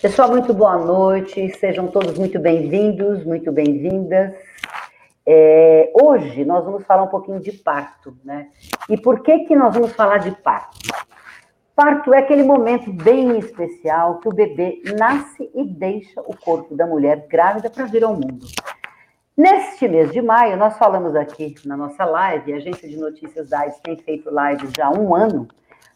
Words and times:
Pessoal, 0.00 0.30
muito 0.30 0.54
boa 0.54 0.78
noite, 0.78 1.50
sejam 1.58 1.86
todos 1.86 2.16
muito 2.16 2.38
bem-vindos, 2.38 3.22
muito 3.22 3.52
bem-vindas. 3.52 4.32
É, 5.26 5.92
hoje 6.00 6.42
nós 6.42 6.64
vamos 6.64 6.84
falar 6.84 7.02
um 7.02 7.08
pouquinho 7.08 7.38
de 7.38 7.52
parto, 7.52 8.16
né? 8.24 8.48
E 8.88 8.96
por 8.96 9.20
que 9.20 9.40
que 9.40 9.54
nós 9.54 9.74
vamos 9.74 9.92
falar 9.92 10.16
de 10.16 10.30
parto? 10.30 10.78
Parto 11.76 12.14
é 12.14 12.18
aquele 12.20 12.42
momento 12.42 12.90
bem 12.90 13.38
especial 13.38 14.20
que 14.20 14.28
o 14.30 14.32
bebê 14.32 14.80
nasce 14.98 15.50
e 15.54 15.64
deixa 15.64 16.22
o 16.22 16.34
corpo 16.34 16.74
da 16.74 16.86
mulher 16.86 17.26
grávida 17.28 17.68
para 17.68 17.84
vir 17.84 18.02
ao 18.02 18.14
mundo. 18.14 18.46
Neste 19.36 19.86
mês 19.86 20.10
de 20.12 20.22
maio, 20.22 20.56
nós 20.56 20.78
falamos 20.78 21.14
aqui 21.14 21.54
na 21.66 21.76
nossa 21.76 22.06
live, 22.06 22.54
a 22.54 22.56
Agência 22.56 22.88
de 22.88 22.96
Notícias 22.96 23.50
da 23.50 23.60
AIDS 23.60 23.78
tem 23.80 23.98
feito 23.98 24.30
lives 24.30 24.72
já 24.74 24.86
há 24.86 24.90
um 24.90 25.14
ano, 25.14 25.46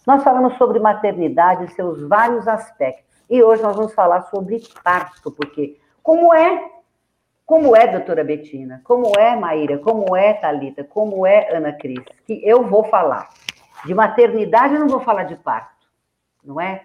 nós 0.06 0.23
falamos 0.23 0.59
sobre 0.59 0.78
maternidade 0.78 1.64
e 1.64 1.68
seus 1.68 2.06
vários 2.06 2.46
aspectos. 2.46 3.13
E 3.28 3.42
hoje 3.42 3.62
nós 3.62 3.77
vamos 3.77 3.95
falar 3.95 4.23
sobre 4.23 4.62
parto, 4.83 5.30
porque 5.30 5.78
como 6.02 6.34
é, 6.34 6.70
como 7.46 7.74
é, 7.74 7.87
doutora 7.87 8.23
Betina, 8.23 8.80
como 8.84 9.12
é, 9.19 9.34
Maíra, 9.37 9.78
como 9.78 10.15
é, 10.15 10.34
Talita, 10.34 10.84
como 10.84 11.27
é, 11.27 11.55
Ana 11.55 11.73
Cris, 11.73 12.05
que 12.26 12.40
eu 12.45 12.65
vou 12.65 12.85
falar. 12.85 13.29
De 13.85 13.95
maternidade 13.95 14.74
eu 14.74 14.80
não 14.80 14.88
vou 14.88 15.01
falar 15.01 15.24
de 15.24 15.37
parto, 15.37 15.87
não 16.43 16.60
é? 16.60 16.82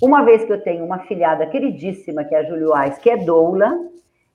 Uma 0.00 0.22
vez 0.22 0.44
que 0.44 0.52
eu 0.52 0.62
tenho 0.62 0.84
uma 0.84 1.00
filhada 1.00 1.46
queridíssima, 1.46 2.24
que 2.24 2.34
é 2.34 2.38
a 2.38 2.44
Julio 2.44 2.72
Ais, 2.74 2.98
que 2.98 3.10
é 3.10 3.16
doula, 3.16 3.88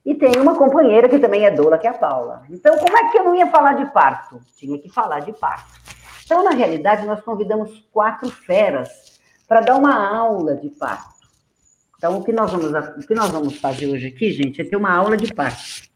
e 0.05 0.13
tenho 0.13 0.41
uma 0.41 0.55
companheira 0.55 1.07
que 1.07 1.17
também 1.17 1.45
é 1.45 1.51
doula, 1.51 1.77
que 1.77 1.87
é 1.87 1.89
a 1.89 1.93
Paula. 1.93 2.43
Então, 2.49 2.77
como 2.77 2.97
é 2.97 3.09
que 3.09 3.17
eu 3.17 3.23
não 3.23 3.35
ia 3.35 3.47
falar 3.47 3.73
de 3.73 3.85
parto? 3.93 4.39
Tinha 4.57 4.77
que 4.77 4.89
falar 4.89 5.21
de 5.21 5.31
parto. 5.31 5.71
Então, 6.25 6.43
na 6.43 6.51
realidade, 6.51 7.05
nós 7.05 7.21
convidamos 7.21 7.87
quatro 7.91 8.29
feras 8.29 9.19
para 9.47 9.61
dar 9.61 9.75
uma 9.77 9.95
aula 10.17 10.55
de 10.55 10.69
parto. 10.69 11.12
Então, 12.03 12.17
o 12.17 12.21
que 12.21 12.33
nós 12.33 12.51
vamos, 12.51 12.69
o 12.97 13.07
que 13.07 13.15
nós 13.15 13.31
vamos 13.31 13.57
fazer 13.61 13.87
hoje 13.87 14.07
aqui, 14.07 14.29
gente, 14.29 14.59
é 14.59 14.65
ter 14.65 14.75
uma 14.75 14.91
aula 14.91 15.15
de 15.15 15.33
parto. 15.33 15.87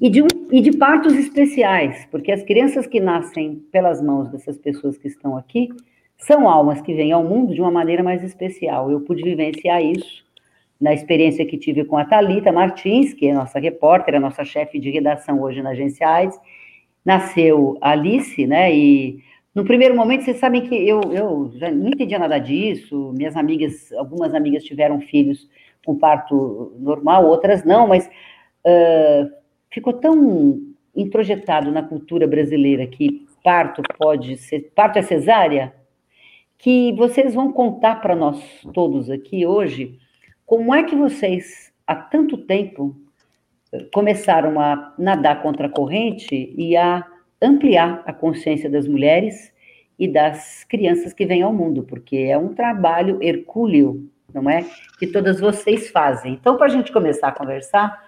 E 0.00 0.08
de, 0.08 0.24
e 0.50 0.62
de 0.62 0.74
partos 0.78 1.12
especiais, 1.12 2.08
porque 2.10 2.32
as 2.32 2.42
crianças 2.42 2.86
que 2.86 2.98
nascem 2.98 3.56
pelas 3.70 4.00
mãos 4.00 4.30
dessas 4.30 4.56
pessoas 4.56 4.96
que 4.96 5.08
estão 5.08 5.36
aqui 5.36 5.68
são 6.16 6.48
almas 6.48 6.80
que 6.80 6.94
vêm 6.94 7.12
ao 7.12 7.22
mundo 7.22 7.52
de 7.52 7.60
uma 7.60 7.70
maneira 7.70 8.02
mais 8.02 8.24
especial. 8.24 8.90
Eu 8.90 9.02
pude 9.02 9.22
vivenciar 9.22 9.84
isso 9.84 10.24
na 10.80 10.94
experiência 10.94 11.44
que 11.44 11.58
tive 11.58 11.84
com 11.84 11.98
a 11.98 12.06
Talita 12.06 12.50
Martins, 12.50 13.12
que 13.12 13.26
é 13.26 13.34
nossa 13.34 13.58
repórter, 13.58 14.14
a 14.14 14.20
nossa 14.20 14.42
chefe 14.42 14.80
de 14.80 14.88
redação 14.90 15.42
hoje 15.42 15.60
na 15.60 15.70
Agência 15.72 16.08
AIDS. 16.08 16.40
Nasceu 17.04 17.76
Alice, 17.82 18.46
né? 18.46 18.74
E 18.74 19.22
no 19.56 19.64
primeiro 19.64 19.96
momento, 19.96 20.22
vocês 20.22 20.36
sabem 20.36 20.68
que 20.68 20.74
eu, 20.74 21.00
eu 21.14 21.50
já 21.54 21.70
não 21.70 21.88
entendia 21.88 22.18
nada 22.18 22.38
disso. 22.38 23.14
Minhas 23.16 23.34
amigas, 23.34 23.90
algumas 23.94 24.34
amigas 24.34 24.62
tiveram 24.62 25.00
filhos 25.00 25.48
com 25.82 25.96
parto 25.96 26.74
normal, 26.78 27.24
outras 27.26 27.64
não, 27.64 27.88
mas 27.88 28.06
uh, 28.06 29.32
ficou 29.70 29.94
tão 29.94 30.60
introjetado 30.94 31.72
na 31.72 31.82
cultura 31.82 32.26
brasileira 32.26 32.86
que 32.86 33.26
parto 33.42 33.80
pode 33.96 34.36
ser, 34.36 34.72
parto 34.74 34.98
é 34.98 35.02
cesárea, 35.02 35.72
que 36.58 36.92
vocês 36.92 37.32
vão 37.32 37.50
contar 37.50 38.02
para 38.02 38.14
nós 38.14 38.38
todos 38.74 39.08
aqui 39.08 39.46
hoje 39.46 39.98
como 40.44 40.74
é 40.74 40.82
que 40.82 40.94
vocês, 40.94 41.72
há 41.86 41.96
tanto 41.96 42.36
tempo, 42.36 42.94
começaram 43.94 44.60
a 44.60 44.94
nadar 44.98 45.40
contra 45.40 45.66
a 45.66 45.70
corrente 45.70 46.54
e 46.58 46.76
a 46.76 47.02
ampliar 47.40 48.02
a 48.06 48.12
consciência 48.12 48.68
das 48.70 48.86
mulheres 48.86 49.52
e 49.98 50.06
das 50.06 50.64
crianças 50.64 51.12
que 51.12 51.26
vêm 51.26 51.42
ao 51.42 51.52
mundo, 51.52 51.82
porque 51.82 52.16
é 52.16 52.36
um 52.36 52.54
trabalho 52.54 53.22
hercúleo, 53.22 54.10
não 54.32 54.48
é? 54.48 54.64
Que 54.98 55.06
todas 55.06 55.40
vocês 55.40 55.90
fazem. 55.90 56.34
Então, 56.34 56.56
para 56.56 56.66
a 56.66 56.70
gente 56.70 56.92
começar 56.92 57.28
a 57.28 57.32
conversar, 57.32 58.04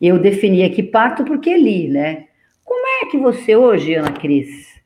eu 0.00 0.18
defini 0.18 0.62
aqui 0.62 0.82
parto 0.82 1.24
porque 1.24 1.56
li, 1.56 1.88
né? 1.88 2.26
Como 2.64 2.86
é 3.02 3.10
que 3.10 3.18
você 3.18 3.54
hoje, 3.54 3.94
Ana 3.94 4.12
Cris, 4.12 4.80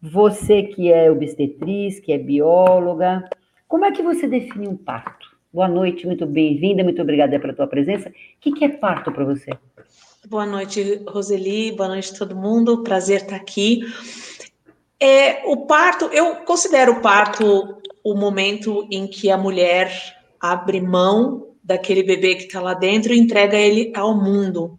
você 0.00 0.62
que 0.62 0.92
é 0.92 1.10
obstetriz, 1.10 1.98
que 1.98 2.12
é 2.12 2.18
bióloga, 2.18 3.28
como 3.66 3.84
é 3.84 3.90
que 3.90 4.02
você 4.02 4.28
define 4.28 4.68
um 4.68 4.76
parto? 4.76 5.26
Boa 5.52 5.68
noite, 5.68 6.06
muito 6.06 6.26
bem-vinda, 6.26 6.84
muito 6.84 7.02
obrigada 7.02 7.38
pela 7.40 7.54
tua 7.54 7.66
presença. 7.66 8.10
O 8.10 8.12
que, 8.40 8.52
que 8.52 8.64
é 8.64 8.68
parto 8.68 9.10
para 9.10 9.24
você? 9.24 9.50
Boa 10.28 10.44
noite, 10.44 11.04
Roseli. 11.06 11.70
Boa 11.70 11.88
noite 11.88 12.12
todo 12.12 12.34
mundo. 12.34 12.82
Prazer 12.82 13.22
estar 13.22 13.36
aqui. 13.36 13.82
É, 14.98 15.46
o 15.46 15.68
parto, 15.68 16.06
eu 16.06 16.38
considero 16.44 16.94
o 16.94 17.00
parto 17.00 17.76
o 18.02 18.12
momento 18.12 18.88
em 18.90 19.06
que 19.06 19.30
a 19.30 19.38
mulher 19.38 19.88
abre 20.40 20.80
mão 20.80 21.54
daquele 21.62 22.02
bebê 22.02 22.34
que 22.34 22.42
está 22.42 22.60
lá 22.60 22.74
dentro 22.74 23.14
e 23.14 23.18
entrega 23.20 23.56
ele 23.56 23.92
ao 23.94 24.20
mundo. 24.20 24.76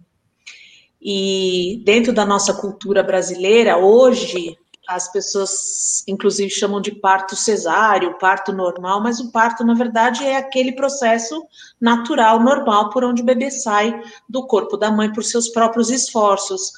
E 1.01 1.81
dentro 1.85 2.11
da 2.11 2.25
nossa 2.25 2.53
cultura 2.53 3.01
brasileira, 3.01 3.77
hoje, 3.77 4.57
as 4.87 5.11
pessoas, 5.11 6.03
inclusive, 6.07 6.49
chamam 6.49 6.79
de 6.79 6.91
parto 6.91 7.35
cesáreo, 7.35 8.17
parto 8.17 8.53
normal, 8.53 9.01
mas 9.01 9.19
o 9.19 9.31
parto, 9.31 9.63
na 9.65 9.73
verdade, 9.73 10.23
é 10.23 10.37
aquele 10.37 10.71
processo 10.71 11.45
natural, 11.79 12.39
normal, 12.39 12.89
por 12.89 13.03
onde 13.03 13.21
o 13.21 13.25
bebê 13.25 13.51
sai 13.51 14.01
do 14.29 14.47
corpo 14.47 14.77
da 14.77 14.89
mãe 14.89 15.11
por 15.11 15.23
seus 15.23 15.49
próprios 15.49 15.89
esforços. 15.89 16.71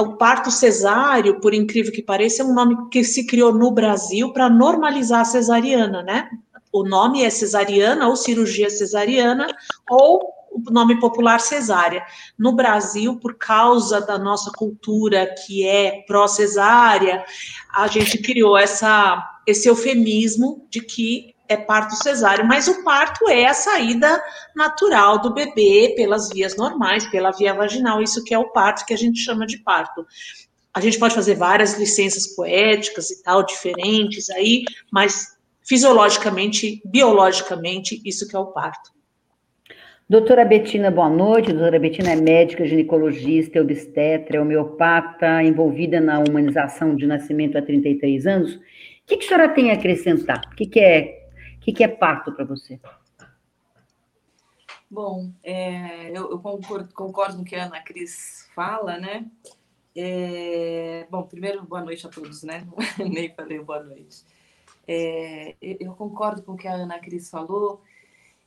O 0.00 0.16
parto 0.16 0.50
cesáreo, 0.50 1.40
por 1.40 1.54
incrível 1.54 1.92
que 1.92 2.02
pareça, 2.02 2.42
é 2.42 2.44
um 2.44 2.54
nome 2.54 2.88
que 2.90 3.04
se 3.04 3.26
criou 3.26 3.54
no 3.54 3.70
Brasil 3.70 4.32
para 4.32 4.50
normalizar 4.50 5.20
a 5.20 5.24
cesariana, 5.24 6.02
né? 6.02 6.28
O 6.72 6.84
nome 6.84 7.22
é 7.22 7.30
cesariana 7.30 8.08
ou 8.08 8.16
cirurgia 8.16 8.70
cesariana 8.70 9.46
ou 9.88 10.41
o 10.52 10.70
nome 10.70 11.00
popular 11.00 11.40
cesárea. 11.40 12.04
No 12.38 12.52
Brasil, 12.52 13.18
por 13.18 13.36
causa 13.36 14.00
da 14.00 14.18
nossa 14.18 14.50
cultura 14.52 15.34
que 15.46 15.66
é 15.66 16.04
pró-cesárea, 16.06 17.24
a 17.72 17.86
gente 17.86 18.18
criou 18.18 18.56
essa, 18.56 19.40
esse 19.46 19.68
eufemismo 19.68 20.66
de 20.70 20.80
que 20.80 21.34
é 21.48 21.56
parto 21.56 21.94
cesáreo, 21.96 22.46
mas 22.46 22.66
o 22.68 22.82
parto 22.82 23.28
é 23.28 23.46
a 23.46 23.54
saída 23.54 24.22
natural 24.54 25.20
do 25.20 25.34
bebê 25.34 25.94
pelas 25.96 26.30
vias 26.30 26.56
normais, 26.56 27.06
pela 27.10 27.30
via 27.30 27.54
vaginal, 27.54 28.02
isso 28.02 28.24
que 28.24 28.32
é 28.32 28.38
o 28.38 28.50
parto 28.50 28.86
que 28.86 28.94
a 28.94 28.96
gente 28.96 29.20
chama 29.20 29.46
de 29.46 29.58
parto. 29.58 30.06
A 30.72 30.80
gente 30.80 30.98
pode 30.98 31.14
fazer 31.14 31.34
várias 31.34 31.78
licenças 31.78 32.26
poéticas 32.28 33.10
e 33.10 33.22
tal, 33.22 33.44
diferentes 33.44 34.30
aí, 34.30 34.64
mas 34.90 35.36
fisiologicamente, 35.62 36.80
biologicamente, 36.84 38.00
isso 38.04 38.26
que 38.26 38.34
é 38.34 38.38
o 38.38 38.46
parto. 38.46 38.90
Doutora 40.12 40.44
Betina, 40.44 40.90
boa 40.90 41.08
noite. 41.08 41.54
Doutora 41.54 41.78
Betina 41.78 42.10
é 42.10 42.16
médica, 42.16 42.66
ginecologista, 42.66 43.62
obstetra, 43.62 44.42
homeopata, 44.42 45.42
envolvida 45.42 46.02
na 46.02 46.18
humanização 46.18 46.94
de 46.94 47.06
nascimento 47.06 47.56
há 47.56 47.62
33 47.62 48.26
anos. 48.26 48.56
O 48.56 48.60
que, 49.06 49.16
que 49.16 49.24
a 49.24 49.28
senhora 49.28 49.48
tem 49.54 49.70
a 49.70 49.72
acrescentar? 49.72 50.42
O 50.52 50.54
que, 50.54 50.66
que, 50.66 50.80
é, 50.80 51.30
que, 51.62 51.72
que 51.72 51.82
é 51.82 51.88
parto 51.88 52.30
para 52.30 52.44
você? 52.44 52.78
Bom, 54.90 55.32
é, 55.42 56.10
eu, 56.10 56.30
eu 56.30 56.38
concordo, 56.40 56.92
concordo, 56.92 57.36
com 57.36 57.42
o 57.42 57.44
que 57.46 57.56
a 57.56 57.64
Ana 57.64 57.80
Cris 57.80 58.50
fala, 58.54 58.98
né? 58.98 59.24
É, 59.96 61.06
bom, 61.10 61.22
primeiro, 61.22 61.64
boa 61.64 61.80
noite 61.80 62.06
a 62.06 62.10
todos, 62.10 62.42
né? 62.42 62.66
Nem 63.00 63.32
falei 63.32 63.60
boa 63.60 63.82
noite. 63.82 64.26
É, 64.86 65.56
eu 65.62 65.94
concordo 65.94 66.42
com 66.42 66.52
o 66.52 66.56
que 66.58 66.68
a 66.68 66.74
Ana 66.74 66.98
Cris 66.98 67.30
falou 67.30 67.82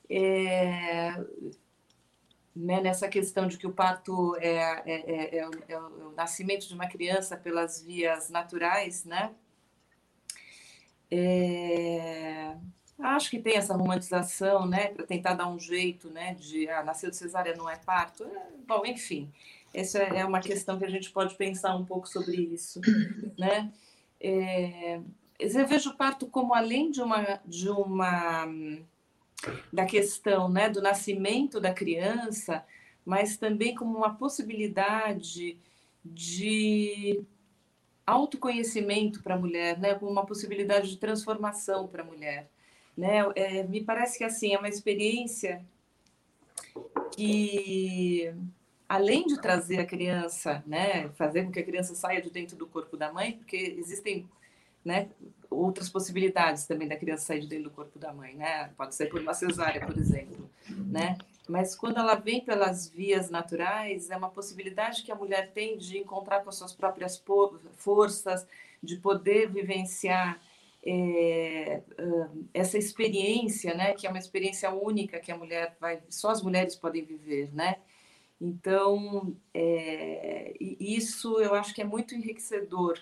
é, 0.10 1.14
né, 2.56 2.80
nessa 2.80 3.10
questão 3.10 3.48
de 3.48 3.58
que 3.58 3.68
o 3.68 3.74
parto 3.74 4.36
é, 4.38 4.82
é, 4.86 4.86
é, 4.86 5.38
é, 5.40 5.48
o, 5.48 5.52
é, 5.68 5.78
o, 5.78 6.12
nascimento 6.16 6.68
de 6.68 6.74
uma 6.74 6.88
criança 6.88 7.36
pelas 7.36 7.82
vias 7.82 8.30
naturais, 8.30 9.04
né? 9.04 9.34
É, 11.12 12.56
acho 12.98 13.30
que 13.30 13.40
tem 13.40 13.58
essa 13.58 13.76
romantização, 13.76 14.66
né, 14.66 14.88
para 14.88 15.06
tentar 15.06 15.34
dar 15.34 15.48
um 15.48 15.60
jeito, 15.60 16.10
né, 16.10 16.34
de 16.36 16.68
ah, 16.70 16.82
nascer 16.82 17.10
de 17.10 17.18
cesárea 17.18 17.56
não 17.56 17.70
é 17.70 17.76
parto. 17.76 18.24
É, 18.24 18.48
bom, 18.66 18.84
enfim, 18.86 19.30
essa 19.74 20.00
é 20.00 20.24
uma 20.24 20.40
questão 20.40 20.80
que 20.80 20.86
a 20.86 20.90
gente 20.90 21.12
pode 21.12 21.36
pensar 21.36 21.76
um 21.76 21.86
pouco 21.86 22.08
sobre 22.08 22.38
isso, 22.38 22.80
né? 23.38 23.72
eu 25.38 25.68
vejo 25.68 25.92
o 25.92 25.98
parto 25.98 26.26
como 26.28 26.56
além 26.56 26.90
de 26.90 27.02
uma 27.02 27.40
de 27.46 27.70
uma 27.70 28.48
da 29.72 29.86
questão 29.86 30.50
né, 30.50 30.70
do 30.70 30.82
nascimento 30.82 31.60
da 31.60 31.74
criança, 31.74 32.64
mas 33.06 33.38
também 33.38 33.76
como 33.76 33.98
uma 33.98 34.16
possibilidade 34.16 35.58
de 36.04 37.24
autoconhecimento 38.06 39.22
para 39.24 39.36
a 39.36 39.40
mulher, 39.40 39.80
né, 39.80 39.96
como 39.96 40.12
uma 40.12 40.26
possibilidade 40.26 40.90
de 40.90 40.98
transformação 40.98 41.88
para 41.88 42.04
a 42.04 42.06
mulher. 42.06 42.50
Né? 42.96 43.20
É, 43.36 43.64
me 43.64 43.84
parece 43.84 44.18
que 44.18 44.24
assim 44.24 44.54
é 44.54 44.58
uma 44.58 44.70
experiência 44.70 45.66
que 47.16 48.34
além 48.88 49.26
de 49.26 49.42
trazer 49.42 49.80
a 49.80 49.86
criança, 49.86 50.64
né, 50.66 51.10
fazer 51.10 51.44
com 51.44 51.52
que 51.52 51.60
a 51.60 51.66
criança 51.66 51.96
saia 51.96 52.22
de 52.22 52.30
dentro 52.30 52.56
do 52.56 52.68
corpo 52.68 52.96
da 52.96 53.12
mãe, 53.12 53.34
porque 53.34 53.76
existem, 53.78 54.30
né, 54.84 55.10
outras 55.56 55.90
possibilidades 55.90 56.66
também 56.66 56.88
da 56.88 56.96
criança 56.96 57.26
sair 57.26 57.42
de 57.42 57.48
dentro 57.48 57.66
do 57.66 57.72
corpo 57.72 57.98
da 57.98 58.14
mãe, 58.14 58.36
né? 58.36 58.72
Pode 58.78 58.96
ser 58.96 59.08
por 59.08 59.22
uma 59.22 59.34
cesárea, 59.34 59.86
por 59.86 59.98
exemplo, 59.98 60.50
né? 60.70 61.18
Mas 61.48 61.76
quando 61.76 61.98
ela 61.98 62.16
vem 62.16 62.42
pelas 62.42 62.88
vias 62.90 63.30
naturais, 63.30 64.10
é 64.10 64.18
uma 64.18 64.30
possibilidade 64.30 65.04
que 65.04 65.12
a 65.12 65.16
mulher 65.16 65.52
tem 65.52 65.78
de 65.78 65.98
encontrar 65.98 66.42
com 66.42 66.50
as 66.50 66.56
suas 66.56 66.74
próprias 66.74 67.22
forças, 67.76 68.48
de 68.82 68.98
poder 68.98 69.50
vivenciar 69.52 70.42
é, 70.84 71.82
essa 72.54 72.78
experiência, 72.78 73.74
né? 73.74 73.94
Que 73.94 74.08
é 74.08 74.10
uma 74.10 74.20
experiência 74.20 74.72
única 74.72 75.20
que 75.20 75.32
a 75.32 75.38
mulher 75.38 75.76
vai, 75.80 76.02
só 76.10 76.30
as 76.30 76.42
mulheres 76.42 76.76
podem 76.76 77.04
viver, 77.04 77.54
né? 77.54 77.78
Então, 78.40 79.36
é, 79.54 80.54
isso 80.60 81.40
eu 81.40 81.54
acho 81.56 81.74
que 81.74 81.82
é 81.82 81.86
muito 81.86 82.14
enriquecedor. 82.14 83.00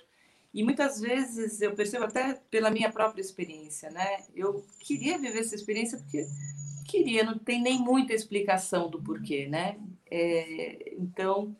E 0.54 0.64
muitas 0.64 1.00
vezes 1.02 1.62
eu 1.62 1.74
percebo 1.74 2.06
até 2.06 2.36
pela 2.52 2.70
minha 2.70 2.92
própria 2.92 3.22
experiência, 3.22 3.90
né? 3.90 4.24
Eu 4.36 4.64
queria 4.80 5.18
viver 5.18 5.40
essa 5.40 5.56
experiência 5.56 5.98
porque 5.98 6.28
queria, 6.86 7.24
não 7.24 7.40
tem 7.40 7.62
nem 7.62 7.80
muita 7.80 8.14
explicação 8.14 8.90
do 8.90 9.02
porquê, 9.02 9.48
né? 9.48 9.80
É, 10.12 10.94
então, 10.96 11.56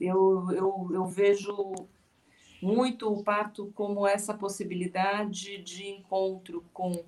eu, 0.00 0.50
eu, 0.52 0.90
eu 0.92 1.06
vejo 1.06 1.72
muito 2.60 3.10
o 3.10 3.22
parto 3.22 3.70
como 3.74 4.06
essa 4.06 4.34
possibilidade 4.34 5.62
de 5.62 5.88
encontro 5.88 6.64
com, 6.72 7.04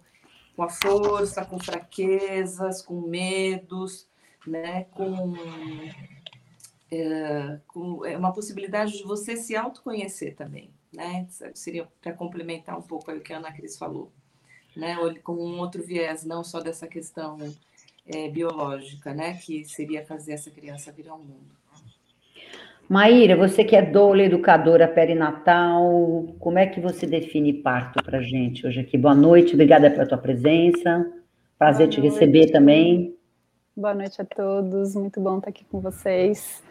com 0.57 0.63
a 0.63 0.69
força, 0.69 1.45
com 1.45 1.59
fraquezas, 1.59 2.83
com 2.83 3.01
medos, 3.01 4.07
né? 4.47 4.85
com, 4.93 5.35
é, 6.91 7.59
com 7.69 8.05
é 8.05 8.17
uma 8.17 8.33
possibilidade 8.33 8.99
de 8.99 9.05
você 9.05 9.37
se 9.37 9.57
autoconhecer 9.57 10.35
também. 10.35 10.71
Né? 10.93 11.27
Seria 11.55 11.87
para 12.01 12.13
complementar 12.13 12.79
um 12.79 12.83
pouco 12.83 13.13
o 13.13 13.21
que 13.21 13.33
a 13.33 13.39
Ana 13.39 13.53
Cris 13.53 13.79
falou 13.79 14.11
né? 14.77 14.97
com 15.23 15.35
um 15.35 15.59
outro 15.59 15.83
viés, 15.83 16.25
não 16.25 16.43
só 16.43 16.61
dessa 16.61 16.87
questão 16.87 17.39
é, 18.07 18.29
biológica, 18.29 19.15
né? 19.15 19.35
Que 19.35 19.65
seria 19.65 20.05
fazer 20.05 20.33
essa 20.33 20.51
criança 20.51 20.93
vir 20.93 21.09
ao 21.09 21.19
mundo. 21.19 21.61
Maíra, 22.89 23.37
você 23.37 23.63
que 23.63 23.77
é 23.77 23.83
doula, 23.83 24.23
educadora 24.25 24.89
perinatal, 24.89 26.35
como 26.41 26.59
é 26.59 26.67
que 26.67 26.81
você 26.81 27.07
define 27.07 27.53
parto 27.53 28.03
para 28.03 28.21
gente 28.21 28.67
hoje 28.67 28.81
aqui? 28.81 28.99
Boa 28.99 29.15
noite, 29.15 29.55
obrigada 29.55 29.89
pela 29.89 30.07
tua 30.07 30.19
presença, 30.19 31.07
prazer 31.57 31.87
Boa 31.87 31.93
te 31.93 32.01
noite. 32.01 32.13
receber 32.13 32.51
também. 32.51 33.17
Boa 33.81 33.95
noite 33.95 34.21
a 34.21 34.27
todos, 34.27 34.95
muito 34.95 35.19
bom 35.23 35.39
estar 35.39 35.49
aqui 35.49 35.65
com 35.65 35.81
vocês. 35.81 36.63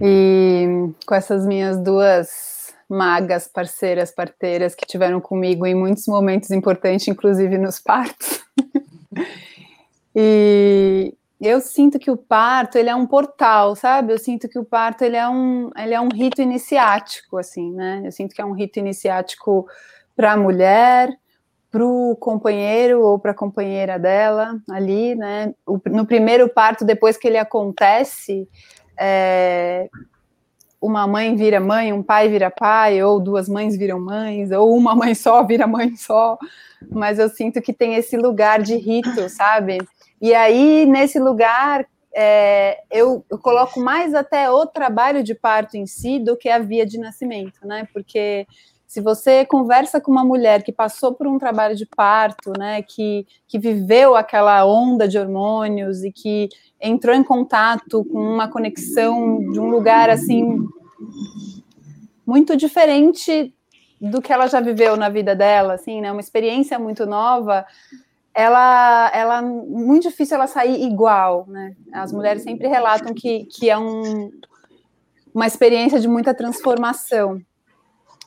E 0.00 0.64
com 1.04 1.12
essas 1.12 1.44
minhas 1.44 1.76
duas 1.76 2.72
magas, 2.88 3.48
parceiras, 3.48 4.12
parteiras 4.12 4.76
que 4.76 4.86
tiveram 4.86 5.20
comigo 5.20 5.66
em 5.66 5.74
muitos 5.74 6.06
momentos 6.06 6.52
importantes, 6.52 7.08
inclusive 7.08 7.58
nos 7.58 7.80
partos. 7.80 8.44
e 10.14 11.12
eu 11.40 11.60
sinto 11.60 11.98
que 11.98 12.12
o 12.12 12.16
parto 12.16 12.78
ele 12.78 12.90
é 12.90 12.94
um 12.94 13.04
portal, 13.04 13.74
sabe? 13.74 14.12
Eu 14.12 14.18
sinto 14.18 14.48
que 14.48 14.56
o 14.56 14.64
parto 14.64 15.02
ele 15.02 15.16
é 15.16 15.28
um, 15.28 15.68
ele 15.76 15.94
é 15.94 16.00
um 16.00 16.10
rito 16.10 16.40
iniciático, 16.40 17.38
assim, 17.38 17.72
né? 17.72 18.02
Eu 18.04 18.12
sinto 18.12 18.36
que 18.36 18.40
é 18.40 18.44
um 18.44 18.52
rito 18.52 18.78
iniciático 18.78 19.66
para 20.14 20.34
a 20.34 20.36
mulher, 20.36 21.18
para 21.70 21.84
o 21.84 22.16
companheiro 22.16 23.02
ou 23.02 23.18
para 23.18 23.32
a 23.32 23.34
companheira 23.34 23.98
dela 23.98 24.58
ali, 24.70 25.14
né? 25.14 25.54
No 25.86 26.06
primeiro 26.06 26.48
parto, 26.48 26.84
depois 26.84 27.16
que 27.16 27.28
ele 27.28 27.36
acontece, 27.36 28.48
é, 28.98 29.88
uma 30.80 31.06
mãe 31.06 31.34
vira 31.36 31.60
mãe, 31.60 31.92
um 31.92 32.02
pai 32.02 32.28
vira 32.28 32.50
pai, 32.50 33.02
ou 33.02 33.20
duas 33.20 33.48
mães 33.48 33.76
viram 33.76 34.00
mães, 34.00 34.50
ou 34.50 34.76
uma 34.76 34.94
mãe 34.94 35.14
só 35.14 35.42
vira 35.42 35.66
mãe 35.66 35.94
só, 35.96 36.38
mas 36.90 37.18
eu 37.18 37.28
sinto 37.28 37.60
que 37.60 37.72
tem 37.72 37.94
esse 37.94 38.16
lugar 38.16 38.62
de 38.62 38.76
rito, 38.76 39.28
sabe? 39.28 39.78
E 40.20 40.34
aí, 40.34 40.86
nesse 40.86 41.18
lugar, 41.18 41.86
é, 42.14 42.78
eu, 42.90 43.24
eu, 43.30 43.38
coloco 43.38 43.78
mais 43.78 44.14
até 44.14 44.50
o 44.50 44.66
trabalho 44.66 45.22
de 45.22 45.34
parto 45.34 45.76
em 45.76 45.86
si 45.86 46.18
do 46.18 46.36
que 46.36 46.48
a 46.48 46.58
via 46.58 46.86
de 46.86 46.98
nascimento, 46.98 47.64
né? 47.64 47.86
Porque 47.92 48.46
se 48.88 49.02
você 49.02 49.44
conversa 49.44 50.00
com 50.00 50.10
uma 50.10 50.24
mulher 50.24 50.62
que 50.62 50.72
passou 50.72 51.12
por 51.12 51.26
um 51.26 51.38
trabalho 51.38 51.76
de 51.76 51.84
parto, 51.84 52.54
né, 52.58 52.80
que, 52.80 53.26
que 53.46 53.58
viveu 53.58 54.16
aquela 54.16 54.64
onda 54.64 55.06
de 55.06 55.18
hormônios 55.18 56.02
e 56.02 56.10
que 56.10 56.48
entrou 56.80 57.14
em 57.14 57.22
contato 57.22 58.02
com 58.06 58.18
uma 58.18 58.48
conexão 58.48 59.40
de 59.50 59.60
um 59.60 59.68
lugar 59.68 60.08
assim 60.08 60.66
muito 62.26 62.56
diferente 62.56 63.54
do 64.00 64.22
que 64.22 64.32
ela 64.32 64.46
já 64.46 64.58
viveu 64.58 64.96
na 64.96 65.10
vida 65.10 65.36
dela, 65.36 65.74
assim, 65.74 66.00
né, 66.00 66.10
uma 66.10 66.20
experiência 66.20 66.78
muito 66.78 67.04
nova, 67.04 67.66
ela, 68.32 69.10
ela 69.12 69.42
muito 69.42 70.04
difícil 70.04 70.36
ela 70.36 70.46
sair 70.46 70.82
igual, 70.82 71.44
né? 71.48 71.74
As 71.92 72.12
mulheres 72.12 72.42
sempre 72.42 72.68
relatam 72.68 73.12
que, 73.12 73.44
que 73.46 73.68
é 73.68 73.76
um, 73.76 74.30
uma 75.34 75.46
experiência 75.46 75.98
de 75.98 76.06
muita 76.06 76.32
transformação. 76.32 77.42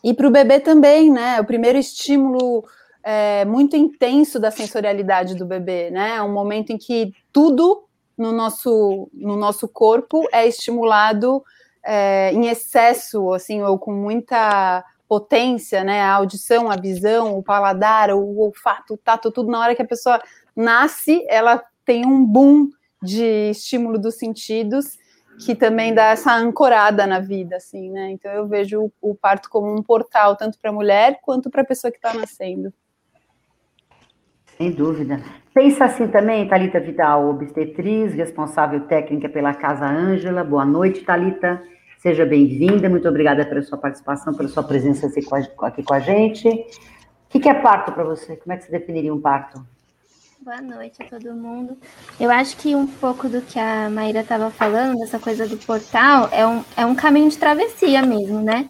E 0.03 0.13
para 0.13 0.27
o 0.27 0.31
bebê 0.31 0.59
também, 0.59 1.11
né? 1.11 1.39
O 1.39 1.45
primeiro 1.45 1.77
estímulo 1.77 2.65
é, 3.03 3.45
muito 3.45 3.75
intenso 3.75 4.39
da 4.39 4.51
sensorialidade 4.51 5.35
do 5.35 5.45
bebê, 5.45 5.91
né? 5.91 6.15
É 6.15 6.21
um 6.23 6.31
momento 6.31 6.71
em 6.71 6.77
que 6.77 7.13
tudo 7.31 7.83
no 8.17 8.31
nosso, 8.31 9.09
no 9.13 9.35
nosso 9.35 9.67
corpo 9.67 10.27
é 10.31 10.47
estimulado 10.47 11.43
é, 11.83 12.31
em 12.33 12.47
excesso, 12.47 13.31
assim, 13.33 13.61
ou 13.61 13.77
com 13.77 13.91
muita 13.91 14.83
potência, 15.07 15.83
né? 15.83 16.01
A 16.01 16.13
audição, 16.13 16.69
a 16.69 16.75
visão, 16.75 17.37
o 17.37 17.43
paladar, 17.43 18.11
o 18.11 18.39
olfato, 18.39 18.93
o 18.93 18.97
tato, 18.97 19.31
tudo 19.31 19.51
na 19.51 19.59
hora 19.59 19.75
que 19.75 19.81
a 19.81 19.87
pessoa 19.87 20.21
nasce, 20.55 21.25
ela 21.27 21.63
tem 21.85 22.05
um 22.05 22.25
boom 22.25 22.69
de 23.03 23.49
estímulo 23.49 23.97
dos 23.97 24.15
sentidos 24.15 24.97
que 25.43 25.55
também 25.55 25.93
dá 25.93 26.11
essa 26.11 26.35
ancorada 26.35 27.07
na 27.07 27.19
vida, 27.19 27.55
assim, 27.55 27.89
né? 27.89 28.11
Então 28.11 28.31
eu 28.31 28.47
vejo 28.47 28.91
o, 29.01 29.15
parto 29.15 29.49
como 29.49 29.73
um 29.73 29.81
portal 29.81 30.35
tanto 30.35 30.59
para 30.59 30.69
a 30.69 30.73
mulher 30.73 31.19
quanto 31.23 31.49
para 31.49 31.63
a 31.63 31.65
pessoa 31.65 31.91
que 31.91 31.97
está 31.97 32.13
nascendo. 32.13 32.71
Sem 34.57 34.71
dúvida. 34.71 35.19
Pensa 35.51 35.85
assim 35.85 36.07
também, 36.07 36.47
Talita 36.47 36.79
Vidal, 36.79 37.27
obstetriz, 37.27 38.13
responsável 38.13 38.81
técnica 38.81 39.27
pela 39.27 39.53
Casa 39.53 39.85
Ângela. 39.85 40.43
Boa 40.43 40.63
noite, 40.63 41.03
Talita. 41.03 41.61
Seja 41.97 42.25
bem-vinda. 42.25 42.87
Muito 42.87 43.07
obrigada 43.07 43.43
pela 43.43 43.63
sua 43.63 43.79
participação, 43.79 44.33
pela 44.35 44.47
sua 44.47 44.63
presença 44.63 45.07
aqui 45.07 45.83
com 45.83 45.93
a 45.93 45.99
gente. 45.99 46.47
O 47.33 47.39
que 47.39 47.49
é 47.49 47.53
parto 47.53 47.91
para 47.91 48.03
você? 48.03 48.37
Como 48.37 48.53
é 48.53 48.57
que 48.57 48.65
você 48.65 48.71
definiria 48.71 49.13
um 49.13 49.19
parto? 49.19 49.65
Boa 50.43 50.59
noite 50.59 51.03
a 51.03 51.05
todo 51.05 51.35
mundo. 51.35 51.77
Eu 52.19 52.31
acho 52.31 52.57
que 52.57 52.75
um 52.75 52.87
pouco 52.87 53.29
do 53.29 53.43
que 53.43 53.59
a 53.59 53.91
Maíra 53.91 54.21
estava 54.21 54.49
falando, 54.49 54.97
dessa 54.97 55.19
coisa 55.19 55.47
do 55.47 55.55
portal, 55.55 56.29
é 56.31 56.47
um, 56.47 56.63
é 56.75 56.83
um 56.83 56.95
caminho 56.95 57.29
de 57.29 57.37
travessia 57.37 58.01
mesmo, 58.01 58.41
né? 58.41 58.67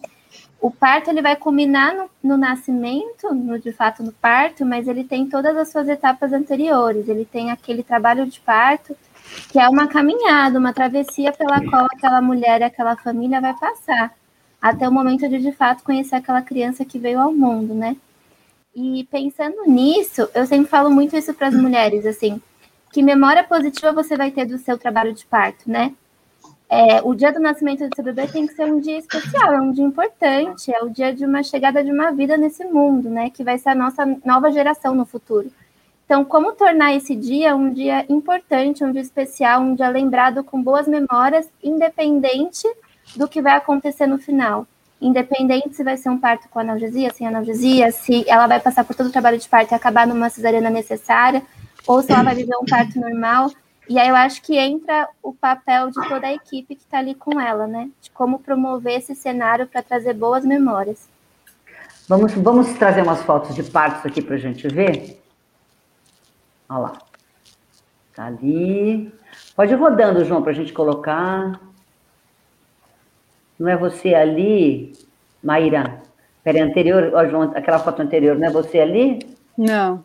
O 0.60 0.70
parto 0.70 1.08
ele 1.08 1.22
vai 1.22 1.34
culminar 1.34 1.94
no, 1.94 2.10
no 2.22 2.36
nascimento, 2.36 3.34
no, 3.34 3.58
de 3.58 3.72
fato 3.72 4.02
no 4.02 4.12
parto, 4.12 4.66
mas 4.66 4.86
ele 4.86 5.02
tem 5.02 5.26
todas 5.26 5.56
as 5.56 5.72
suas 5.72 5.88
etapas 5.88 6.30
anteriores. 6.34 7.08
Ele 7.08 7.24
tem 7.24 7.50
aquele 7.50 7.82
trabalho 7.82 8.26
de 8.26 8.38
parto, 8.40 8.94
que 9.50 9.58
é 9.58 9.66
uma 9.66 9.86
caminhada, 9.86 10.58
uma 10.58 10.74
travessia 10.74 11.32
pela 11.32 11.58
qual 11.70 11.86
aquela 11.86 12.20
mulher 12.20 12.60
e 12.60 12.64
aquela 12.64 12.96
família 12.96 13.40
vai 13.40 13.54
passar, 13.58 14.12
até 14.60 14.86
o 14.86 14.92
momento 14.92 15.26
de 15.26 15.38
de 15.38 15.52
fato 15.52 15.84
conhecer 15.84 16.16
aquela 16.16 16.42
criança 16.42 16.84
que 16.84 16.98
veio 16.98 17.18
ao 17.18 17.32
mundo, 17.32 17.72
né? 17.72 17.96
E 18.74 19.04
pensando 19.10 19.64
nisso, 19.66 20.28
eu 20.34 20.46
sempre 20.46 20.70
falo 20.70 20.90
muito 20.90 21.14
isso 21.16 21.34
para 21.34 21.48
as 21.48 21.54
mulheres, 21.54 22.06
assim, 22.06 22.40
que 22.90 23.02
memória 23.02 23.44
positiva 23.44 23.92
você 23.92 24.16
vai 24.16 24.30
ter 24.30 24.46
do 24.46 24.56
seu 24.56 24.78
trabalho 24.78 25.12
de 25.12 25.26
parto, 25.26 25.70
né? 25.70 25.94
É, 26.70 27.02
o 27.02 27.14
dia 27.14 27.30
do 27.30 27.38
nascimento 27.38 27.86
do 27.86 27.94
seu 27.94 28.02
bebê 28.02 28.26
tem 28.26 28.46
que 28.46 28.54
ser 28.54 28.64
um 28.64 28.80
dia 28.80 28.96
especial, 28.96 29.52
é 29.52 29.60
um 29.60 29.72
dia 29.72 29.84
importante, 29.84 30.74
é 30.74 30.82
o 30.82 30.88
dia 30.88 31.14
de 31.14 31.22
uma 31.22 31.42
chegada 31.42 31.84
de 31.84 31.92
uma 31.92 32.12
vida 32.12 32.34
nesse 32.38 32.64
mundo, 32.64 33.10
né? 33.10 33.28
Que 33.28 33.44
vai 33.44 33.58
ser 33.58 33.68
a 33.68 33.74
nossa 33.74 34.06
nova 34.24 34.50
geração 34.50 34.94
no 34.94 35.04
futuro. 35.04 35.52
Então, 36.06 36.24
como 36.24 36.52
tornar 36.52 36.94
esse 36.94 37.14
dia 37.14 37.54
um 37.54 37.70
dia 37.70 38.06
importante, 38.08 38.82
um 38.82 38.90
dia 38.90 39.02
especial, 39.02 39.60
um 39.60 39.74
dia 39.74 39.90
lembrado 39.90 40.42
com 40.42 40.62
boas 40.62 40.88
memórias, 40.88 41.46
independente 41.62 42.66
do 43.16 43.28
que 43.28 43.42
vai 43.42 43.52
acontecer 43.52 44.06
no 44.06 44.16
final? 44.18 44.66
Independente 45.06 45.74
se 45.74 45.84
vai 45.84 45.96
ser 45.96 46.08
um 46.08 46.18
parto 46.18 46.48
com 46.48 46.58
analgesia, 46.58 47.12
sem 47.12 47.26
analgesia, 47.26 47.90
se 47.90 48.28
ela 48.28 48.46
vai 48.46 48.60
passar 48.60 48.84
por 48.84 48.94
todo 48.94 49.08
o 49.08 49.12
trabalho 49.12 49.38
de 49.38 49.48
parto 49.48 49.72
e 49.72 49.74
acabar 49.74 50.06
numa 50.06 50.30
cesariana 50.30 50.70
necessária, 50.70 51.42
ou 51.86 52.02
se 52.02 52.12
ela 52.12 52.22
vai 52.22 52.34
viver 52.34 52.56
um 52.56 52.64
parto 52.64 52.98
normal. 53.00 53.50
E 53.88 53.98
aí 53.98 54.08
eu 54.08 54.16
acho 54.16 54.40
que 54.42 54.56
entra 54.56 55.08
o 55.22 55.34
papel 55.34 55.90
de 55.90 56.08
toda 56.08 56.26
a 56.26 56.32
equipe 56.32 56.76
que 56.76 56.82
está 56.82 56.98
ali 56.98 57.14
com 57.14 57.40
ela, 57.40 57.66
né? 57.66 57.90
De 58.00 58.10
como 58.10 58.38
promover 58.38 58.98
esse 58.98 59.14
cenário 59.14 59.66
para 59.66 59.82
trazer 59.82 60.14
boas 60.14 60.44
memórias. 60.44 61.08
Vamos, 62.08 62.32
vamos 62.32 62.72
trazer 62.74 63.02
umas 63.02 63.22
fotos 63.22 63.54
de 63.54 63.62
partos 63.64 64.06
aqui 64.06 64.22
para 64.22 64.36
a 64.36 64.38
gente 64.38 64.68
ver? 64.68 65.20
Olha 66.68 66.78
lá. 66.78 66.92
Tá 68.14 68.26
ali. 68.26 69.12
Pode 69.56 69.72
ir 69.72 69.76
rodando, 69.76 70.24
João, 70.24 70.42
para 70.42 70.52
a 70.52 70.54
gente 70.54 70.72
colocar. 70.72 71.60
Não 73.58 73.68
é 73.68 73.76
você 73.76 74.14
ali, 74.14 74.92
Maíra? 75.42 76.02
Peraí, 76.42 76.60
anterior, 76.60 77.12
ó, 77.14 77.26
João, 77.26 77.42
aquela 77.54 77.78
foto 77.78 78.00
anterior, 78.02 78.36
não 78.36 78.48
é 78.48 78.50
você 78.50 78.80
ali? 78.80 79.20
Não. 79.56 80.04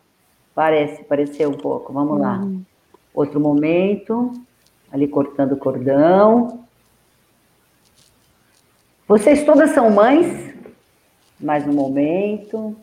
Parece, 0.54 1.02
pareceu 1.04 1.50
um 1.50 1.54
pouco. 1.54 1.92
Vamos 1.92 2.20
lá. 2.20 2.38
Uhum. 2.38 2.62
Outro 3.14 3.40
momento, 3.40 4.32
ali 4.92 5.08
cortando 5.08 5.52
o 5.52 5.56
cordão. 5.56 6.64
Vocês 9.06 9.44
todas 9.44 9.70
são 9.70 9.90
mães? 9.90 10.54
Mais 11.40 11.66
um 11.66 11.72
momento. 11.72 12.76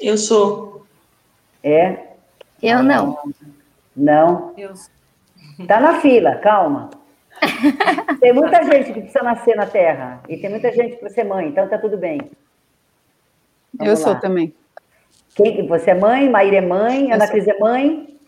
Eu 0.00 0.16
sou. 0.16 0.86
É? 1.62 2.14
Eu 2.62 2.82
não. 2.82 3.18
Não? 3.96 4.54
Eu, 4.56 4.72
Tá 5.66 5.80
na 5.80 6.00
fila, 6.00 6.36
calma. 6.36 6.90
Tem 8.20 8.32
muita 8.32 8.62
gente 8.64 8.92
que 8.92 9.00
precisa 9.00 9.22
nascer 9.22 9.56
na 9.56 9.66
Terra. 9.66 10.22
E 10.28 10.36
tem 10.36 10.50
muita 10.50 10.72
gente 10.72 10.96
para 10.96 11.08
ser 11.10 11.24
mãe, 11.24 11.48
então 11.48 11.68
tá 11.68 11.78
tudo 11.78 11.96
bem. 11.96 12.20
eu 13.80 13.96
Vamos 13.96 14.00
sou 14.00 14.12
lá. 14.14 14.20
também. 14.20 14.54
Quem, 15.34 15.66
você 15.66 15.90
é 15.90 15.94
mãe, 15.94 16.28
Maíra 16.28 16.56
é 16.56 16.60
mãe, 16.60 17.10
Eu 17.10 17.14
Ana 17.14 17.26
sou. 17.26 17.32
Cris 17.32 17.46
é 17.48 17.58
mãe, 17.58 18.18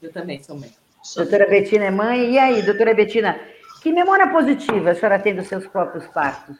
eu 0.00 0.12
também 0.12 0.42
sou 0.42 0.56
mãe. 0.58 0.70
sou. 1.02 1.24
doutora 1.24 1.48
Betina 1.48 1.84
é 1.86 1.90
mãe. 1.90 2.32
E 2.32 2.38
aí, 2.38 2.62
doutora 2.62 2.94
Betina, 2.94 3.40
que 3.82 3.92
memória 3.92 4.28
positiva 4.28 4.90
a 4.90 4.94
senhora 4.94 5.18
tem 5.18 5.34
dos 5.34 5.48
seus 5.48 5.66
próprios 5.66 6.06
partos? 6.08 6.56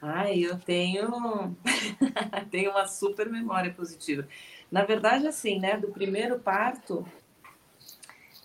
Ai, 0.00 0.40
eu 0.40 0.58
tenho, 0.58 1.56
tenho 2.50 2.70
uma 2.70 2.86
super 2.86 3.28
memória 3.28 3.72
positiva. 3.72 4.26
Na 4.70 4.84
verdade, 4.84 5.26
assim, 5.26 5.58
né, 5.58 5.76
do 5.78 5.88
primeiro 5.88 6.38
parto, 6.38 7.06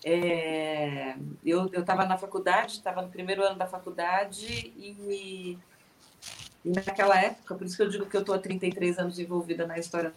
é, 0.04 1.16
eu 1.46 1.66
estava 1.68 2.06
na 2.06 2.18
faculdade, 2.18 2.74
estava 2.74 3.02
no 3.02 3.10
primeiro 3.10 3.44
ano 3.44 3.58
da 3.58 3.68
faculdade 3.68 4.74
e, 4.78 5.58
e 6.64 6.70
naquela 6.70 7.20
época, 7.20 7.56
por 7.56 7.66
isso 7.66 7.76
que 7.76 7.84
eu 7.84 7.90
digo 7.90 8.06
que 8.06 8.16
eu 8.16 8.22
estou 8.22 8.36
há 8.36 8.40
33 8.40 9.00
anos 9.00 9.20
envolvida 9.20 9.66
na 9.68 9.78
história 9.78 10.14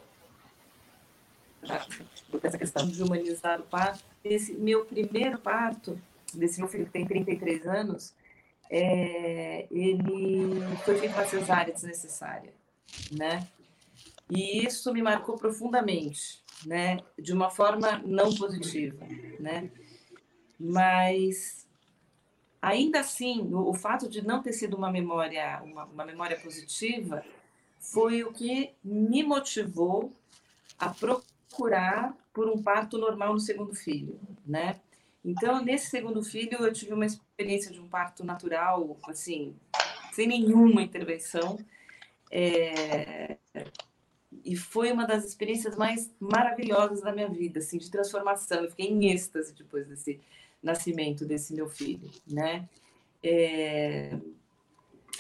dessa 2.43 2.59
questão 2.59 2.87
de 2.87 3.03
humanizar 3.03 3.61
o 3.61 3.65
parto. 3.65 4.05
Esse 4.25 4.53
meu 4.55 4.85
primeiro 4.85 5.39
parto, 5.39 5.99
desse 6.35 6.59
meu 6.59 6.69
filho 6.69 6.87
que 6.87 6.93
tem 6.93 7.07
33 7.07 7.67
anos, 7.67 8.15
é, 8.71 9.67
ele 9.71 10.61
foi 10.85 10.99
feito 10.99 11.13
uma 11.15 11.27
cesárea 11.27 11.73
desnecessária, 11.73 12.53
né? 13.11 13.47
E 14.31 14.65
isso 14.65 14.93
me 14.93 15.03
marcou 15.03 15.37
profundamente, 15.37 16.42
né? 16.67 16.99
De 17.19 17.33
uma 17.33 17.51
forma 17.51 17.99
não 18.05 18.35
positiva, 18.35 19.07
né? 19.39 19.71
Mas 20.59 21.67
ainda 22.61 23.01
assim, 23.01 23.41
o, 23.53 23.71
o 23.71 23.75
fato 23.75 24.09
de 24.09 24.25
não 24.25 24.43
ter 24.43 24.53
sido 24.53 24.77
uma 24.77 24.91
memória, 24.91 25.61
uma, 25.65 25.85
uma 25.85 26.05
memória 26.05 26.39
positiva, 26.39 27.25
foi 27.79 28.23
o 28.23 28.33
que 28.33 28.71
me 28.83 29.23
motivou 29.25 30.13
a 30.79 30.89
procurar 30.89 32.17
por 32.33 32.49
um 32.49 32.63
parto 32.63 32.97
normal 32.97 33.35
no 33.35 33.41
segundo 33.41 33.75
filho, 33.75 34.19
né? 34.47 34.81
Então, 35.25 35.63
nesse 35.63 35.91
segundo 35.91 36.23
filho, 36.23 36.59
eu 36.65 36.73
tive 36.73 36.95
uma 36.95 37.07
experiência 37.07 37.71
de 37.71 37.81
um 37.81 37.89
parto 37.89 38.25
natural, 38.25 38.97
assim, 39.09 39.55
sem 40.13 40.27
nenhuma 40.27 40.83
intervenção. 40.83 41.59
É, 42.31 43.37
E 44.45 44.57
foi 44.57 44.93
uma 44.93 45.07
das 45.07 45.25
experiências 45.25 45.77
mais 45.77 46.11
maravilhosas 46.21 47.03
da 47.03 47.13
minha 47.13 47.29
vida, 47.29 47.61
assim, 47.61 47.79
de 47.79 47.91
transformação. 47.91 48.63
Eu 48.65 48.71
fiquei 48.71 48.87
em 48.89 49.11
êxtase 49.13 49.55
depois 49.55 49.87
desse 49.87 50.21
nascimento 50.63 51.25
desse 51.27 51.55
meu 51.55 51.69
filho, 51.69 52.11
né? 52.27 52.69
É, 53.23 54.19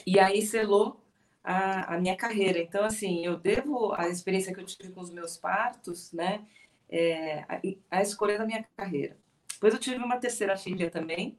E 0.06 0.18
aí 0.18 0.42
selou 0.42 1.00
a, 1.44 1.94
a 1.94 2.00
minha 2.00 2.16
carreira. 2.16 2.58
Então, 2.58 2.84
assim, 2.84 3.24
eu 3.24 3.36
devo 3.36 3.92
a 3.94 4.08
experiência 4.08 4.52
que 4.54 4.60
eu 4.60 4.64
tive 4.64 4.92
com 4.92 5.00
os 5.00 5.10
meus 5.10 5.36
partos, 5.36 6.12
né? 6.12 6.44
É, 6.88 7.40
a, 7.48 7.60
a 7.90 8.02
escolha 8.02 8.38
da 8.38 8.44
minha 8.46 8.64
carreira. 8.76 9.16
Depois 9.54 9.74
eu 9.74 9.80
tive 9.80 9.96
uma 10.04 10.18
terceira 10.18 10.56
filha 10.56 10.90
também, 10.90 11.38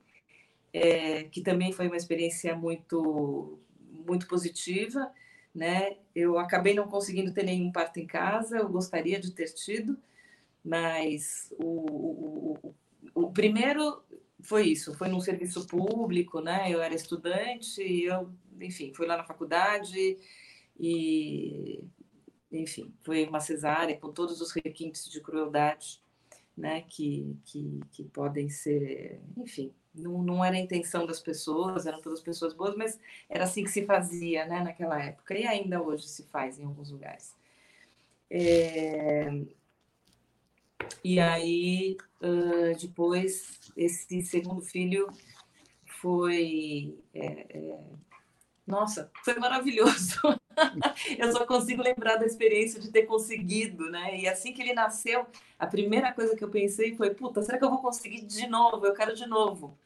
é, 0.74 1.26
que 1.26 1.42
também 1.42 1.72
foi 1.74 1.88
uma 1.88 1.98
experiência 1.98 2.56
muito, 2.56 3.60
muito 4.08 4.28
positiva, 4.28 5.12
né? 5.54 5.98
Eu 6.16 6.38
acabei 6.38 6.74
não 6.74 6.88
conseguindo 6.88 7.34
ter 7.34 7.44
nenhum 7.44 7.72
parto 7.72 8.00
em 8.00 8.08
casa, 8.08 8.58
eu 8.58 8.70
gostaria 8.70 9.20
de 9.20 9.32
ter 9.32 9.54
tido, 9.54 9.98
mas 10.64 11.54
o, 11.58 11.66
o, 11.66 12.76
o, 13.16 13.26
o 13.26 13.32
primeiro 13.32 14.04
foi 14.42 14.68
isso, 14.68 14.94
foi 14.96 15.08
num 15.08 15.22
serviço 15.22 15.66
público, 15.68 16.42
né? 16.42 16.72
Eu 16.72 16.82
era 16.82 16.94
estudante, 16.94 17.82
eu, 17.82 18.30
enfim, 18.60 18.94
fui 18.94 19.06
lá 19.06 19.18
na 19.18 19.24
faculdade 19.24 20.18
e, 20.80 21.84
enfim, 22.52 22.94
foi 23.04 23.26
uma 23.26 23.40
cesárea 23.40 23.98
com 23.98 24.12
todos 24.12 24.42
os 24.42 24.52
requintes 24.52 25.10
de 25.10 25.22
crueldade 25.22 26.02
né, 26.56 26.82
que, 26.88 27.36
que, 27.46 27.80
que 27.92 28.04
podem 28.04 28.50
ser, 28.50 29.20
enfim, 29.38 29.74
não, 29.94 30.22
não 30.22 30.44
era 30.44 30.56
a 30.56 30.60
intenção 30.60 31.06
das 31.06 31.20
pessoas, 31.20 31.86
eram 31.86 32.02
todas 32.02 32.22
pessoas 32.22 32.54
boas, 32.54 32.76
mas 32.76 33.00
era 33.30 33.44
assim 33.44 33.64
que 33.64 33.72
se 33.72 33.86
fazia, 33.86 34.46
né, 34.46 34.62
naquela 34.62 35.02
época, 35.02 35.38
e 35.38 35.46
ainda 35.46 35.82
hoje 35.82 36.08
se 36.08 36.24
faz 36.24 36.60
em 36.60 36.66
alguns 36.66 36.90
lugares. 36.90 37.36
É... 38.30 39.30
E 41.04 41.20
aí, 41.20 41.98
uh, 42.22 42.78
depois, 42.80 43.60
esse 43.76 44.22
segundo 44.24 44.62
filho 44.62 45.08
foi. 46.02 46.98
É, 47.14 47.58
é... 47.58 47.80
Nossa, 48.66 49.12
foi 49.24 49.36
maravilhoso. 49.36 50.20
Eu 51.18 51.32
só 51.32 51.46
consigo 51.46 51.82
lembrar 51.82 52.18
da 52.18 52.26
experiência 52.26 52.80
de 52.80 52.92
ter 52.92 53.04
conseguido, 53.04 53.90
né? 53.90 54.20
E 54.20 54.28
assim 54.28 54.54
que 54.54 54.62
ele 54.62 54.74
nasceu, 54.74 55.26
a 55.58 55.68
primeira 55.68 56.12
coisa 56.12 56.36
que 56.36 56.44
eu 56.44 56.50
pensei 56.50 56.96
foi: 56.96 57.14
puta, 57.14 57.42
será 57.42 57.58
que 57.58 57.64
eu 57.64 57.70
vou 57.70 57.80
conseguir 57.80 58.22
de 58.22 58.48
novo? 58.48 58.86
Eu 58.86 58.94
quero 58.94 59.16
de 59.16 59.26
novo. 59.26 59.78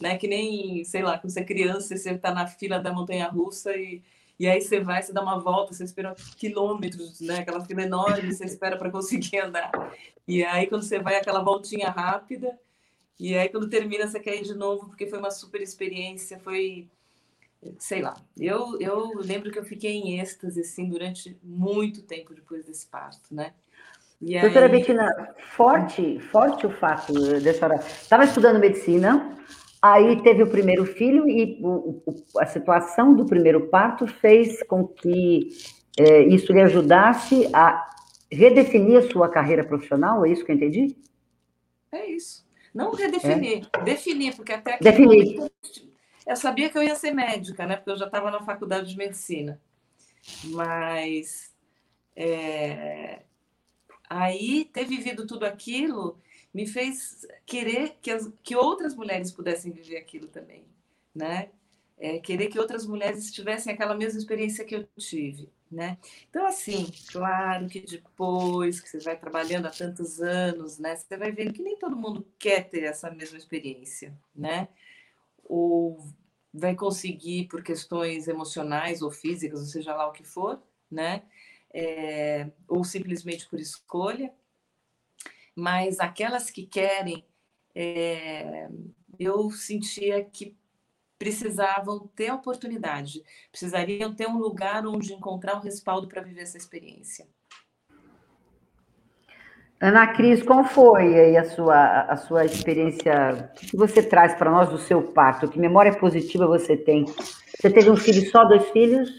Né? 0.00 0.18
Que 0.18 0.28
nem, 0.28 0.84
sei 0.84 1.02
lá, 1.02 1.18
quando 1.18 1.32
você 1.32 1.40
é 1.40 1.44
criança, 1.44 1.96
você 1.96 2.10
está 2.10 2.32
na 2.32 2.46
fila 2.46 2.78
da 2.78 2.92
montanha 2.92 3.28
russa 3.28 3.74
e, 3.74 4.02
e 4.38 4.46
aí 4.46 4.60
você 4.60 4.78
vai, 4.78 5.02
você 5.02 5.12
dá 5.12 5.22
uma 5.22 5.38
volta, 5.38 5.72
você 5.72 5.84
espera 5.84 6.14
quilômetros, 6.36 7.20
né? 7.20 7.38
Aquela 7.38 7.64
fila 7.64 7.82
enorme, 7.82 8.32
você 8.34 8.44
espera 8.44 8.76
para 8.76 8.90
conseguir 8.90 9.38
andar. 9.40 9.70
E 10.28 10.44
aí, 10.44 10.66
quando 10.66 10.82
você 10.82 10.98
vai, 10.98 11.16
aquela 11.16 11.42
voltinha 11.42 11.90
rápida. 11.90 12.58
E 13.18 13.34
aí, 13.34 13.48
quando 13.48 13.68
termina, 13.70 14.06
você 14.06 14.20
quer 14.20 14.36
ir 14.36 14.42
de 14.42 14.54
novo, 14.54 14.88
porque 14.88 15.06
foi 15.06 15.18
uma 15.18 15.30
super 15.30 15.62
experiência, 15.62 16.38
foi 16.38 16.88
sei 17.78 18.02
lá, 18.02 18.14
eu, 18.38 18.78
eu 18.80 19.12
lembro 19.18 19.50
que 19.50 19.58
eu 19.58 19.64
fiquei 19.64 19.92
em 19.92 20.20
êxtase, 20.20 20.60
assim, 20.60 20.88
durante 20.88 21.38
muito 21.42 22.02
tempo 22.02 22.34
depois 22.34 22.64
desse 22.64 22.86
parto, 22.86 23.34
né? 23.34 23.52
E 24.20 24.40
Doutora 24.40 24.66
aí... 24.66 24.72
Bettina, 24.72 25.34
forte, 25.56 26.18
forte 26.20 26.66
o 26.66 26.70
fato 26.70 27.12
da 27.12 27.52
senhora... 27.52 27.76
Estava 27.76 28.24
estudando 28.24 28.58
medicina, 28.58 29.36
aí 29.80 30.22
teve 30.22 30.42
o 30.42 30.50
primeiro 30.50 30.86
filho 30.86 31.28
e 31.28 31.58
o, 31.62 32.02
o, 32.06 32.24
a 32.38 32.46
situação 32.46 33.14
do 33.14 33.26
primeiro 33.26 33.68
parto 33.68 34.06
fez 34.06 34.62
com 34.62 34.86
que 34.86 35.50
é, 35.98 36.22
isso 36.22 36.52
lhe 36.52 36.62
ajudasse 36.62 37.48
a 37.52 37.88
redefinir 38.30 38.98
a 38.98 39.10
sua 39.10 39.28
carreira 39.28 39.64
profissional, 39.64 40.24
é 40.24 40.30
isso 40.30 40.44
que 40.44 40.52
eu 40.52 40.56
entendi? 40.56 40.96
É 41.92 42.06
isso. 42.06 42.44
Não 42.74 42.92
redefinir, 42.92 43.66
é? 43.72 43.84
definir, 43.84 44.36
porque 44.36 44.52
até 44.52 44.78
Definir. 44.78 45.36
Momento, 45.36 45.52
eu 46.26 46.36
sabia 46.36 46.68
que 46.68 46.76
eu 46.76 46.82
ia 46.82 46.94
ser 46.96 47.12
médica, 47.12 47.66
né? 47.66 47.76
Porque 47.76 47.90
eu 47.90 47.96
já 47.96 48.06
estava 48.06 48.30
na 48.30 48.42
faculdade 48.42 48.90
de 48.90 48.96
medicina. 48.96 49.60
Mas 50.44 51.54
é, 52.16 53.22
aí 54.08 54.64
ter 54.64 54.84
vivido 54.84 55.26
tudo 55.26 55.44
aquilo 55.44 56.18
me 56.52 56.66
fez 56.66 57.26
querer 57.44 57.98
que, 58.00 58.10
as, 58.10 58.32
que 58.42 58.56
outras 58.56 58.94
mulheres 58.94 59.30
pudessem 59.30 59.70
viver 59.70 59.98
aquilo 59.98 60.26
também, 60.26 60.64
né? 61.14 61.50
É, 61.98 62.18
querer 62.18 62.48
que 62.48 62.58
outras 62.58 62.86
mulheres 62.86 63.30
tivessem 63.32 63.72
aquela 63.72 63.94
mesma 63.94 64.18
experiência 64.18 64.64
que 64.64 64.74
eu 64.74 64.86
tive, 64.98 65.50
né? 65.70 65.98
Então, 66.28 66.46
assim, 66.46 66.90
claro 67.12 67.68
que 67.68 67.80
depois 67.80 68.80
que 68.80 68.88
você 68.88 68.98
vai 69.00 69.16
trabalhando 69.18 69.66
há 69.66 69.70
tantos 69.70 70.20
anos, 70.20 70.78
né? 70.78 70.96
Você 70.96 71.16
vai 71.16 71.30
vendo 71.30 71.52
que 71.52 71.62
nem 71.62 71.78
todo 71.78 71.96
mundo 71.96 72.26
quer 72.38 72.68
ter 72.68 72.84
essa 72.84 73.10
mesma 73.10 73.38
experiência, 73.38 74.14
né? 74.34 74.68
Ou 75.48 75.98
vai 76.52 76.74
conseguir 76.74 77.48
por 77.48 77.62
questões 77.62 78.28
emocionais 78.28 79.02
ou 79.02 79.10
físicas, 79.10 79.60
ou 79.60 79.66
seja 79.66 79.94
lá 79.94 80.08
o 80.08 80.12
que 80.12 80.24
for, 80.24 80.62
né? 80.90 81.22
É, 81.72 82.50
ou 82.66 82.82
simplesmente 82.84 83.48
por 83.48 83.60
escolha. 83.60 84.32
Mas 85.54 86.00
aquelas 86.00 86.50
que 86.50 86.66
querem, 86.66 87.24
é, 87.74 88.68
eu 89.18 89.50
sentia 89.50 90.24
que 90.24 90.56
precisavam 91.18 92.06
ter 92.08 92.30
oportunidade, 92.30 93.22
precisariam 93.50 94.14
ter 94.14 94.28
um 94.28 94.38
lugar 94.38 94.86
onde 94.86 95.14
encontrar 95.14 95.56
um 95.56 95.60
respaldo 95.60 96.08
para 96.08 96.22
viver 96.22 96.42
essa 96.42 96.58
experiência. 96.58 97.26
Ana 99.80 100.06
Cris, 100.14 100.42
qual 100.42 100.64
foi 100.64 101.18
aí 101.18 101.36
a 101.36 101.44
sua, 101.44 102.00
a 102.02 102.16
sua 102.16 102.44
experiência? 102.46 103.50
O 103.54 103.66
que 103.66 103.76
você 103.76 104.02
traz 104.02 104.34
para 104.34 104.50
nós 104.50 104.70
do 104.70 104.78
seu 104.78 105.02
parto? 105.02 105.48
Que 105.48 105.58
memória 105.58 105.94
positiva 105.94 106.46
você 106.46 106.76
tem? 106.76 107.04
Você 107.04 107.70
teve 107.70 107.90
um 107.90 107.96
filho 107.96 108.30
só, 108.30 108.44
dois 108.44 108.70
filhos? 108.70 109.10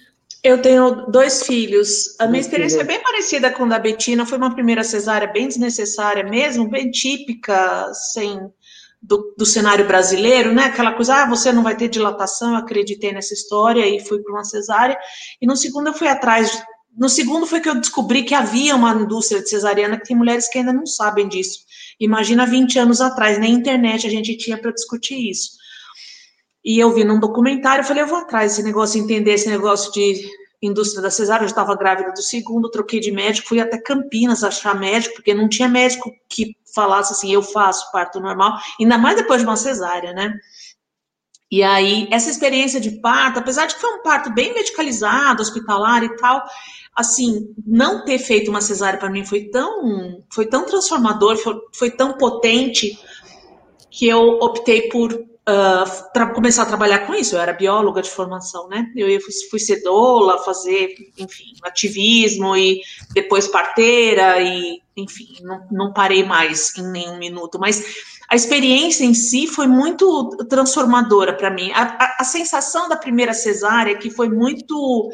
Eu 0.44 0.62
tenho 0.62 1.08
dois 1.12 1.44
filhos. 1.44 2.20
A 2.20 2.28
minha 2.28 2.42
experiência 2.42 2.82
é 2.82 2.84
bem 2.84 3.02
parecida 3.02 3.52
com 3.52 3.66
a 3.66 3.68
da 3.68 3.80
Betina. 3.80 4.26
Foi 4.26 4.38
uma 4.38 4.54
primeira 4.54 4.84
cesárea 4.84 5.28
bem 5.28 5.48
desnecessária 5.48 6.24
mesmo, 6.24 6.70
bem 6.70 6.90
típica, 6.90 7.92
sem 8.14 8.40
do, 9.02 9.36
do, 9.38 9.46
cenário 9.46 9.86
brasileiro, 9.88 10.54
né? 10.54 10.66
Aquela 10.66 10.94
coisa, 10.94 11.22
ah, 11.22 11.26
você 11.28 11.52
não 11.52 11.64
vai 11.64 11.76
ter 11.76 11.88
dilatação. 11.88 12.52
Eu 12.52 12.58
acreditei 12.58 13.12
nessa 13.12 13.34
história 13.34 13.86
e 13.88 14.00
fui 14.00 14.22
para 14.22 14.34
uma 14.34 14.44
cesárea. 14.44 14.98
E 15.42 15.46
no 15.46 15.56
segundo 15.56 15.88
eu 15.88 15.94
fui 15.94 16.08
atrás. 16.08 16.64
No 16.98 17.08
segundo 17.08 17.46
foi 17.46 17.62
que 17.62 17.70
eu 17.70 17.76
descobri 17.76 18.24
que 18.24 18.34
havia 18.34 18.76
uma 18.76 18.92
indústria 18.92 19.42
de 19.42 19.50
cesariana 19.50 19.98
que 19.98 20.08
tem 20.08 20.18
mulheres 20.18 20.50
que 20.50 20.58
ainda 20.58 20.74
não 20.74 20.86
sabem 20.86 21.28
disso. 21.28 21.60
Imagina 22.00 22.46
20 22.46 22.80
anos 22.80 23.00
atrás, 23.00 23.38
nem 23.38 23.54
internet 23.54 24.08
a 24.08 24.10
gente 24.10 24.36
tinha 24.36 24.58
para 24.58 24.72
discutir 24.72 25.30
isso. 25.30 25.52
E 26.66 26.80
eu 26.80 26.92
vi 26.92 27.04
num 27.04 27.20
documentário, 27.20 27.84
falei, 27.84 28.02
eu 28.04 28.08
vou 28.08 28.18
atrás 28.18 28.52
desse 28.52 28.64
negócio, 28.64 29.00
entender 29.00 29.34
esse 29.34 29.48
negócio 29.48 29.92
de 29.92 30.28
indústria 30.62 31.02
da 31.02 31.12
cesárea, 31.12 31.44
eu 31.44 31.48
estava 31.48 31.76
grávida 31.76 32.12
do 32.12 32.22
segundo, 32.22 32.72
troquei 32.72 33.00
de 33.00 33.12
médico, 33.12 33.48
fui 33.48 33.60
até 33.60 33.78
Campinas 33.78 34.44
achar 34.44 34.74
médico, 34.74 35.16
porque 35.16 35.36
não 35.36 35.48
tinha 35.48 35.68
médico 35.68 36.12
que 36.28 36.58
falasse 36.74 37.14
assim, 37.14 37.32
eu 37.32 37.44
faço 37.44 37.92
parto 37.92 38.20
normal, 38.20 38.58
ainda 38.80 38.98
mais 38.98 39.16
depois 39.16 39.42
de 39.42 39.48
uma 39.48 39.56
cesárea, 39.56 40.14
né? 40.14 40.34
E 41.50 41.64
aí, 41.64 42.08
essa 42.12 42.30
experiência 42.30 42.80
de 42.80 42.92
parto, 43.00 43.40
apesar 43.40 43.68
de 43.68 43.76
que 43.76 43.82
foi 43.82 43.94
um 43.94 44.02
parto 44.02 44.34
bem 44.34 44.54
medicalizado, 44.54 45.42
hospitalar 45.42 46.04
e 46.04 46.16
tal, 46.18 46.44
assim, 46.94 47.54
não 47.66 48.04
ter 48.04 48.20
feito 48.20 48.50
uma 48.50 48.60
cesárea 48.60 49.00
para 49.00 49.10
mim 49.10 49.24
foi 49.24 49.46
tão, 49.46 50.24
foi 50.30 50.46
tão 50.46 50.66
transformador, 50.66 51.38
foi, 51.38 51.56
foi 51.74 51.92
tão 51.92 52.18
potente, 52.18 53.00
que 53.90 54.08
eu 54.08 54.38
optei 54.42 54.90
por 54.90 55.12
uh, 55.12 56.34
começar 56.36 56.64
a 56.64 56.68
trabalhar 56.68 57.08
com 57.08 57.16
isso. 57.16 57.36
Eu 57.36 57.42
era 57.42 57.54
bióloga 57.54 58.02
de 58.02 58.10
formação, 58.10 58.68
né? 58.68 58.86
Eu 58.96 59.20
fui, 59.22 59.34
fui 59.50 59.60
ser 59.60 59.82
doula, 59.82 60.44
fazer, 60.44 60.94
enfim, 61.18 61.54
ativismo 61.64 62.56
e 62.56 62.82
depois 63.14 63.48
parteira 63.48 64.40
e, 64.42 64.82
enfim, 64.96 65.38
não, 65.42 65.68
não 65.72 65.94
parei 65.94 66.24
mais 66.24 66.78
em 66.78 66.92
nenhum 66.92 67.18
minuto. 67.18 67.58
Mas 67.60 67.84
a 68.30 68.36
experiência 68.36 69.06
em 69.06 69.14
si 69.14 69.48
foi 69.48 69.68
muito 69.68 70.30
transformadora 70.50 71.34
para 71.34 71.50
mim. 71.50 71.72
A, 71.72 71.84
a, 71.84 72.18
a, 72.20 72.24
sensação 72.26 72.90
da 72.90 72.98
primeira 72.98 73.34
cesárea 73.34 73.98
que 73.98 74.12
foi 74.12 74.28
muito 74.28 75.10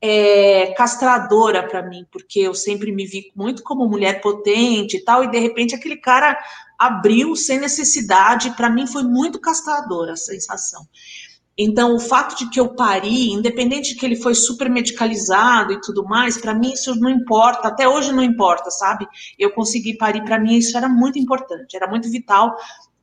é, 0.00 0.72
castradora 0.76 1.62
para 1.66 1.82
mim, 1.82 2.06
porque 2.10 2.40
eu 2.40 2.54
sempre 2.54 2.90
me 2.90 3.06
vi 3.06 3.30
muito 3.36 3.62
como 3.62 3.88
mulher 3.88 4.20
potente 4.22 4.96
e 4.96 5.04
tal, 5.04 5.22
e 5.24 5.30
de 5.30 5.38
repente 5.38 5.74
aquele 5.74 5.96
cara 5.96 6.38
abriu 6.78 7.36
sem 7.36 7.58
necessidade, 7.58 8.56
para 8.56 8.70
mim 8.70 8.86
foi 8.86 9.02
muito 9.02 9.40
castradora 9.40 10.12
a 10.12 10.16
sensação. 10.16 10.86
Então, 11.56 11.94
o 11.94 12.00
fato 12.00 12.36
de 12.36 12.50
que 12.50 12.58
eu 12.58 12.74
pari, 12.74 13.30
independente 13.30 13.94
de 13.94 14.00
que 14.00 14.04
ele 14.04 14.16
foi 14.16 14.34
super 14.34 14.68
medicalizado 14.68 15.72
e 15.72 15.80
tudo 15.80 16.04
mais, 16.04 16.36
para 16.36 16.54
mim 16.54 16.72
isso 16.72 16.94
não 16.98 17.08
importa, 17.08 17.68
até 17.68 17.88
hoje 17.88 18.12
não 18.12 18.22
importa, 18.22 18.70
sabe? 18.70 19.06
Eu 19.38 19.52
consegui 19.52 19.96
parir, 19.96 20.24
para 20.24 20.38
mim 20.38 20.56
isso 20.56 20.76
era 20.76 20.88
muito 20.88 21.18
importante, 21.18 21.76
era 21.76 21.86
muito 21.86 22.10
vital 22.10 22.56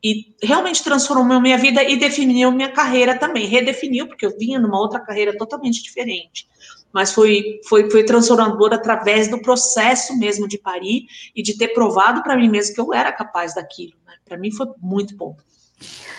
e 0.03 0.36
realmente 0.43 0.84
transformou 0.84 1.39
minha 1.39 1.58
vida 1.58 1.84
e 1.84 1.96
definiu 1.96 2.51
minha 2.51 2.72
carreira 2.72 3.17
também, 3.17 3.46
redefiniu, 3.46 4.08
porque 4.08 4.25
eu 4.25 4.38
vinha 4.38 4.60
numa 4.60 4.79
outra 4.79 4.99
carreira 4.99 5.38
totalmente 5.38 5.82
diferente 5.82 6.47
mas 6.93 7.13
foi, 7.13 7.62
foi, 7.67 7.89
foi 7.89 8.04
transformador 8.04 8.73
através 8.73 9.30
do 9.30 9.41
processo 9.41 10.17
mesmo 10.17 10.47
de 10.47 10.58
parir 10.58 11.06
e 11.36 11.41
de 11.41 11.58
ter 11.58 11.69
provado 11.69 12.21
para 12.21 12.36
mim 12.36 12.49
mesmo 12.49 12.75
que 12.75 12.82
eu 12.82 12.93
era 12.93 13.12
capaz 13.12 13.56
daquilo. 13.56 13.93
Né? 14.06 14.13
Para 14.25 14.38
mim 14.38 14.52
foi 14.52 14.67
muito 14.80 15.15
bom. 15.15 15.36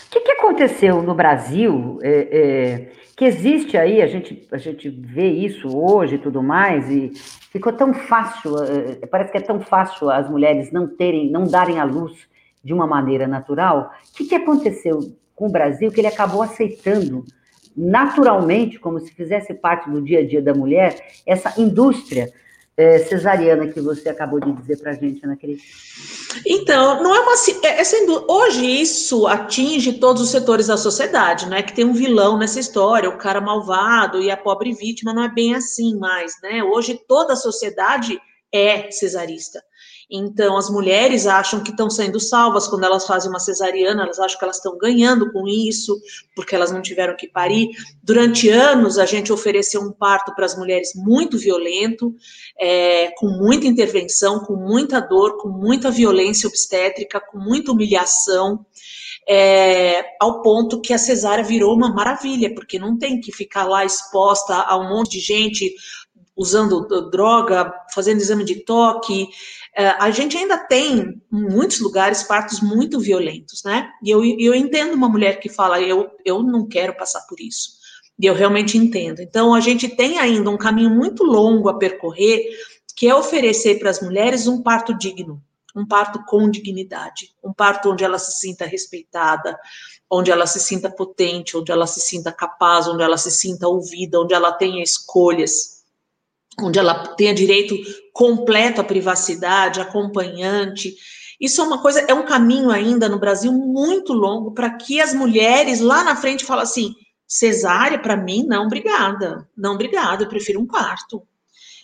O 0.06 0.10
que, 0.10 0.20
que 0.20 0.32
aconteceu 0.32 1.02
no 1.02 1.14
Brasil? 1.14 1.98
É, 2.02 2.28
é, 2.32 2.92
que 3.16 3.24
existe 3.24 3.76
aí, 3.76 4.02
a 4.02 4.06
gente, 4.06 4.48
a 4.50 4.58
gente 4.58 4.88
vê 4.88 5.28
isso 5.28 5.68
hoje 5.68 6.16
e 6.16 6.18
tudo 6.18 6.42
mais, 6.42 6.90
e 6.90 7.12
ficou 7.50 7.72
tão 7.72 7.94
fácil, 7.94 8.56
é, 8.64 9.06
parece 9.06 9.30
que 9.30 9.38
é 9.38 9.40
tão 9.42 9.60
fácil 9.60 10.10
as 10.10 10.28
mulheres 10.28 10.72
não 10.72 10.88
terem, 10.88 11.30
não 11.30 11.44
darem 11.44 11.78
a 11.78 11.84
luz 11.84 12.12
de 12.64 12.72
uma 12.72 12.86
maneira 12.86 13.26
natural. 13.26 13.92
O 14.10 14.16
que, 14.16 14.24
que 14.24 14.34
aconteceu 14.34 14.98
com 15.34 15.46
o 15.46 15.52
Brasil 15.52 15.90
que 15.90 16.00
ele 16.00 16.08
acabou 16.08 16.42
aceitando 16.42 17.24
naturalmente, 17.76 18.78
como 18.78 19.00
se 19.00 19.12
fizesse 19.12 19.54
parte 19.54 19.90
do 19.90 20.02
dia 20.02 20.20
a 20.20 20.26
dia 20.26 20.42
da 20.42 20.54
mulher, 20.54 20.96
essa 21.26 21.60
indústria 21.60 22.30
é, 22.76 22.98
cesariana 23.00 23.68
que 23.68 23.80
você 23.80 24.08
acabou 24.08 24.40
de 24.40 24.52
dizer 24.52 24.78
para 24.78 24.92
a 24.92 24.94
gente, 24.94 25.24
Ana 25.24 25.36
Cris? 25.36 25.62
Então, 26.46 27.02
não 27.02 27.14
é 27.14 27.20
uma. 27.20 27.34
É, 27.64 27.80
essa, 27.80 27.96
hoje 28.28 28.64
isso 28.64 29.26
atinge 29.26 29.94
todos 29.94 30.22
os 30.22 30.30
setores 30.30 30.68
da 30.68 30.76
sociedade, 30.76 31.48
não 31.48 31.56
é 31.56 31.62
que 31.62 31.74
tem 31.74 31.84
um 31.84 31.92
vilão 31.92 32.38
nessa 32.38 32.58
história, 32.58 33.08
o 33.08 33.18
cara 33.18 33.40
malvado 33.40 34.22
e 34.22 34.30
a 34.30 34.36
pobre 34.36 34.72
vítima, 34.72 35.12
não 35.12 35.24
é 35.24 35.28
bem 35.28 35.54
assim 35.54 35.96
mais, 35.96 36.34
né? 36.42 36.62
Hoje 36.64 36.98
toda 37.06 37.34
a 37.34 37.36
sociedade 37.36 38.18
é 38.52 38.90
cesarista. 38.90 39.62
Então, 40.14 40.58
as 40.58 40.68
mulheres 40.68 41.26
acham 41.26 41.62
que 41.62 41.70
estão 41.70 41.88
sendo 41.88 42.20
salvas 42.20 42.68
quando 42.68 42.84
elas 42.84 43.06
fazem 43.06 43.30
uma 43.30 43.40
cesariana, 43.40 44.02
elas 44.02 44.18
acham 44.18 44.38
que 44.38 44.44
elas 44.44 44.58
estão 44.58 44.76
ganhando 44.76 45.32
com 45.32 45.48
isso, 45.48 45.98
porque 46.36 46.54
elas 46.54 46.70
não 46.70 46.82
tiveram 46.82 47.16
que 47.16 47.26
parir. 47.26 47.70
Durante 48.02 48.50
anos, 48.50 48.98
a 48.98 49.06
gente 49.06 49.32
ofereceu 49.32 49.80
um 49.80 49.90
parto 49.90 50.34
para 50.34 50.44
as 50.44 50.54
mulheres 50.54 50.92
muito 50.94 51.38
violento, 51.38 52.14
é, 52.60 53.10
com 53.16 53.26
muita 53.26 53.66
intervenção, 53.66 54.40
com 54.40 54.54
muita 54.54 55.00
dor, 55.00 55.38
com 55.38 55.48
muita 55.48 55.90
violência 55.90 56.46
obstétrica, 56.46 57.18
com 57.18 57.38
muita 57.38 57.72
humilhação. 57.72 58.66
É, 59.26 60.04
ao 60.20 60.42
ponto 60.42 60.80
que 60.80 60.92
a 60.92 60.98
cesárea 60.98 61.44
virou 61.44 61.74
uma 61.74 61.90
maravilha, 61.90 62.52
porque 62.54 62.78
não 62.78 62.98
tem 62.98 63.18
que 63.18 63.32
ficar 63.32 63.64
lá 63.64 63.82
exposta 63.82 64.56
a 64.56 64.76
um 64.76 64.90
monte 64.90 65.12
de 65.12 65.20
gente 65.20 65.74
usando 66.36 67.08
droga, 67.10 67.72
fazendo 67.94 68.20
exame 68.20 68.44
de 68.44 68.64
toque, 68.64 69.28
a 69.76 70.10
gente 70.10 70.36
ainda 70.36 70.58
tem, 70.58 71.22
em 71.32 71.42
muitos 71.48 71.80
lugares, 71.80 72.22
partos 72.22 72.60
muito 72.60 73.00
violentos, 73.00 73.62
né? 73.64 73.90
E 74.02 74.10
eu, 74.10 74.22
eu 74.24 74.54
entendo 74.54 74.94
uma 74.94 75.08
mulher 75.08 75.40
que 75.40 75.48
fala, 75.48 75.80
eu, 75.80 76.10
eu 76.24 76.42
não 76.42 76.66
quero 76.68 76.94
passar 76.94 77.22
por 77.22 77.40
isso. 77.40 77.80
E 78.20 78.26
eu 78.26 78.34
realmente 78.34 78.76
entendo. 78.76 79.20
Então, 79.20 79.54
a 79.54 79.60
gente 79.60 79.88
tem 79.88 80.18
ainda 80.18 80.50
um 80.50 80.58
caminho 80.58 80.90
muito 80.90 81.24
longo 81.24 81.70
a 81.70 81.78
percorrer, 81.78 82.46
que 82.94 83.08
é 83.08 83.14
oferecer 83.14 83.78
para 83.78 83.88
as 83.88 84.02
mulheres 84.02 84.46
um 84.46 84.62
parto 84.62 84.92
digno, 84.96 85.42
um 85.74 85.86
parto 85.86 86.22
com 86.26 86.50
dignidade, 86.50 87.34
um 87.42 87.52
parto 87.52 87.90
onde 87.90 88.04
ela 88.04 88.18
se 88.18 88.38
sinta 88.38 88.66
respeitada, 88.66 89.58
onde 90.10 90.30
ela 90.30 90.46
se 90.46 90.60
sinta 90.60 90.90
potente, 90.90 91.56
onde 91.56 91.72
ela 91.72 91.86
se 91.86 92.00
sinta 92.00 92.30
capaz, 92.30 92.86
onde 92.86 93.02
ela 93.02 93.16
se 93.16 93.30
sinta 93.30 93.66
ouvida, 93.66 94.20
onde 94.20 94.34
ela 94.34 94.52
tenha 94.52 94.82
escolhas 94.82 95.71
onde 96.60 96.78
ela 96.78 97.06
tenha 97.08 97.34
direito 97.34 97.76
completo 98.12 98.80
à 98.80 98.84
privacidade, 98.84 99.80
acompanhante. 99.80 100.94
Isso 101.40 101.60
é 101.60 101.64
uma 101.64 101.80
coisa, 101.80 102.00
é 102.00 102.14
um 102.14 102.24
caminho 102.24 102.70
ainda 102.70 103.08
no 103.08 103.18
Brasil 103.18 103.52
muito 103.52 104.12
longo 104.12 104.52
para 104.52 104.70
que 104.70 105.00
as 105.00 105.14
mulheres 105.14 105.80
lá 105.80 106.04
na 106.04 106.14
frente 106.14 106.44
falem 106.44 106.62
assim: 106.62 106.94
cesárea, 107.26 107.98
para 107.98 108.16
mim, 108.16 108.44
não, 108.46 108.66
obrigada. 108.66 109.48
Não, 109.56 109.74
obrigada, 109.74 110.22
eu 110.22 110.28
prefiro 110.28 110.60
um 110.60 110.66
parto. 110.66 111.22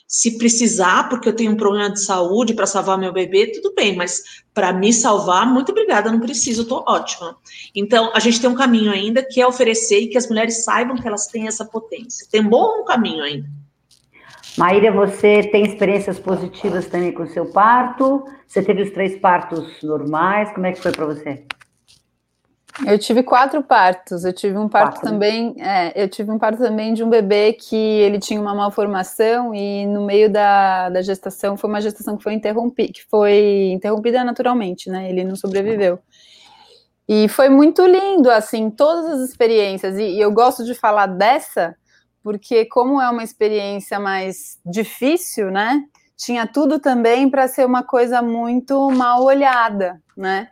Se 0.07 0.39
precisar, 0.39 1.11
porque 1.11 1.29
eu 1.29 1.37
tenho 1.37 1.53
um 1.53 1.57
problema 1.57 1.91
de 1.91 2.01
saúde 2.01 2.55
para 2.55 2.67
salvar 2.67 2.97
meu 2.97 3.13
bebê, 3.13 3.53
tudo 3.53 3.75
bem, 3.75 3.95
mas 3.95 4.23
para 4.55 4.73
me 4.73 4.91
salvar, 4.91 5.47
muito 5.47 5.71
obrigada, 5.71 6.11
não 6.11 6.19
preciso, 6.19 6.63
estou 6.63 6.83
ótima. 6.89 7.37
Então, 7.75 8.11
a 8.15 8.19
gente 8.19 8.41
tem 8.41 8.49
um 8.49 8.55
caminho 8.55 8.91
ainda 8.91 9.23
que 9.23 9.39
é 9.39 9.47
oferecer 9.47 10.01
e 10.01 10.09
que 10.09 10.17
as 10.17 10.27
mulheres 10.27 10.65
saibam 10.65 10.97
que 10.97 11.07
elas 11.07 11.27
têm 11.27 11.47
essa 11.47 11.63
potência. 11.63 12.27
Tem 12.31 12.41
um 12.41 12.49
bom 12.49 12.85
caminho 12.85 13.23
ainda. 13.23 13.58
Maíra, 14.59 14.91
você 14.91 15.45
tem 15.53 15.65
experiências 15.65 16.19
positivas 16.19 16.87
também 16.87 17.13
com 17.13 17.23
o 17.23 17.29
seu 17.29 17.47
parto? 17.47 18.25
Você 18.45 18.61
teve 18.61 18.83
os 18.83 18.91
três 18.91 19.17
partos 19.17 19.81
normais? 19.85 20.51
Como 20.53 20.67
é 20.67 20.73
que 20.73 20.81
foi 20.81 20.91
para 20.91 21.07
você? 21.07 21.45
Eu 22.85 22.99
tive 22.99 23.23
quatro 23.23 23.63
partos. 23.63 24.25
Eu 24.25 24.33
tive 24.33 24.59
um 24.59 24.69
parto 24.69 24.95
quatro. 24.95 25.11
também. 25.11 25.55
É, 25.61 26.03
eu 26.03 26.09
tive 26.09 26.33
um 26.33 26.39
parto 26.41 26.59
também 26.59 26.93
de 26.93 27.05
um 27.05 27.09
bebê 27.09 27.53
que 27.53 27.77
ele 27.77 28.19
tinha 28.19 28.41
uma 28.41 28.53
malformação 28.53 29.55
e 29.55 29.87
no 29.87 30.05
meio 30.05 30.29
da, 30.29 30.89
da 30.89 31.03
gestação 31.03 31.57
foi 31.57 31.71
uma 31.71 31.81
gestação 31.81 32.17
que 32.17 32.25
foi 32.25 32.35
interrompida, 32.35 32.93
que 32.93 33.05
foi 33.09 33.71
interrompida 33.73 34.25
naturalmente, 34.25 34.91
né? 34.91 35.09
Ele 35.09 35.23
não 35.23 35.37
sobreviveu. 35.37 36.01
E 37.09 37.29
foi 37.29 37.49
muito 37.49 37.87
lindo, 37.87 38.29
assim, 38.29 38.71
todas 38.71 39.07
as 39.07 39.21
experiências. 39.21 39.97
E, 39.97 40.03
e 40.03 40.21
eu 40.21 40.33
gosto 40.33 40.65
de 40.65 40.75
falar 40.75 41.07
dessa 41.07 41.77
porque 42.23 42.67
como 42.67 43.01
é 43.01 43.09
uma 43.11 43.25
experiência 43.25 43.99
mais 43.99 44.59
difícil, 44.65 45.51
né? 45.51 45.85
Tinha 46.17 46.47
tudo 46.47 46.81
também 46.81 47.31
para 47.31 47.47
ser 47.47 47.65
uma 47.65 47.83
coisa 47.83 48.21
muito 48.21 48.91
mal 48.91 49.23
olhada, 49.23 50.03
né? 50.17 50.49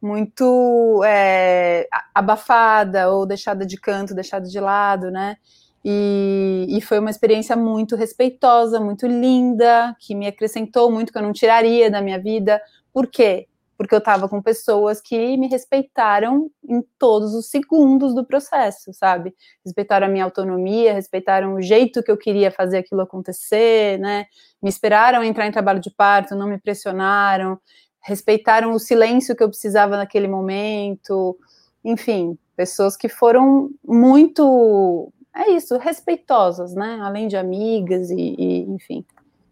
Muito 0.00 1.02
é, 1.04 1.88
abafada 2.14 3.10
ou 3.10 3.26
deixada 3.26 3.66
de 3.66 3.76
canto, 3.78 4.14
deixada 4.14 4.46
de 4.46 4.60
lado, 4.60 5.10
né? 5.10 5.36
E, 5.84 6.66
e, 6.68 6.80
foi 6.82 6.98
uma 6.98 7.08
experiência 7.08 7.56
muito 7.56 7.96
respeitosa, 7.96 8.78
muito 8.78 9.06
linda, 9.06 9.96
que 9.98 10.14
me 10.14 10.26
acrescentou 10.26 10.90
muito, 10.90 11.10
que 11.10 11.16
eu 11.16 11.22
não 11.22 11.32
tiraria 11.32 11.90
da 11.90 12.02
minha 12.02 12.18
vida. 12.18 12.60
Por 12.92 13.06
quê? 13.06 13.48
Porque 13.80 13.94
eu 13.94 13.98
estava 13.98 14.28
com 14.28 14.42
pessoas 14.42 15.00
que 15.00 15.38
me 15.38 15.48
respeitaram 15.48 16.50
em 16.68 16.82
todos 16.98 17.32
os 17.32 17.48
segundos 17.48 18.14
do 18.14 18.26
processo, 18.26 18.92
sabe? 18.92 19.34
Respeitaram 19.64 20.06
a 20.06 20.10
minha 20.10 20.24
autonomia, 20.24 20.92
respeitaram 20.92 21.54
o 21.54 21.62
jeito 21.62 22.02
que 22.02 22.10
eu 22.10 22.18
queria 22.18 22.50
fazer 22.50 22.76
aquilo 22.76 23.00
acontecer, 23.00 23.98
né? 23.98 24.26
Me 24.62 24.68
esperaram 24.68 25.24
entrar 25.24 25.46
em 25.46 25.50
trabalho 25.50 25.80
de 25.80 25.90
parto, 25.90 26.34
não 26.34 26.46
me 26.46 26.58
pressionaram, 26.58 27.58
respeitaram 28.02 28.72
o 28.72 28.78
silêncio 28.78 29.34
que 29.34 29.42
eu 29.42 29.48
precisava 29.48 29.96
naquele 29.96 30.28
momento, 30.28 31.38
enfim, 31.82 32.36
pessoas 32.54 32.98
que 32.98 33.08
foram 33.08 33.70
muito, 33.82 35.10
é 35.34 35.52
isso, 35.52 35.78
respeitosas, 35.78 36.74
né? 36.74 36.98
Além 37.00 37.28
de 37.28 37.36
amigas 37.38 38.10
e, 38.10 38.36
e 38.38 38.60
enfim 38.72 39.06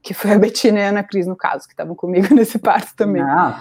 que 0.08 0.14
foi 0.14 0.32
a 0.32 0.38
Betina 0.38 0.80
e 0.80 0.82
a 0.84 0.88
Ana 0.88 1.04
Cris, 1.04 1.26
no 1.26 1.36
caso, 1.36 1.66
que 1.66 1.74
estavam 1.74 1.94
comigo 1.94 2.28
nesse 2.34 2.58
parto 2.58 2.96
também. 2.96 3.22
Não, 3.22 3.54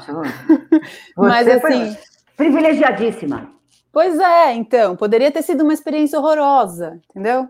Mas 1.18 1.46
assim. 1.46 1.98
Privilegiadíssima. 2.38 3.52
Pois 3.92 4.18
é, 4.18 4.54
então, 4.54 4.96
poderia 4.96 5.30
ter 5.30 5.42
sido 5.42 5.66
uma 5.66 5.74
experiência 5.74 6.18
horrorosa, 6.18 7.02
entendeu? 7.10 7.50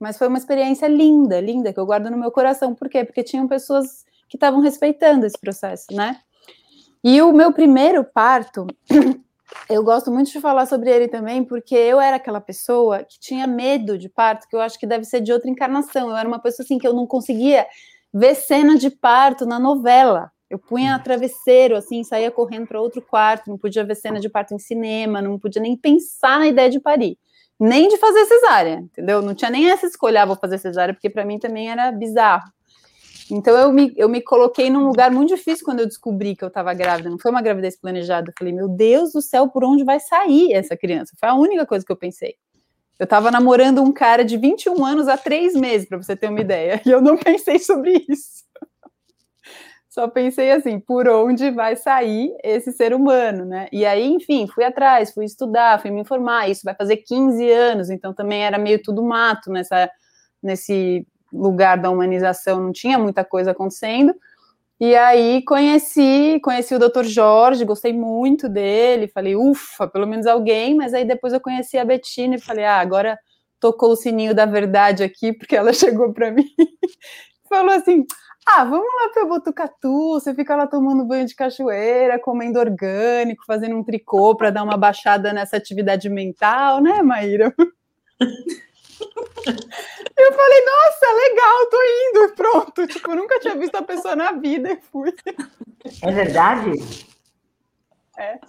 Mas 0.00 0.18
foi 0.18 0.26
uma 0.26 0.38
experiência 0.38 0.88
linda, 0.88 1.40
linda, 1.40 1.72
que 1.72 1.78
eu 1.78 1.86
guardo 1.86 2.10
no 2.10 2.18
meu 2.18 2.32
coração. 2.32 2.74
Por 2.74 2.88
quê? 2.88 3.04
Porque 3.04 3.22
tinham 3.22 3.46
pessoas 3.46 4.04
que 4.28 4.36
estavam 4.36 4.60
respeitando 4.60 5.24
esse 5.24 5.38
processo, 5.38 5.86
né? 5.92 6.16
E 7.04 7.22
o 7.22 7.32
meu 7.32 7.52
primeiro 7.52 8.02
parto, 8.02 8.66
eu 9.70 9.84
gosto 9.84 10.10
muito 10.10 10.32
de 10.32 10.40
falar 10.40 10.66
sobre 10.66 10.90
ele 10.90 11.06
também, 11.06 11.44
porque 11.44 11.76
eu 11.76 12.00
era 12.00 12.16
aquela 12.16 12.40
pessoa 12.40 13.04
que 13.04 13.20
tinha 13.20 13.46
medo 13.46 13.96
de 13.96 14.08
parto, 14.08 14.48
que 14.48 14.56
eu 14.56 14.60
acho 14.60 14.80
que 14.80 14.86
deve 14.86 15.04
ser 15.04 15.20
de 15.20 15.32
outra 15.32 15.48
encarnação. 15.48 16.10
Eu 16.10 16.16
era 16.16 16.26
uma 16.26 16.40
pessoa 16.40 16.64
assim 16.64 16.76
que 16.76 16.88
eu 16.88 16.92
não 16.92 17.06
conseguia 17.06 17.64
ver 18.12 18.34
cena 18.34 18.76
de 18.76 18.90
parto 18.90 19.44
na 19.44 19.58
novela. 19.58 20.30
Eu 20.48 20.58
punha 20.58 20.98
travesseiro, 20.98 21.76
assim, 21.76 22.04
saía 22.04 22.30
correndo 22.30 22.66
para 22.68 22.80
outro 22.80 23.02
quarto, 23.02 23.50
não 23.50 23.58
podia 23.58 23.84
ver 23.84 23.96
cena 23.96 24.20
de 24.20 24.28
parto 24.28 24.54
em 24.54 24.58
cinema, 24.58 25.20
não 25.20 25.38
podia 25.38 25.60
nem 25.60 25.76
pensar 25.76 26.38
na 26.38 26.46
ideia 26.46 26.70
de 26.70 26.78
parir, 26.78 27.18
nem 27.58 27.88
de 27.88 27.96
fazer 27.96 28.24
cesárea, 28.26 28.76
entendeu? 28.76 29.20
Não 29.20 29.34
tinha 29.34 29.50
nem 29.50 29.70
essa 29.70 29.86
escolha, 29.86 30.22
ah, 30.22 30.26
vou 30.26 30.36
fazer 30.36 30.58
cesárea, 30.58 30.94
porque 30.94 31.10
para 31.10 31.24
mim 31.24 31.38
também 31.38 31.68
era 31.68 31.90
bizarro. 31.90 32.44
Então 33.30 33.56
eu 33.56 33.72
me, 33.72 33.92
eu 33.96 34.08
me 34.08 34.20
coloquei 34.20 34.70
num 34.70 34.86
lugar 34.86 35.10
muito 35.10 35.34
difícil 35.34 35.64
quando 35.64 35.80
eu 35.80 35.86
descobri 35.86 36.36
que 36.36 36.44
eu 36.44 36.48
estava 36.48 36.72
grávida. 36.74 37.10
Não 37.10 37.18
foi 37.18 37.30
uma 37.30 37.42
gravidez 37.42 37.76
planejada. 37.76 38.30
Eu 38.30 38.34
falei, 38.38 38.52
meu 38.52 38.68
Deus 38.68 39.12
do 39.12 39.20
céu, 39.20 39.48
por 39.48 39.64
onde 39.64 39.82
vai 39.82 39.98
sair 39.98 40.52
essa 40.52 40.76
criança? 40.76 41.16
Foi 41.18 41.28
a 41.28 41.34
única 41.34 41.66
coisa 41.66 41.84
que 41.84 41.90
eu 41.90 41.96
pensei. 41.96 42.36
Eu 42.98 43.04
estava 43.04 43.30
namorando 43.30 43.82
um 43.82 43.92
cara 43.92 44.24
de 44.24 44.36
21 44.36 44.84
anos 44.84 45.08
há 45.08 45.16
três 45.18 45.54
meses, 45.54 45.88
para 45.88 45.98
você 45.98 46.16
ter 46.16 46.28
uma 46.28 46.40
ideia, 46.40 46.80
e 46.84 46.90
eu 46.90 47.00
não 47.00 47.16
pensei 47.16 47.58
sobre 47.58 48.04
isso. 48.08 48.44
Só 49.88 50.06
pensei 50.08 50.50
assim, 50.50 50.78
por 50.78 51.08
onde 51.08 51.50
vai 51.50 51.74
sair 51.74 52.30
esse 52.44 52.70
ser 52.70 52.92
humano, 52.92 53.46
né? 53.46 53.66
E 53.72 53.86
aí, 53.86 54.06
enfim, 54.06 54.46
fui 54.46 54.62
atrás, 54.62 55.10
fui 55.10 55.24
estudar, 55.24 55.80
fui 55.80 55.90
me 55.90 56.02
informar. 56.02 56.50
Isso 56.50 56.60
vai 56.64 56.74
fazer 56.74 56.98
15 56.98 57.50
anos, 57.50 57.88
então 57.88 58.12
também 58.12 58.44
era 58.44 58.58
meio 58.58 58.82
tudo 58.82 59.02
mato 59.02 59.50
nessa, 59.50 59.90
nesse 60.42 61.06
lugar 61.32 61.78
da 61.78 61.90
humanização, 61.90 62.60
não 62.60 62.72
tinha 62.72 62.98
muita 62.98 63.24
coisa 63.24 63.52
acontecendo. 63.52 64.14
E 64.78 64.94
aí 64.94 65.42
conheci, 65.44 66.38
conheci 66.42 66.74
o 66.74 66.78
Dr. 66.78 67.04
Jorge, 67.04 67.64
gostei 67.64 67.92
muito 67.92 68.48
dele, 68.48 69.08
falei, 69.08 69.34
ufa, 69.34 69.88
pelo 69.88 70.06
menos 70.06 70.26
alguém, 70.26 70.74
mas 70.74 70.92
aí 70.92 71.04
depois 71.04 71.32
eu 71.32 71.40
conheci 71.40 71.78
a 71.78 71.84
Betina 71.84 72.34
e 72.36 72.40
falei, 72.40 72.64
ah, 72.64 72.78
agora 72.80 73.18
tocou 73.58 73.92
o 73.92 73.96
sininho 73.96 74.34
da 74.34 74.44
verdade 74.44 75.02
aqui, 75.02 75.32
porque 75.32 75.56
ela 75.56 75.72
chegou 75.74 76.12
para 76.12 76.30
mim 76.30 76.44
falou 77.48 77.72
assim: 77.72 78.04
ah, 78.46 78.64
vamos 78.64 78.86
lá 78.86 79.08
para 79.12 79.24
Botucatu, 79.26 80.10
você 80.14 80.34
fica 80.34 80.54
lá 80.54 80.66
tomando 80.66 81.04
banho 81.04 81.26
de 81.26 81.34
cachoeira, 81.34 82.18
comendo 82.18 82.58
orgânico, 82.58 83.44
fazendo 83.46 83.76
um 83.76 83.84
tricô 83.84 84.36
para 84.36 84.50
dar 84.50 84.62
uma 84.62 84.76
baixada 84.76 85.32
nessa 85.32 85.56
atividade 85.56 86.08
mental, 86.08 86.80
né, 86.80 87.02
Maíra? 87.02 87.52
Eu 88.98 90.32
falei, 90.32 90.64
nossa, 90.64 91.12
legal, 91.12 91.66
tô 91.70 91.76
indo, 91.82 92.34
pronto. 92.34 92.86
Tipo, 92.86 93.10
eu 93.10 93.16
nunca 93.16 93.38
tinha 93.38 93.54
visto 93.54 93.74
a 93.76 93.82
pessoa 93.82 94.16
na 94.16 94.32
vida 94.32 94.72
e 94.72 94.80
fui. 94.80 95.14
É 96.02 96.10
verdade? 96.10 96.72
É. 98.18 98.40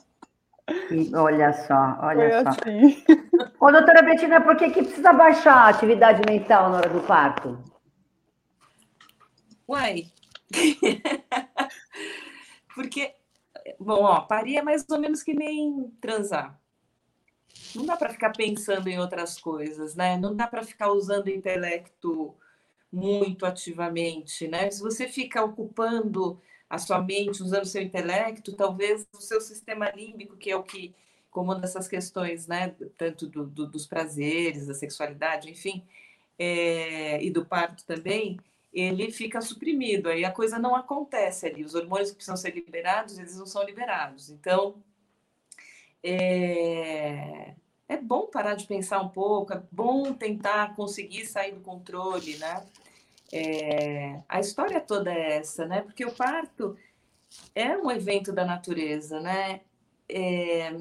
E 0.91 1.15
olha 1.15 1.53
só, 1.53 1.97
olha 2.01 2.29
Foi 2.29 2.43
só. 2.43 2.49
Assim. 2.49 3.05
Ô, 3.59 3.71
doutora 3.71 4.01
Betina, 4.01 4.41
por 4.41 4.57
que, 4.57 4.69
que 4.69 4.83
precisa 4.83 5.13
baixar 5.13 5.55
a 5.55 5.69
atividade 5.69 6.21
mental 6.29 6.69
na 6.69 6.77
hora 6.77 6.89
do 6.89 6.99
parto? 7.01 7.57
Uai. 9.67 10.11
Porque, 12.73 13.13
bom, 13.79 14.03
ó, 14.03 14.21
parir 14.21 14.57
é 14.57 14.61
mais 14.61 14.85
ou 14.89 14.99
menos 14.99 15.23
que 15.23 15.33
nem 15.33 15.89
transar 15.99 16.57
não 17.75 17.85
dá 17.85 17.95
para 17.95 18.09
ficar 18.09 18.31
pensando 18.31 18.87
em 18.87 18.99
outras 18.99 19.39
coisas, 19.39 19.95
né? 19.95 20.17
Não 20.17 20.35
dá 20.35 20.47
para 20.47 20.63
ficar 20.63 20.91
usando 20.91 21.27
o 21.27 21.29
intelecto 21.29 22.35
muito 22.91 23.45
ativamente, 23.45 24.47
né? 24.47 24.71
Se 24.71 24.81
você 24.81 25.07
fica 25.07 25.43
ocupando 25.43 26.41
a 26.69 26.77
sua 26.77 27.01
mente, 27.01 27.41
usando 27.41 27.65
seu 27.65 27.81
intelecto, 27.81 28.55
talvez 28.55 29.07
o 29.13 29.21
seu 29.21 29.39
sistema 29.39 29.89
límbico, 29.91 30.35
que 30.35 30.51
é 30.51 30.55
o 30.55 30.63
que 30.63 30.95
comanda 31.29 31.65
essas 31.65 31.87
questões, 31.87 32.47
né? 32.47 32.75
Tanto 32.97 33.27
do, 33.27 33.45
do, 33.45 33.67
dos 33.67 33.85
prazeres, 33.85 34.67
da 34.67 34.73
sexualidade, 34.73 35.49
enfim, 35.49 35.83
é, 36.37 37.23
e 37.23 37.29
do 37.29 37.45
parto 37.45 37.85
também, 37.85 38.39
ele 38.73 39.11
fica 39.11 39.41
suprimido. 39.41 40.09
Aí 40.09 40.25
a 40.25 40.31
coisa 40.31 40.59
não 40.59 40.75
acontece 40.75 41.47
ali. 41.47 41.63
Os 41.63 41.75
hormônios 41.75 42.09
que 42.09 42.17
precisam 42.17 42.37
ser 42.37 42.53
liberados, 42.53 43.17
eles 43.17 43.37
não 43.37 43.45
são 43.45 43.63
liberados. 43.63 44.29
Então, 44.29 44.83
é, 46.03 47.53
é 47.87 47.97
bom 47.97 48.27
parar 48.27 48.55
de 48.55 48.67
pensar 48.67 49.01
um 49.01 49.09
pouco, 49.09 49.53
é 49.53 49.61
bom 49.71 50.13
tentar 50.13 50.75
conseguir 50.75 51.25
sair 51.25 51.53
do 51.53 51.61
controle, 51.61 52.37
né? 52.37 52.65
É, 53.31 54.21
a 54.27 54.39
história 54.39 54.79
toda 54.79 55.11
é 55.11 55.37
essa, 55.37 55.65
né? 55.65 55.81
Porque 55.81 56.05
o 56.05 56.13
parto 56.13 56.77
é 57.53 57.77
um 57.77 57.91
evento 57.91 58.31
da 58.31 58.45
natureza, 58.45 59.19
né? 59.19 59.61
É, 60.09 60.71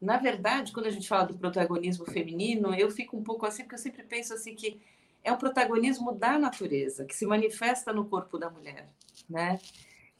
na 0.00 0.16
verdade, 0.16 0.72
quando 0.72 0.86
a 0.86 0.90
gente 0.90 1.08
fala 1.08 1.26
do 1.26 1.38
protagonismo 1.38 2.04
feminino, 2.06 2.74
eu 2.74 2.90
fico 2.90 3.16
um 3.16 3.22
pouco 3.22 3.46
assim, 3.46 3.62
porque 3.62 3.74
eu 3.74 3.78
sempre 3.78 4.02
penso 4.02 4.34
assim 4.34 4.54
que 4.54 4.80
é 5.24 5.32
um 5.32 5.36
protagonismo 5.36 6.12
da 6.12 6.38
natureza, 6.38 7.04
que 7.04 7.14
se 7.14 7.26
manifesta 7.26 7.92
no 7.92 8.04
corpo 8.04 8.38
da 8.38 8.48
mulher, 8.48 8.88
né? 9.28 9.58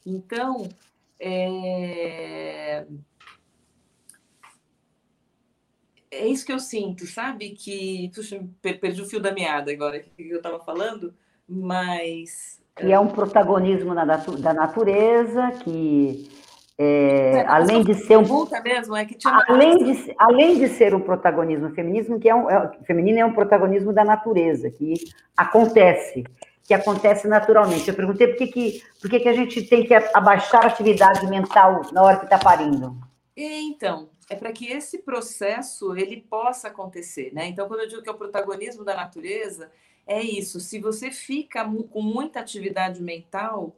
Então, 0.04 0.68
é, 1.18 2.86
é 6.16 6.26
isso 6.26 6.44
que 6.44 6.52
eu 6.52 6.58
sinto, 6.58 7.06
sabe? 7.06 7.50
Que. 7.50 8.10
Puxa, 8.14 8.40
perdi 8.60 9.00
o 9.00 9.06
fio 9.06 9.20
da 9.20 9.32
meada 9.32 9.70
agora 9.70 10.00
que 10.00 10.28
eu 10.30 10.38
estava 10.38 10.58
falando, 10.60 11.14
mas. 11.48 12.60
Que 12.76 12.92
é 12.92 13.00
um 13.00 13.08
protagonismo 13.08 13.94
na, 13.94 14.04
da 14.04 14.52
natureza, 14.52 15.52
que. 15.62 16.28
É, 16.78 17.38
é, 17.38 17.46
além 17.46 17.82
de 17.82 17.94
ser 17.94 18.18
um 18.18 18.46
mesmo, 18.62 18.94
é 18.94 19.06
que 19.06 19.16
além, 19.48 19.78
de, 19.82 20.14
além 20.18 20.58
de 20.58 20.68
ser 20.68 20.94
um 20.94 21.00
protagonismo 21.00 21.70
feminismo 21.70 22.20
que 22.20 22.28
é 22.28 22.34
um 22.34 22.50
é, 22.50 22.70
feminino 22.86 23.18
é 23.18 23.24
um 23.24 23.32
protagonismo 23.32 23.94
da 23.94 24.04
natureza 24.04 24.68
que 24.68 24.92
acontece 25.34 26.22
que 26.64 26.74
acontece 26.74 27.26
naturalmente 27.26 27.88
eu 27.88 27.94
perguntei 27.94 28.26
por 28.26 28.36
que 28.36 28.48
que, 28.48 28.82
por 29.00 29.08
que, 29.08 29.20
que 29.20 29.28
a 29.30 29.32
gente 29.32 29.62
tem 29.62 29.86
que 29.86 29.94
abaixar 29.94 30.64
a 30.64 30.66
atividade 30.66 31.26
mental 31.28 31.80
na 31.92 32.02
hora 32.02 32.18
que 32.18 32.24
está 32.24 32.38
parindo 32.38 32.94
então 33.34 34.10
é 34.28 34.34
para 34.34 34.52
que 34.52 34.66
esse 34.66 34.98
processo 34.98 35.96
ele 35.96 36.20
possa 36.20 36.68
acontecer, 36.68 37.32
né? 37.32 37.46
Então, 37.46 37.68
quando 37.68 37.80
eu 37.80 37.88
digo 37.88 38.02
que 38.02 38.08
é 38.08 38.12
o 38.12 38.18
protagonismo 38.18 38.84
da 38.84 38.94
natureza, 38.94 39.70
é 40.06 40.22
isso. 40.22 40.60
Se 40.60 40.78
você 40.78 41.10
fica 41.10 41.64
com 41.90 42.02
muita 42.02 42.40
atividade 42.40 43.02
mental, 43.02 43.76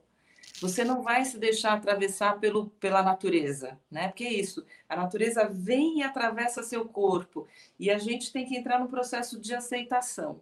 você 0.61 0.85
não 0.85 1.03
vai 1.03 1.25
se 1.25 1.39
deixar 1.39 1.75
atravessar 1.75 2.41
pelo, 2.41 2.71
pela 2.81 3.03
natureza, 3.03 3.79
né? 3.91 4.09
Porque 4.09 4.25
é 4.25 4.33
isso. 4.33 4.65
A 4.89 4.97
natureza 4.97 5.49
vem 5.49 5.99
e 5.99 6.03
atravessa 6.03 6.63
seu 6.63 6.87
corpo 6.87 7.47
e 7.79 7.91
a 7.91 7.99
gente 7.99 8.33
tem 8.33 8.45
que 8.45 8.57
entrar 8.57 8.81
no 8.81 8.89
processo 8.89 9.39
de 9.39 9.55
aceitação 9.55 10.41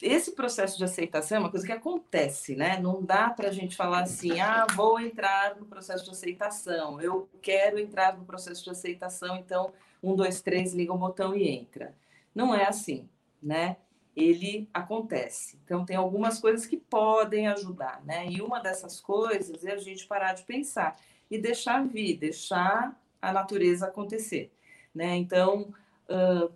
esse 0.00 0.32
processo 0.32 0.78
de 0.78 0.84
aceitação 0.84 1.38
é 1.38 1.40
uma 1.40 1.50
coisa 1.50 1.66
que 1.66 1.72
acontece, 1.72 2.54
né? 2.54 2.78
Não 2.78 3.02
dá 3.02 3.30
para 3.30 3.48
a 3.48 3.52
gente 3.52 3.76
falar 3.76 4.02
assim, 4.02 4.40
ah, 4.40 4.66
vou 4.74 5.00
entrar 5.00 5.56
no 5.56 5.66
processo 5.66 6.04
de 6.04 6.10
aceitação, 6.10 7.00
eu 7.00 7.28
quero 7.42 7.78
entrar 7.78 8.16
no 8.16 8.24
processo 8.24 8.62
de 8.62 8.70
aceitação, 8.70 9.36
então, 9.36 9.72
um, 10.02 10.14
dois, 10.14 10.40
três, 10.40 10.72
liga 10.72 10.92
o 10.92 10.98
botão 10.98 11.34
e 11.34 11.48
entra. 11.48 11.94
Não 12.32 12.54
é 12.54 12.66
assim, 12.66 13.08
né? 13.42 13.76
Ele 14.14 14.68
acontece. 14.72 15.58
Então, 15.64 15.84
tem 15.84 15.96
algumas 15.96 16.38
coisas 16.38 16.64
que 16.64 16.76
podem 16.76 17.48
ajudar, 17.48 18.00
né? 18.04 18.26
E 18.28 18.40
uma 18.40 18.60
dessas 18.60 19.00
coisas 19.00 19.64
é 19.64 19.72
a 19.72 19.78
gente 19.78 20.06
parar 20.06 20.32
de 20.32 20.44
pensar 20.44 20.96
e 21.28 21.38
deixar 21.38 21.84
vir, 21.84 22.16
deixar 22.16 22.96
a 23.20 23.32
natureza 23.32 23.86
acontecer, 23.86 24.52
né? 24.94 25.16
Então, 25.16 25.74
uh, 26.08 26.52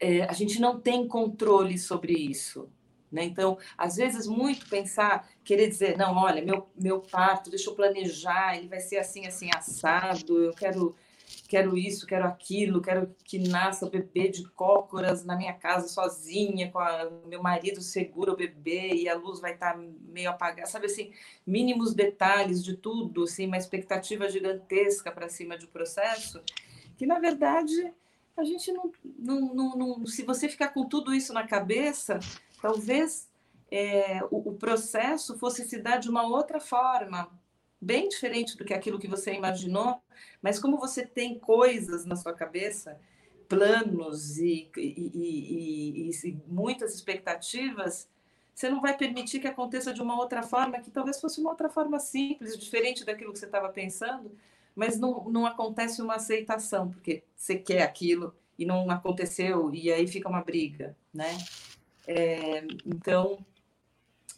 é, 0.00 0.24
a 0.24 0.32
gente 0.32 0.60
não 0.60 0.80
tem 0.80 1.06
controle 1.06 1.78
sobre 1.78 2.12
isso. 2.12 2.68
Né? 3.10 3.24
Então, 3.24 3.58
às 3.76 3.96
vezes, 3.96 4.26
muito 4.26 4.68
pensar, 4.68 5.28
querer 5.42 5.68
dizer, 5.68 5.96
não, 5.96 6.14
olha, 6.16 6.44
meu, 6.44 6.68
meu 6.78 7.00
parto, 7.00 7.50
deixa 7.50 7.70
eu 7.70 7.74
planejar, 7.74 8.56
ele 8.56 8.68
vai 8.68 8.80
ser 8.80 8.98
assim, 8.98 9.26
assim, 9.26 9.48
assado, 9.54 10.44
eu 10.44 10.52
quero 10.52 10.94
quero 11.46 11.76
isso, 11.76 12.06
quero 12.06 12.26
aquilo, 12.26 12.80
quero 12.80 13.14
que 13.24 13.38
nasça 13.38 13.86
o 13.86 13.90
bebê 13.90 14.28
de 14.28 14.48
cócoras 14.50 15.24
na 15.24 15.36
minha 15.36 15.52
casa 15.52 15.88
sozinha, 15.88 16.70
com 16.70 16.78
a, 16.78 17.10
meu 17.26 17.42
marido 17.42 17.80
segura 17.80 18.32
o 18.32 18.36
bebê 18.36 18.94
e 18.94 19.08
a 19.08 19.14
luz 19.14 19.40
vai 19.40 19.54
estar 19.54 19.72
tá 19.72 19.78
meio 19.78 20.30
apagada, 20.30 20.68
sabe 20.68 20.86
assim, 20.86 21.10
mínimos 21.46 21.94
detalhes 21.94 22.62
de 22.62 22.76
tudo, 22.76 23.24
assim, 23.24 23.46
uma 23.46 23.56
expectativa 23.56 24.28
gigantesca 24.28 25.10
para 25.10 25.28
cima 25.28 25.56
de 25.56 25.66
um 25.66 25.70
processo, 25.70 26.42
que 26.96 27.06
na 27.06 27.18
verdade 27.18 27.92
a 28.40 28.44
gente 28.44 28.72
não, 28.72 28.92
não, 29.04 29.54
não, 29.54 29.76
não, 29.76 30.06
se 30.06 30.22
você 30.22 30.48
ficar 30.48 30.68
com 30.68 30.88
tudo 30.88 31.14
isso 31.14 31.32
na 31.32 31.46
cabeça, 31.46 32.18
talvez 32.62 33.28
é, 33.70 34.20
o, 34.30 34.50
o 34.50 34.54
processo 34.54 35.36
fosse 35.38 35.68
se 35.68 35.78
dar 35.78 35.98
de 35.98 36.08
uma 36.08 36.26
outra 36.26 36.60
forma, 36.60 37.30
bem 37.80 38.08
diferente 38.08 38.56
do 38.56 38.64
que 38.64 38.74
aquilo 38.74 38.98
que 38.98 39.08
você 39.08 39.32
imaginou, 39.32 40.00
mas 40.42 40.58
como 40.58 40.78
você 40.78 41.06
tem 41.06 41.38
coisas 41.38 42.04
na 42.04 42.16
sua 42.16 42.32
cabeça, 42.32 42.98
planos 43.48 44.38
e, 44.38 44.70
e, 44.76 45.10
e, 45.14 46.10
e, 46.10 46.42
muitas 46.46 46.94
expectativas, 46.94 48.08
você 48.54 48.68
não 48.68 48.80
vai 48.80 48.96
permitir 48.96 49.38
que 49.38 49.46
aconteça 49.46 49.94
de 49.94 50.02
uma 50.02 50.18
outra 50.18 50.42
forma, 50.42 50.80
que 50.80 50.90
talvez 50.90 51.20
fosse 51.20 51.40
uma 51.40 51.50
outra 51.50 51.68
forma 51.68 51.98
simples, 51.98 52.58
diferente 52.58 53.04
daquilo 53.04 53.32
que 53.32 53.38
você 53.38 53.46
estava 53.46 53.68
pensando, 53.68 54.32
mas 54.78 54.96
não, 54.96 55.24
não 55.28 55.44
acontece 55.44 56.00
uma 56.00 56.14
aceitação, 56.14 56.88
porque 56.88 57.24
você 57.36 57.56
quer 57.56 57.82
aquilo 57.82 58.32
e 58.56 58.64
não 58.64 58.88
aconteceu, 58.90 59.74
e 59.74 59.90
aí 59.92 60.06
fica 60.06 60.28
uma 60.28 60.40
briga, 60.40 60.96
né? 61.12 61.36
É, 62.06 62.64
então, 62.86 63.44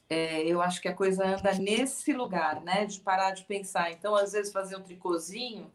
é, 0.08 0.42
eu 0.42 0.62
acho 0.62 0.80
que 0.80 0.88
a 0.88 0.94
coisa 0.94 1.26
anda 1.26 1.52
nesse 1.52 2.14
lugar, 2.14 2.62
né? 2.62 2.86
De 2.86 3.00
parar 3.00 3.32
de 3.32 3.44
pensar. 3.44 3.92
Então, 3.92 4.14
às 4.14 4.32
vezes, 4.32 4.50
fazer 4.50 4.76
um 4.76 4.82
tricôzinho, 4.82 5.70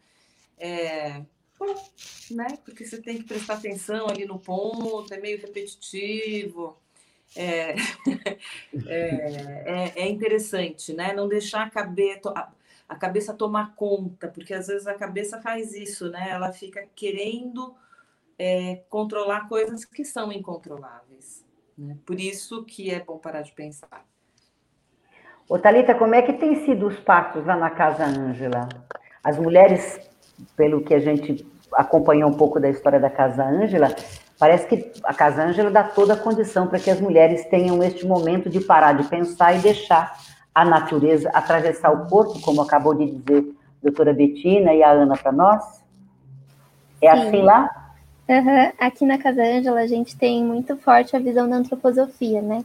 é, 0.57 1.21
né? 2.31 2.57
Porque 2.65 2.85
você 2.85 2.99
tem 2.99 3.19
que 3.19 3.23
prestar 3.23 3.53
atenção 3.53 4.07
ali 4.09 4.25
no 4.25 4.39
ponto, 4.39 5.13
é 5.13 5.19
meio 5.19 5.39
repetitivo. 5.39 6.75
É, 7.35 7.75
é, 8.87 8.97
é, 8.97 9.93
é, 9.95 10.09
interessante, 10.09 10.91
né? 10.91 11.13
Não 11.13 11.27
deixar 11.27 11.67
a 11.67 11.69
cabeça, 11.69 12.33
a 12.87 12.95
cabeça 12.95 13.33
tomar 13.33 13.75
conta, 13.75 14.27
porque 14.27 14.53
às 14.53 14.67
vezes 14.67 14.87
a 14.87 14.93
cabeça 14.93 15.41
faz 15.41 15.73
isso, 15.73 16.09
né? 16.09 16.29
Ela 16.29 16.51
fica 16.51 16.85
querendo 16.95 17.75
é, 18.37 18.83
controlar 18.89 19.47
coisas 19.47 19.83
que 19.83 20.05
são 20.05 20.31
incontroláveis. 20.31 21.43
Né? 21.77 21.97
Por 22.05 22.19
isso 22.19 22.63
que 22.63 22.91
é 22.91 22.99
bom 22.99 23.17
parar 23.17 23.41
de 23.41 23.51
pensar. 23.51 24.05
Ô, 25.47 25.59
Thalita, 25.59 25.93
como 25.93 26.15
é 26.15 26.21
que 26.21 26.33
tem 26.33 26.65
sido 26.65 26.87
os 26.87 26.99
partos 26.99 27.45
lá 27.45 27.55
na 27.55 27.69
Casa 27.69 28.05
Ângela? 28.05 28.67
As 29.23 29.37
mulheres, 29.37 29.99
pelo 30.55 30.83
que 30.83 30.93
a 30.93 30.99
gente 30.99 31.45
acompanhou 31.73 32.29
um 32.29 32.37
pouco 32.37 32.59
da 32.59 32.69
história 32.69 32.99
da 32.99 33.09
Casa 33.09 33.43
Ângela, 33.43 33.95
parece 34.39 34.67
que 34.67 34.91
a 35.03 35.13
Casa 35.13 35.43
Ângela 35.43 35.69
dá 35.69 35.83
toda 35.83 36.13
a 36.13 36.17
condição 36.17 36.67
para 36.67 36.79
que 36.79 36.89
as 36.89 36.99
mulheres 36.99 37.45
tenham 37.45 37.83
este 37.83 38.05
momento 38.05 38.49
de 38.49 38.59
parar 38.59 38.93
de 38.93 39.07
pensar 39.07 39.55
e 39.55 39.59
deixar 39.59 40.17
a 40.55 40.63
natureza 40.63 41.29
atravessar 41.33 41.91
o 41.91 42.07
corpo, 42.07 42.39
como 42.39 42.61
acabou 42.61 42.95
de 42.95 43.11
dizer 43.11 43.41
a 43.41 43.83
doutora 43.83 44.13
Betina 44.13 44.73
e 44.73 44.81
a 44.81 44.89
Ana 44.89 45.17
para 45.17 45.33
nós? 45.33 45.83
É 47.01 47.13
Sim. 47.13 47.21
assim 47.21 47.41
lá? 47.41 47.93
Uhum. 48.27 48.71
Aqui 48.79 49.05
na 49.05 49.17
Casa 49.17 49.43
Ângela 49.43 49.81
a 49.81 49.87
gente 49.87 50.15
tem 50.15 50.43
muito 50.43 50.77
forte 50.77 51.13
a 51.15 51.19
visão 51.19 51.49
da 51.49 51.57
antroposofia, 51.57 52.41
né? 52.41 52.63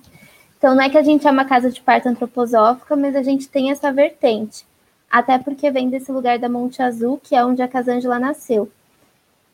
Então, 0.57 0.75
não 0.75 0.83
é 0.83 0.89
que 0.89 0.99
a 0.99 1.03
gente 1.03 1.27
é 1.27 1.31
uma 1.31 1.45
casa 1.45 1.71
de 1.71 1.81
parto 1.81 2.09
antroposófica, 2.09 2.95
mas 2.95 3.17
a 3.17 3.23
gente 3.23 3.49
tem 3.49 3.71
essa 3.71 3.91
vertente. 3.91 4.65
Até 5.11 5.39
porque 5.39 5.71
vem 5.71 5.91
desse 5.91 6.13
lugar 6.13 6.39
da 6.39 6.49
Monte 6.49 6.81
Azul, 6.83 7.19
que 7.23 7.35
é 7.35 7.45
onde 7.45 7.61
a 7.61 7.69
Casângela 7.69 8.19
nasceu. 8.19 8.71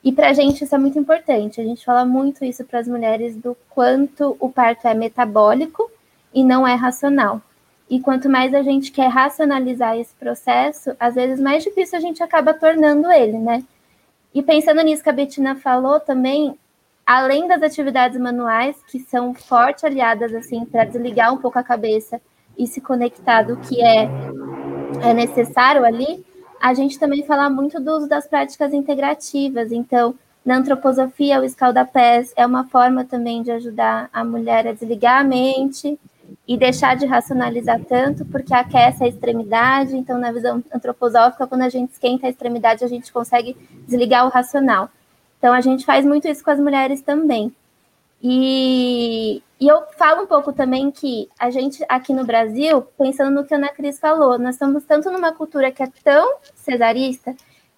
E 0.05 0.13
para 0.13 0.29
a 0.29 0.33
gente 0.33 0.63
isso 0.63 0.75
é 0.75 0.79
muito 0.79 0.99
importante. 0.99 1.61
A 1.61 1.65
gente 1.65 1.85
fala 1.85 2.05
muito 2.05 2.45
isso 2.45 2.65
para 2.65 2.81
as 2.81 2.87
mulheres 2.87 3.35
do 3.37 3.57
quanto 3.71 4.37
o 4.39 4.49
parto 4.51 4.87
é 4.87 4.95
metabólico 4.95 5.91
e 6.35 6.45
não 6.45 6.67
é 6.67 6.75
racional. 6.75 7.41
E 7.89 8.01
quanto 8.01 8.29
mais 8.29 8.53
a 8.53 8.63
gente 8.63 8.91
quer 8.91 9.09
racionalizar 9.09 9.97
esse 9.97 10.15
processo, 10.15 10.97
às 10.99 11.15
vezes 11.15 11.41
mais 11.41 11.63
difícil 11.63 11.99
a 11.99 12.01
gente 12.01 12.23
acaba 12.23 12.53
tornando 12.53 13.11
ele, 13.11 13.39
né? 13.39 13.63
E 14.35 14.43
pensando 14.43 14.83
nisso 14.83 15.03
que 15.03 15.09
a 15.09 15.13
Betina 15.13 15.55
falou 15.55 16.01
também, 16.01 16.59
além 17.07 17.47
das 17.47 17.63
atividades 17.63 18.19
manuais, 18.19 18.77
que 18.89 18.99
são 18.99 19.33
forte 19.33 19.87
aliadas 19.87 20.35
assim 20.35 20.65
para 20.65 20.85
desligar 20.85 21.33
um 21.33 21.39
pouco 21.39 21.59
a 21.59 21.63
cabeça 21.63 22.21
e 22.59 22.67
se 22.67 22.81
conectar 22.81 23.43
do 23.43 23.57
que 23.57 23.81
é, 23.81 24.09
é 25.03 25.15
necessário 25.15 25.85
ali, 25.85 26.25
a 26.61 26.75
gente 26.75 26.99
também 26.99 27.23
fala 27.25 27.49
muito 27.49 27.81
do 27.81 27.93
uso 27.93 28.09
das 28.09 28.27
práticas 28.27 28.73
integrativas. 28.73 29.71
Então, 29.71 30.15
na 30.45 30.57
antroposofia, 30.57 31.41
o 31.41 31.45
escaldapés 31.45 32.33
é 32.37 32.45
uma 32.45 32.65
forma 32.65 33.05
também 33.05 33.43
de 33.43 33.53
ajudar 33.53 34.09
a 34.13 34.25
mulher 34.25 34.67
a 34.67 34.73
desligar 34.73 35.21
a 35.21 35.25
mente 35.25 35.99
e 36.47 36.57
deixar 36.57 36.97
de 36.97 37.07
racionalizar 37.07 37.81
tanto, 37.85 38.25
porque 38.25 38.55
aquece 38.55 39.05
a 39.05 39.09
extremidade. 39.09 39.97
Então, 39.97 40.19
na 40.19 40.33
visão 40.33 40.63
antroposófica, 40.73 41.47
quando 41.47 41.63
a 41.63 41.69
gente 41.69 41.93
esquenta 41.93 42.27
a 42.27 42.31
extremidade, 42.31 42.85
a 42.85 42.89
gente 42.89 43.13
consegue 43.13 43.57
desligar 43.87 44.27
o 44.27 44.31
racional. 44.31 44.91
Então 45.39 45.53
a 45.55 45.61
gente 45.61 45.85
faz 45.85 46.05
muito 46.05 46.27
isso 46.27 46.43
com 46.43 46.51
as 46.51 46.61
mulheres 46.61 47.01
também. 47.01 47.55
E, 48.23 49.43
e, 49.61 49.69
eu 49.69 49.83
falo 49.97 50.23
um 50.23 50.27
pouco 50.27 50.53
também 50.53 50.91
que 50.91 51.29
a 51.39 51.51
gente 51.51 51.85
aqui 51.89 52.13
no 52.13 52.25
Brasil, 52.25 52.83
pensando 52.99 53.31
no 53.31 53.45
que 53.45 53.55
a 53.55 53.57
Ana 53.57 53.69
Cris 53.69 54.01
falou, 54.01 54.39
nós 54.39 54.55
estamos 54.55 54.85
tanto 54.85 55.11
numa 55.11 55.33
cultura 55.33 55.71
que 55.71 55.83
é 55.83 55.89
tão 56.03 56.39
cesarista 56.55 57.35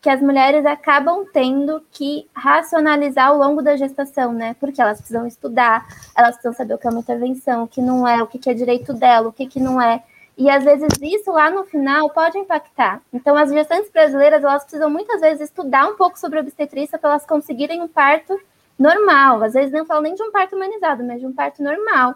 que 0.09 0.13
as 0.13 0.23
mulheres 0.23 0.65
acabam 0.65 1.27
tendo 1.31 1.85
que 1.93 2.27
racionalizar 2.35 3.29
ao 3.29 3.37
longo 3.37 3.61
da 3.61 3.77
gestação, 3.77 4.33
né? 4.33 4.57
Porque 4.59 4.81
elas 4.81 4.97
precisam 4.97 5.27
estudar, 5.27 5.87
elas 6.17 6.31
precisam 6.31 6.55
saber 6.55 6.73
o 6.73 6.79
que 6.79 6.87
é 6.87 6.91
uma 6.91 7.01
intervenção, 7.01 7.65
o 7.65 7.69
que 7.69 7.83
não 7.83 8.09
é, 8.09 8.23
o 8.23 8.27
que 8.27 8.49
é 8.49 8.55
direito 8.55 8.95
dela, 8.95 9.29
o 9.29 9.33
que, 9.35 9.47
que 9.47 9.61
não 9.61 9.79
é. 9.79 10.03
E 10.35 10.49
às 10.49 10.65
vezes 10.65 10.89
isso 11.03 11.31
lá 11.31 11.51
no 11.51 11.63
final 11.65 12.09
pode 12.09 12.39
impactar. 12.39 13.03
Então, 13.13 13.37
as 13.37 13.53
gestantes 13.53 13.91
brasileiras, 13.91 14.43
elas 14.43 14.63
precisam 14.63 14.89
muitas 14.89 15.21
vezes 15.21 15.43
estudar 15.43 15.87
um 15.87 15.95
pouco 15.95 16.19
sobre 16.19 16.41
obstetrícia 16.41 16.99
para 16.99 17.11
elas 17.11 17.27
conseguirem 17.27 17.83
um 17.83 17.89
parto 17.89 18.41
normal. 18.79 19.43
Às 19.43 19.53
vezes 19.53 19.73
não 19.73 19.85
falo 19.85 20.01
nem 20.01 20.15
de 20.15 20.23
um 20.23 20.33
parto 20.33 20.57
humanizado, 20.57 21.05
mas 21.05 21.21
de 21.21 21.27
um 21.27 21.35
parto 21.35 21.63
normal. 21.63 22.15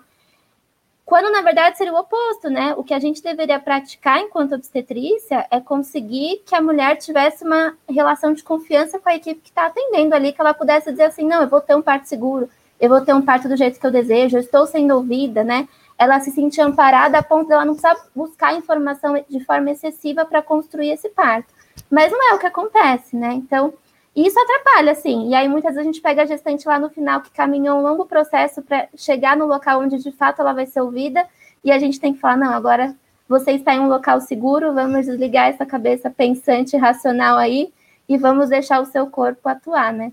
Quando, 1.13 1.31
na 1.31 1.43
verdade, 1.43 1.77
seria 1.77 1.93
o 1.93 1.99
oposto, 1.99 2.49
né? 2.49 2.73
O 2.75 2.83
que 2.83 2.95
a 2.95 2.99
gente 2.99 3.23
deveria 3.23 3.61
praticar 3.61 4.19
enquanto 4.19 4.55
obstetrícia 4.55 5.47
é 5.51 5.61
conseguir 5.61 6.43
que 6.47 6.55
a 6.55 6.63
mulher 6.63 6.97
tivesse 6.97 7.45
uma 7.45 7.75
relação 7.87 8.33
de 8.33 8.43
confiança 8.43 8.99
com 8.99 9.11
a 9.11 9.17
equipe 9.17 9.43
que 9.43 9.51
está 9.51 9.67
atendendo 9.67 10.15
ali, 10.15 10.33
que 10.33 10.41
ela 10.41 10.55
pudesse 10.55 10.91
dizer 10.91 11.03
assim, 11.03 11.29
não, 11.29 11.43
eu 11.43 11.49
vou 11.51 11.61
ter 11.61 11.77
um 11.77 11.83
parto 11.83 12.09
seguro, 12.09 12.49
eu 12.81 12.89
vou 12.89 13.03
ter 13.03 13.13
um 13.13 13.21
parto 13.21 13.47
do 13.47 13.59
jeito 13.59 13.79
que 13.79 13.87
eu 13.87 13.91
desejo, 13.91 14.39
eu 14.39 14.41
estou 14.41 14.67
sendo 14.67 14.95
ouvida, 14.95 15.45
né? 15.45 15.69
ela 15.99 16.19
se 16.19 16.31
sentir 16.31 16.63
amparada 16.63 17.19
a 17.19 17.23
ponto 17.23 17.47
de 17.47 17.53
ela 17.53 17.67
não 17.67 17.75
precisar 17.75 17.95
buscar 18.17 18.55
informação 18.55 19.23
de 19.29 19.45
forma 19.45 19.71
excessiva 19.71 20.25
para 20.25 20.41
construir 20.41 20.93
esse 20.93 21.11
parto. 21.11 21.53
Mas 21.91 22.11
não 22.11 22.31
é 22.31 22.35
o 22.35 22.39
que 22.39 22.47
acontece, 22.47 23.15
né? 23.17 23.35
Então, 23.35 23.75
isso 24.15 24.39
atrapalha, 24.39 24.95
sim. 24.95 25.29
E 25.29 25.35
aí, 25.35 25.49
muitas 25.49 25.75
vezes, 25.75 25.89
a 25.89 25.93
gente 25.93 26.03
pega 26.03 26.23
a 26.23 26.27
gestante 26.27 26.69
lá 26.69 26.79
no 26.79 26.91
final, 26.91 27.21
que 27.23 27.31
caminhou 27.31 27.79
um 27.79 27.83
longo 27.83 28.05
processo 28.05 28.63
para 28.63 28.89
chegar 28.97 29.37
no 29.37 29.47
local 29.47 29.81
onde, 29.81 29.99
de 29.99 30.13
fato, 30.13 30.41
ela 30.41 30.53
vai 30.53 30.67
ser 30.67 30.81
ouvida, 30.81 31.27
e 31.65 31.73
a 31.73 31.79
gente 31.79 31.99
tem 31.99 32.13
que 32.13 32.21
falar, 32.21 32.37
não, 32.37 32.53
agora 32.53 32.95
você 33.29 33.53
está 33.53 33.75
em 33.75 33.81
um 33.81 33.89
local 33.89 34.21
seguro, 34.21 34.75
vamos 34.75 35.07
desligar 35.07 35.49
essa 35.49 35.65
cabeça 35.65 36.11
pensante, 36.11 36.77
racional 36.77 37.39
aí, 37.39 37.73
e 38.09 38.19
vamos 38.19 38.51
deixar 38.51 38.81
o 38.81 38.87
seu 38.87 39.07
corpo 39.07 39.49
atuar, 39.49 39.93
né? 39.93 40.13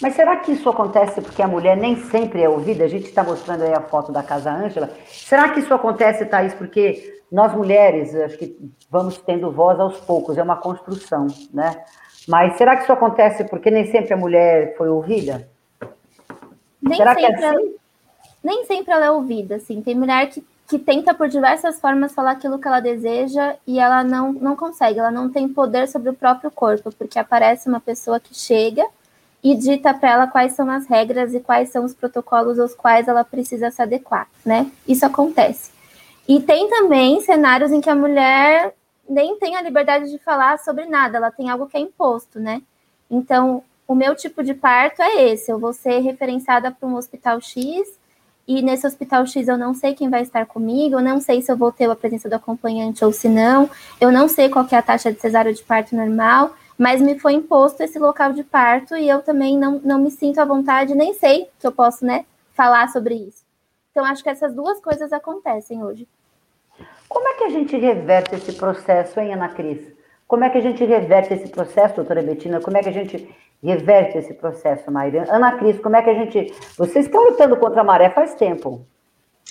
Mas 0.00 0.14
será 0.14 0.36
que 0.36 0.52
isso 0.52 0.68
acontece 0.68 1.22
porque 1.22 1.42
a 1.42 1.48
mulher 1.48 1.76
nem 1.76 1.96
sempre 1.96 2.42
é 2.42 2.48
ouvida? 2.48 2.84
A 2.84 2.88
gente 2.88 3.06
está 3.06 3.24
mostrando 3.24 3.62
aí 3.62 3.72
a 3.72 3.80
foto 3.80 4.12
da 4.12 4.22
Casa 4.22 4.52
Ângela. 4.52 4.90
Será 5.06 5.48
que 5.48 5.60
isso 5.60 5.72
acontece, 5.72 6.26
Thaís, 6.26 6.52
porque 6.52 7.22
nós 7.32 7.54
mulheres, 7.54 8.14
acho 8.14 8.36
que 8.36 8.56
vamos 8.90 9.16
tendo 9.18 9.50
voz 9.50 9.80
aos 9.80 9.98
poucos, 10.00 10.36
é 10.36 10.42
uma 10.42 10.56
construção, 10.56 11.26
né? 11.52 11.82
Mas 12.26 12.56
será 12.56 12.76
que 12.76 12.82
isso 12.82 12.92
acontece 12.92 13.44
porque 13.44 13.70
nem 13.70 13.90
sempre 13.90 14.14
a 14.14 14.16
mulher 14.16 14.76
foi 14.76 14.88
ouvida? 14.88 15.48
Nem 16.82 16.98
será 16.98 17.14
sempre 17.14 17.36
que 17.36 17.44
é 17.44 17.48
assim? 17.48 17.58
ela, 17.58 17.70
nem 18.42 18.64
sempre 18.64 18.92
ela 18.92 19.06
é 19.06 19.10
ouvida, 19.10 19.56
assim. 19.56 19.80
Tem 19.80 19.94
mulher 19.94 20.28
que, 20.28 20.44
que 20.68 20.78
tenta 20.78 21.14
por 21.14 21.28
diversas 21.28 21.80
formas 21.80 22.14
falar 22.14 22.32
aquilo 22.32 22.58
que 22.58 22.66
ela 22.66 22.80
deseja 22.80 23.54
e 23.66 23.78
ela 23.78 24.02
não, 24.02 24.32
não 24.32 24.56
consegue, 24.56 24.98
ela 24.98 25.10
não 25.10 25.30
tem 25.30 25.48
poder 25.48 25.88
sobre 25.88 26.10
o 26.10 26.14
próprio 26.14 26.50
corpo, 26.50 26.92
porque 26.92 27.18
aparece 27.18 27.68
uma 27.68 27.80
pessoa 27.80 28.18
que 28.18 28.34
chega 28.34 28.84
e 29.42 29.54
dita 29.54 29.94
para 29.94 30.10
ela 30.10 30.26
quais 30.26 30.52
são 30.52 30.68
as 30.70 30.86
regras 30.86 31.32
e 31.32 31.40
quais 31.40 31.68
são 31.68 31.84
os 31.84 31.94
protocolos 31.94 32.58
aos 32.58 32.74
quais 32.74 33.06
ela 33.06 33.22
precisa 33.22 33.70
se 33.70 33.80
adequar, 33.80 34.26
né? 34.44 34.70
Isso 34.88 35.06
acontece. 35.06 35.70
E 36.28 36.40
tem 36.40 36.68
também 36.68 37.20
cenários 37.20 37.70
em 37.70 37.80
que 37.80 37.88
a 37.88 37.94
mulher 37.94 38.74
nem 39.08 39.38
tem 39.38 39.56
a 39.56 39.62
liberdade 39.62 40.10
de 40.10 40.18
falar 40.18 40.58
sobre 40.58 40.86
nada, 40.86 41.18
ela 41.18 41.30
tem 41.30 41.50
algo 41.50 41.66
que 41.66 41.76
é 41.76 41.80
imposto, 41.80 42.38
né? 42.40 42.62
Então, 43.10 43.62
o 43.86 43.94
meu 43.94 44.14
tipo 44.14 44.42
de 44.42 44.54
parto 44.54 45.00
é 45.02 45.30
esse: 45.30 45.50
eu 45.50 45.58
vou 45.58 45.72
ser 45.72 46.00
referenciada 46.00 46.70
para 46.70 46.88
um 46.88 46.96
hospital 46.96 47.40
X 47.40 47.98
e 48.46 48.62
nesse 48.62 48.86
hospital 48.86 49.26
X 49.26 49.48
eu 49.48 49.58
não 49.58 49.74
sei 49.74 49.94
quem 49.94 50.08
vai 50.08 50.22
estar 50.22 50.46
comigo, 50.46 50.96
eu 50.96 51.02
não 51.02 51.20
sei 51.20 51.42
se 51.42 51.50
eu 51.50 51.56
vou 51.56 51.72
ter 51.72 51.90
a 51.90 51.96
presença 51.96 52.28
do 52.28 52.34
acompanhante 52.34 53.04
ou 53.04 53.12
se 53.12 53.28
não, 53.28 53.68
eu 54.00 54.12
não 54.12 54.28
sei 54.28 54.48
qual 54.48 54.66
é 54.70 54.76
a 54.76 54.82
taxa 54.82 55.12
de 55.12 55.20
cesárea 55.20 55.52
de 55.52 55.62
parto 55.62 55.96
normal, 55.96 56.54
mas 56.78 57.00
me 57.00 57.18
foi 57.18 57.32
imposto 57.32 57.82
esse 57.82 57.98
local 57.98 58.32
de 58.32 58.44
parto 58.44 58.96
e 58.96 59.08
eu 59.08 59.20
também 59.22 59.58
não, 59.58 59.80
não 59.82 59.98
me 59.98 60.10
sinto 60.10 60.40
à 60.40 60.44
vontade, 60.44 60.94
nem 60.94 61.14
sei 61.14 61.48
que 61.58 61.66
eu 61.66 61.72
posso, 61.72 62.04
né, 62.04 62.24
falar 62.54 62.88
sobre 62.88 63.14
isso. 63.14 63.44
Então, 63.90 64.04
acho 64.04 64.22
que 64.22 64.28
essas 64.28 64.54
duas 64.54 64.78
coisas 64.78 65.12
acontecem 65.12 65.82
hoje. 65.82 66.06
Como 67.16 67.28
é 67.28 67.32
que 67.32 67.44
a 67.44 67.48
gente 67.48 67.74
reverte 67.78 68.34
esse 68.34 68.52
processo, 68.52 69.18
hein, 69.18 69.32
Ana 69.32 69.48
Cris? 69.48 69.80
Como 70.28 70.44
é 70.44 70.50
que 70.50 70.58
a 70.58 70.60
gente 70.60 70.84
reverte 70.84 71.32
esse 71.32 71.48
processo, 71.48 71.96
doutora 71.96 72.22
Betina? 72.22 72.60
Como 72.60 72.76
é 72.76 72.82
que 72.82 72.90
a 72.90 72.92
gente 72.92 73.34
reverte 73.64 74.18
esse 74.18 74.34
processo, 74.34 74.90
Maíra? 74.92 75.24
Ana 75.30 75.52
Cris, 75.52 75.80
como 75.80 75.96
é 75.96 76.02
que 76.02 76.10
a 76.10 76.12
gente. 76.12 76.52
Vocês 76.76 77.06
estão 77.06 77.24
lutando 77.24 77.56
contra 77.56 77.80
a 77.80 77.84
maré 77.84 78.10
faz 78.10 78.34
tempo. 78.34 78.86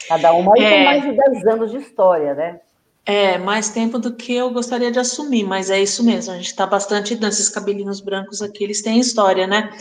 Cada 0.07 0.31
uma 0.33 0.53
é... 0.55 0.69
tem 0.69 0.85
mais 0.85 1.03
de 1.05 1.11
10 1.13 1.47
anos 1.47 1.71
de 1.71 1.77
história, 1.77 2.35
né? 2.35 2.59
É, 3.03 3.39
mais 3.39 3.69
tempo 3.69 3.97
do 3.97 4.15
que 4.15 4.35
eu 4.35 4.51
gostaria 4.51 4.91
de 4.91 4.99
assumir, 4.99 5.43
mas 5.43 5.71
é 5.71 5.81
isso 5.81 6.03
mesmo, 6.03 6.33
a 6.33 6.37
gente 6.37 6.47
está 6.47 6.65
bastante 6.67 7.13
esses 7.13 7.49
cabelinhos 7.49 8.01
brancos 8.01 8.41
aqui, 8.41 8.63
eles 8.63 8.81
têm 8.81 8.99
história, 8.99 9.45
né? 9.45 9.71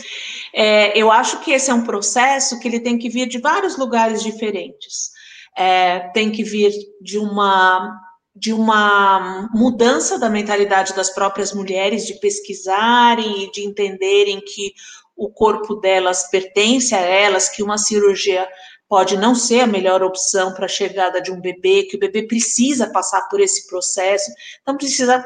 É, 0.53 0.95
eu 0.97 1.11
acho 1.11 1.39
que 1.41 1.51
esse 1.51 1.69
é 1.71 1.73
um 1.73 1.83
processo 1.83 2.59
que 2.59 2.67
ele 2.67 2.79
tem 2.79 2.99
que 2.99 3.09
vir 3.09 3.27
de 3.27 3.39
vários 3.39 3.77
lugares 3.77 4.21
diferentes. 4.23 5.14
É, 5.57 5.99
tem 6.13 6.31
que 6.31 6.43
vir 6.43 6.71
de 7.01 7.17
uma 7.17 8.01
de 8.37 8.51
uma 8.51 9.49
mudança 9.53 10.19
da 10.19 10.29
mentalidade 10.29 10.93
das 10.93 11.09
próprias 11.09 11.53
mulheres 11.53 12.05
de 12.05 12.15
pesquisarem 12.15 13.45
e 13.45 13.51
de 13.51 13.65
entenderem 13.65 14.41
que 14.41 14.73
o 15.15 15.29
corpo 15.29 15.75
delas 15.75 16.29
pertence 16.29 16.93
a 16.93 16.99
elas, 16.99 17.47
que 17.47 17.63
uma 17.63 17.77
cirurgia 17.77 18.45
pode 18.89 19.17
não 19.17 19.33
ser 19.33 19.61
a 19.61 19.67
melhor 19.67 20.03
opção 20.03 20.53
para 20.53 20.65
a 20.65 20.69
chegada 20.69 21.21
de 21.21 21.31
um 21.31 21.39
bebê, 21.39 21.83
que 21.83 21.95
o 21.95 21.99
bebê 21.99 22.27
precisa 22.27 22.91
passar 22.91 23.27
por 23.29 23.39
esse 23.39 23.67
processo, 23.67 24.29
então 24.61 24.77
precisa 24.77 25.25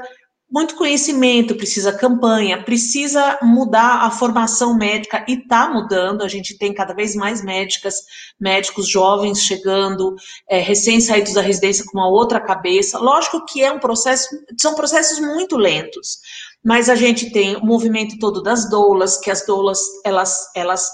muito 0.52 0.76
conhecimento, 0.76 1.56
precisa 1.56 1.94
campanha, 1.94 2.64
precisa 2.64 3.38
mudar 3.42 4.06
a 4.06 4.12
formação 4.12 4.76
médica 4.76 5.24
e 5.28 5.34
está 5.34 5.70
mudando. 5.70 6.24
A 6.24 6.28
gente 6.28 6.58
tem 6.58 6.74
cada 6.74 6.94
vez 6.94 7.16
mais 7.16 7.44
médicas, 7.44 7.96
médicos 8.40 8.88
jovens 8.88 9.44
chegando, 9.44 10.16
é, 10.50 10.60
recém-saídos 10.60 11.34
da 11.34 11.42
residência 11.42 11.86
com 11.86 12.00
uma 12.00 12.10
outra 12.10 12.40
cabeça. 12.40 12.98
Lógico 12.98 13.46
que 13.46 13.64
é 13.64 13.72
um 13.72 13.80
processo, 13.80 14.28
são 14.60 14.74
processos 14.74 15.20
muito 15.20 15.56
lentos, 15.56 16.18
mas 16.64 16.90
a 16.90 16.96
gente 16.96 17.32
tem 17.32 17.56
o 17.56 17.66
movimento 17.66 18.18
todo 18.18 18.42
das 18.42 18.70
doulas, 18.70 19.18
que 19.18 19.30
as 19.30 19.46
doulas 19.46 19.80
elas, 20.04 20.52
elas 20.56 20.90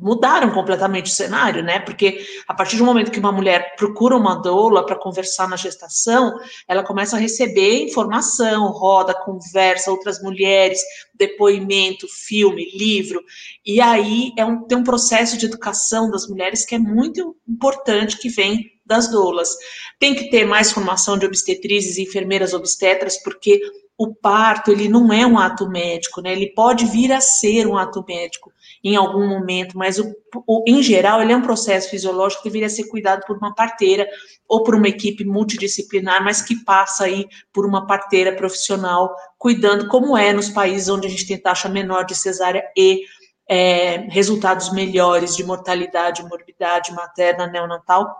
mudaram 0.00 0.52
completamente 0.52 1.10
o 1.10 1.14
cenário, 1.14 1.62
né? 1.62 1.80
Porque 1.80 2.24
a 2.46 2.54
partir 2.54 2.76
do 2.76 2.84
momento 2.84 3.10
que 3.10 3.18
uma 3.18 3.32
mulher 3.32 3.74
procura 3.76 4.16
uma 4.16 4.36
doula 4.36 4.86
para 4.86 4.98
conversar 4.98 5.48
na 5.48 5.56
gestação, 5.56 6.38
ela 6.68 6.84
começa 6.84 7.16
a 7.16 7.18
receber 7.18 7.82
informação, 7.82 8.70
roda, 8.70 9.12
conversa, 9.12 9.90
outras 9.90 10.22
mulheres, 10.22 10.80
depoimento, 11.14 12.06
filme, 12.08 12.70
livro, 12.76 13.20
e 13.66 13.80
aí 13.80 14.32
é 14.38 14.44
um, 14.44 14.62
tem 14.62 14.78
um 14.78 14.84
processo 14.84 15.36
de 15.36 15.46
educação 15.46 16.10
das 16.10 16.28
mulheres 16.28 16.64
que 16.64 16.76
é 16.76 16.78
muito 16.78 17.36
importante 17.48 18.18
que 18.18 18.28
vem 18.28 18.70
das 18.86 19.10
doulas. 19.10 19.50
Tem 19.98 20.14
que 20.14 20.30
ter 20.30 20.46
mais 20.46 20.70
formação 20.70 21.18
de 21.18 21.26
obstetrizes 21.26 21.98
e 21.98 22.02
enfermeiras 22.02 22.54
obstetras, 22.54 23.20
porque 23.22 23.60
o 23.98 24.14
parto 24.14 24.70
ele 24.70 24.88
não 24.88 25.12
é 25.12 25.26
um 25.26 25.36
ato 25.36 25.68
médico, 25.68 26.20
né? 26.20 26.32
Ele 26.32 26.52
pode 26.54 26.86
vir 26.86 27.12
a 27.12 27.20
ser 27.20 27.66
um 27.66 27.76
ato 27.76 28.04
médico 28.06 28.52
em 28.82 28.96
algum 28.96 29.26
momento, 29.26 29.76
mas 29.76 29.98
o, 29.98 30.14
o, 30.46 30.64
em 30.66 30.82
geral 30.82 31.20
ele 31.20 31.32
é 31.32 31.36
um 31.36 31.42
processo 31.42 31.90
fisiológico 31.90 32.42
que 32.42 32.48
deveria 32.48 32.68
ser 32.68 32.84
cuidado 32.84 33.24
por 33.26 33.36
uma 33.36 33.54
parteira 33.54 34.06
ou 34.48 34.62
por 34.62 34.74
uma 34.74 34.88
equipe 34.88 35.24
multidisciplinar, 35.24 36.22
mas 36.24 36.42
que 36.42 36.64
passa 36.64 37.04
aí 37.04 37.26
por 37.52 37.66
uma 37.66 37.86
parteira 37.86 38.34
profissional 38.34 39.14
cuidando, 39.36 39.88
como 39.88 40.16
é 40.16 40.32
nos 40.32 40.48
países 40.48 40.88
onde 40.88 41.06
a 41.06 41.10
gente 41.10 41.26
tem 41.26 41.38
taxa 41.38 41.68
menor 41.68 42.04
de 42.04 42.14
cesárea 42.14 42.62
e 42.76 43.02
é, 43.48 44.06
resultados 44.10 44.72
melhores 44.72 45.34
de 45.34 45.42
mortalidade, 45.42 46.22
morbidade 46.22 46.92
materna, 46.92 47.46
neonatal, 47.46 48.14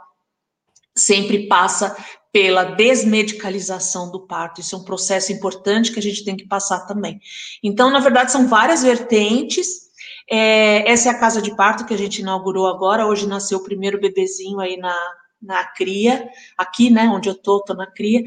sempre 0.97 1.47
passa 1.47 1.97
pela 2.33 2.65
desmedicalização 2.65 4.11
do 4.11 4.27
parto. 4.27 4.61
Isso 4.61 4.75
é 4.75 4.79
um 4.79 4.85
processo 4.85 5.33
importante 5.33 5.93
que 5.93 5.99
a 5.99 6.03
gente 6.03 6.25
tem 6.25 6.37
que 6.37 6.47
passar 6.47 6.87
também. 6.87 7.21
Então, 7.63 7.91
na 7.91 8.01
verdade, 8.01 8.33
são 8.33 8.47
várias 8.47 8.83
vertentes. 8.83 9.88
É, 10.31 10.91
essa 10.91 11.09
é 11.09 11.13
a 11.13 11.19
casa 11.19 11.41
de 11.41 11.55
parto 11.57 11.87
que 11.87 11.95
a 11.95 11.99
gente 11.99 12.21
inaugurou 12.21 12.67
agora. 12.67 13.07
Hoje 13.07 13.27
nasceu 13.27 13.59
o 13.59 13.65
primeiro 13.65 14.01
bebezinho 14.01 14.61
aí 14.61 14.77
na, 14.77 14.95
na 15.41 15.65
cria, 15.65 16.29
aqui, 16.57 16.91
né, 16.91 17.05
onde 17.05 17.29
eu 17.29 17.35
tô, 17.35 17.61
tô 17.63 17.75
na 17.75 17.87
cria. 17.87 18.25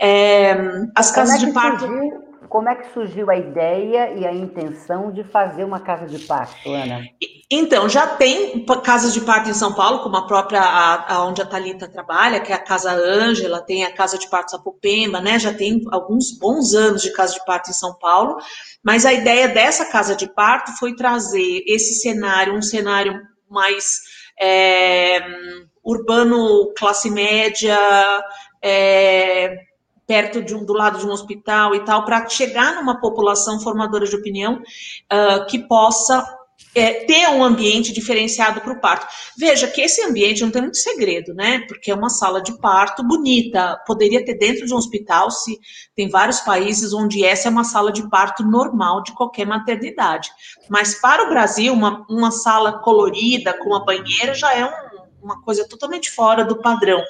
É, 0.00 0.54
as 0.94 1.10
casas 1.10 1.42
é 1.42 1.46
de 1.46 1.52
parto. 1.52 1.86
Surgiu, 1.86 2.29
como 2.50 2.68
é 2.68 2.74
que 2.74 2.92
surgiu 2.92 3.30
a 3.30 3.36
ideia 3.36 4.10
e 4.10 4.26
a 4.26 4.32
intenção 4.32 5.12
de 5.12 5.22
fazer 5.22 5.62
uma 5.62 5.78
casa 5.78 6.04
de 6.06 6.18
parto, 6.26 6.68
Ana? 6.68 7.04
Então, 7.48 7.88
já 7.88 8.08
tem 8.08 8.66
casas 8.82 9.14
de 9.14 9.20
parto 9.20 9.48
em 9.48 9.54
São 9.54 9.72
Paulo, 9.72 10.00
como 10.00 10.16
a 10.16 10.26
própria, 10.26 10.60
a, 10.60 11.14
a 11.14 11.24
onde 11.24 11.40
a 11.40 11.46
Thalita 11.46 11.88
trabalha, 11.88 12.40
que 12.40 12.50
é 12.50 12.54
a 12.56 12.62
Casa 12.62 12.90
Ângela, 12.90 13.64
tem 13.64 13.84
a 13.84 13.94
Casa 13.94 14.18
de 14.18 14.28
Parto 14.28 14.50
Sapopemba, 14.50 15.20
né? 15.20 15.38
Já 15.38 15.54
tem 15.54 15.80
alguns 15.92 16.36
bons 16.40 16.74
anos 16.74 17.02
de 17.02 17.12
casa 17.12 17.34
de 17.34 17.44
parto 17.44 17.70
em 17.70 17.72
São 17.72 17.96
Paulo. 17.96 18.36
Mas 18.82 19.06
a 19.06 19.12
ideia 19.12 19.46
dessa 19.46 19.84
casa 19.84 20.16
de 20.16 20.28
parto 20.28 20.72
foi 20.76 20.96
trazer 20.96 21.62
esse 21.68 22.00
cenário, 22.00 22.54
um 22.54 22.62
cenário 22.62 23.16
mais 23.48 24.00
é, 24.40 25.20
urbano, 25.84 26.72
classe 26.76 27.08
média, 27.08 27.78
é, 28.60 29.69
perto 30.10 30.42
de 30.42 30.56
um, 30.56 30.64
do 30.64 30.72
lado 30.72 30.98
de 30.98 31.06
um 31.06 31.12
hospital 31.12 31.72
e 31.72 31.84
tal, 31.84 32.04
para 32.04 32.28
chegar 32.28 32.74
numa 32.74 33.00
população 33.00 33.60
formadora 33.60 34.04
de 34.04 34.16
opinião 34.16 34.54
uh, 34.56 35.46
que 35.46 35.60
possa 35.68 36.26
é, 36.74 37.04
ter 37.04 37.28
um 37.28 37.44
ambiente 37.44 37.92
diferenciado 37.92 38.60
para 38.60 38.72
o 38.72 38.80
parto. 38.80 39.06
Veja 39.38 39.68
que 39.68 39.80
esse 39.80 40.02
ambiente 40.02 40.42
não 40.42 40.50
tem 40.50 40.62
muito 40.62 40.78
segredo, 40.78 41.32
né? 41.32 41.60
Porque 41.68 41.92
é 41.92 41.94
uma 41.94 42.10
sala 42.10 42.42
de 42.42 42.58
parto 42.58 43.06
bonita. 43.06 43.80
Poderia 43.86 44.24
ter 44.24 44.34
dentro 44.34 44.66
de 44.66 44.74
um 44.74 44.76
hospital, 44.76 45.30
se 45.30 45.60
tem 45.94 46.08
vários 46.08 46.40
países 46.40 46.92
onde 46.92 47.24
essa 47.24 47.46
é 47.46 47.50
uma 47.50 47.62
sala 47.62 47.92
de 47.92 48.08
parto 48.10 48.42
normal 48.42 49.04
de 49.04 49.12
qualquer 49.12 49.46
maternidade. 49.46 50.28
Mas 50.68 51.00
para 51.00 51.24
o 51.24 51.28
Brasil, 51.28 51.72
uma, 51.72 52.04
uma 52.10 52.32
sala 52.32 52.80
colorida 52.80 53.52
com 53.52 53.68
uma 53.68 53.84
banheira 53.84 54.34
já 54.34 54.52
é 54.52 54.64
um 54.64 54.89
uma 55.22 55.42
coisa 55.42 55.66
totalmente 55.68 56.10
fora 56.10 56.44
do 56.44 56.60
padrão. 56.60 57.02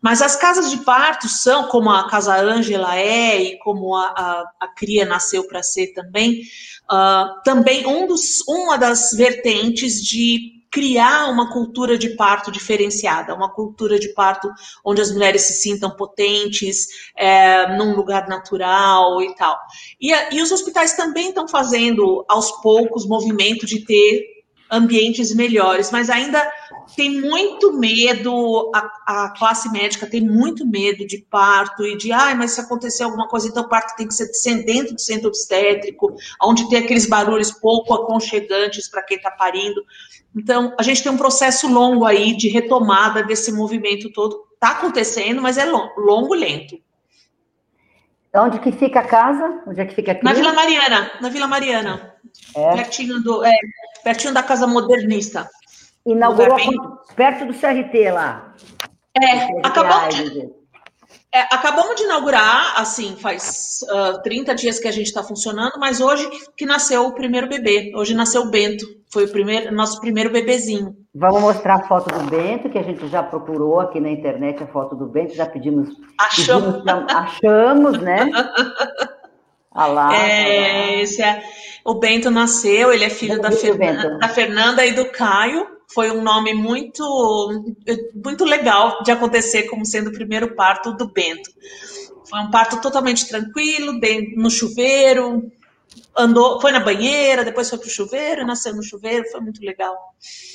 Mas 0.00 0.22
as 0.22 0.36
casas 0.36 0.70
de 0.70 0.78
parto 0.78 1.28
são, 1.28 1.68
como 1.68 1.90
a 1.90 2.08
Casa 2.08 2.36
Ângela 2.36 2.96
é, 2.96 3.40
e 3.40 3.58
como 3.58 3.94
a, 3.94 4.06
a, 4.06 4.50
a 4.60 4.68
Cria 4.68 5.04
nasceu 5.04 5.46
para 5.46 5.62
ser 5.62 5.88
também, 5.88 6.42
uh, 6.90 7.42
também 7.44 7.86
um 7.86 8.06
dos, 8.06 8.46
uma 8.48 8.76
das 8.76 9.10
vertentes 9.12 10.02
de 10.02 10.56
criar 10.70 11.30
uma 11.30 11.50
cultura 11.50 11.96
de 11.96 12.10
parto 12.10 12.50
diferenciada, 12.50 13.34
uma 13.34 13.50
cultura 13.50 13.98
de 13.98 14.08
parto 14.10 14.52
onde 14.84 15.00
as 15.00 15.10
mulheres 15.10 15.40
se 15.42 15.54
sintam 15.54 15.90
potentes, 15.90 16.88
é, 17.16 17.76
num 17.78 17.94
lugar 17.96 18.28
natural 18.28 19.22
e 19.22 19.34
tal. 19.34 19.58
E, 19.98 20.12
e 20.34 20.42
os 20.42 20.52
hospitais 20.52 20.92
também 20.92 21.28
estão 21.28 21.48
fazendo, 21.48 22.24
aos 22.28 22.50
poucos, 22.60 23.06
movimento 23.06 23.64
de 23.64 23.86
ter 23.86 24.36
ambientes 24.70 25.34
melhores, 25.34 25.90
mas 25.90 26.10
ainda 26.10 26.46
tem 26.96 27.20
muito 27.20 27.74
medo, 27.74 28.72
a, 28.74 29.24
a, 29.24 29.34
classe 29.36 29.70
médica 29.70 30.06
tem 30.06 30.22
muito 30.22 30.66
medo 30.66 31.06
de 31.06 31.18
parto 31.18 31.84
e 31.84 31.96
de, 31.96 32.10
ai, 32.10 32.34
mas 32.34 32.52
se 32.52 32.60
acontecer 32.60 33.02
alguma 33.02 33.28
coisa, 33.28 33.46
então 33.46 33.64
o 33.64 33.68
parto 33.68 33.94
tem 33.96 34.08
que 34.08 34.14
ser 34.14 34.64
dentro 34.64 34.94
do 34.94 35.00
centro 35.00 35.28
obstétrico, 35.28 36.16
onde 36.42 36.68
tem 36.70 36.78
aqueles 36.78 37.06
barulhos 37.06 37.52
pouco 37.52 37.92
aconchegantes 37.92 38.88
para 38.88 39.02
quem 39.02 39.18
está 39.18 39.30
parindo. 39.30 39.84
Então, 40.34 40.74
a 40.78 40.82
gente 40.82 41.02
tem 41.02 41.12
um 41.12 41.18
processo 41.18 41.68
longo 41.68 42.06
aí 42.06 42.34
de 42.34 42.48
retomada 42.48 43.22
desse 43.22 43.52
movimento 43.52 44.10
todo. 44.12 44.46
Está 44.54 44.70
acontecendo, 44.70 45.42
mas 45.42 45.58
é 45.58 45.66
longo, 45.66 46.00
longo 46.00 46.34
lento. 46.34 46.78
Onde 48.34 48.58
que 48.58 48.72
fica 48.72 49.00
a 49.00 49.06
casa? 49.06 49.62
Onde 49.66 49.80
é 49.80 49.86
que 49.86 49.94
fica 49.94 50.12
aqui? 50.12 50.24
Na 50.24 50.32
Vila 50.32 50.52
Mariana, 50.52 51.10
na 51.20 51.28
Vila 51.28 51.46
Mariana. 51.46 52.14
É. 52.54 52.74
Pertinho, 52.74 53.22
do, 53.22 53.44
é, 53.44 53.54
pertinho 54.04 54.34
da 54.34 54.42
Casa 54.42 54.66
Modernista. 54.66 55.48
Inaugurou 56.06 56.56
perto 57.16 57.46
do 57.46 57.52
CRT 57.52 58.10
lá. 58.12 58.54
É, 59.20 59.66
acabamos, 59.66 60.14
é, 61.32 61.40
acabamos 61.52 61.96
de 61.96 62.04
inaugurar, 62.04 62.80
assim, 62.80 63.16
faz 63.16 63.80
uh, 63.90 64.22
30 64.22 64.54
dias 64.54 64.78
que 64.78 64.86
a 64.86 64.92
gente 64.92 65.06
está 65.06 65.22
funcionando, 65.22 65.78
mas 65.78 66.00
hoje 66.00 66.28
que 66.56 66.64
nasceu 66.64 67.06
o 67.06 67.14
primeiro 67.14 67.48
bebê. 67.48 67.92
Hoje 67.96 68.14
nasceu 68.14 68.42
o 68.42 68.50
Bento, 68.50 68.86
foi 69.12 69.24
o 69.24 69.32
primeiro, 69.32 69.74
nosso 69.74 70.00
primeiro 70.00 70.30
bebezinho. 70.30 70.94
Vamos 71.14 71.40
mostrar 71.40 71.76
a 71.76 71.88
foto 71.88 72.12
do 72.16 72.30
Bento, 72.30 72.68
que 72.68 72.78
a 72.78 72.82
gente 72.82 73.08
já 73.08 73.22
procurou 73.22 73.80
aqui 73.80 73.98
na 73.98 74.10
internet 74.10 74.62
a 74.62 74.66
foto 74.66 74.94
do 74.94 75.06
Bento, 75.06 75.34
já 75.34 75.46
pedimos. 75.46 75.88
Achamos, 76.18 76.82
pedimos, 76.84 77.12
achamos 77.12 77.98
né? 78.00 78.30
Ah 79.78 79.88
lá, 79.88 80.16
é, 80.16 81.02
esse 81.02 81.22
é, 81.22 81.42
o 81.84 81.96
Bento 81.96 82.30
nasceu, 82.30 82.90
ele 82.90 83.04
é 83.04 83.10
filho 83.10 83.38
da, 83.38 83.52
Fernanda, 83.52 84.18
da 84.18 84.28
Fernanda 84.30 84.86
e 84.86 84.92
do 84.92 85.04
Caio. 85.12 85.75
Foi 85.92 86.10
um 86.10 86.22
nome 86.22 86.52
muito, 86.54 87.64
muito 88.14 88.44
legal 88.44 89.02
de 89.02 89.10
acontecer 89.10 89.64
como 89.64 89.84
sendo 89.84 90.10
o 90.10 90.12
primeiro 90.12 90.54
parto 90.54 90.92
do 90.92 91.10
Bento. 91.10 91.50
Foi 92.28 92.40
um 92.40 92.50
parto 92.50 92.80
totalmente 92.80 93.28
tranquilo, 93.28 93.92
no 94.36 94.50
chuveiro, 94.50 95.50
andou, 96.16 96.60
foi 96.60 96.72
na 96.72 96.80
banheira, 96.80 97.44
depois 97.44 97.70
foi 97.70 97.78
para 97.78 97.86
o 97.86 97.90
chuveiro, 97.90 98.46
nasceu 98.46 98.74
no 98.74 98.82
chuveiro, 98.82 99.24
foi 99.30 99.40
muito 99.40 99.64
legal. 99.64 99.96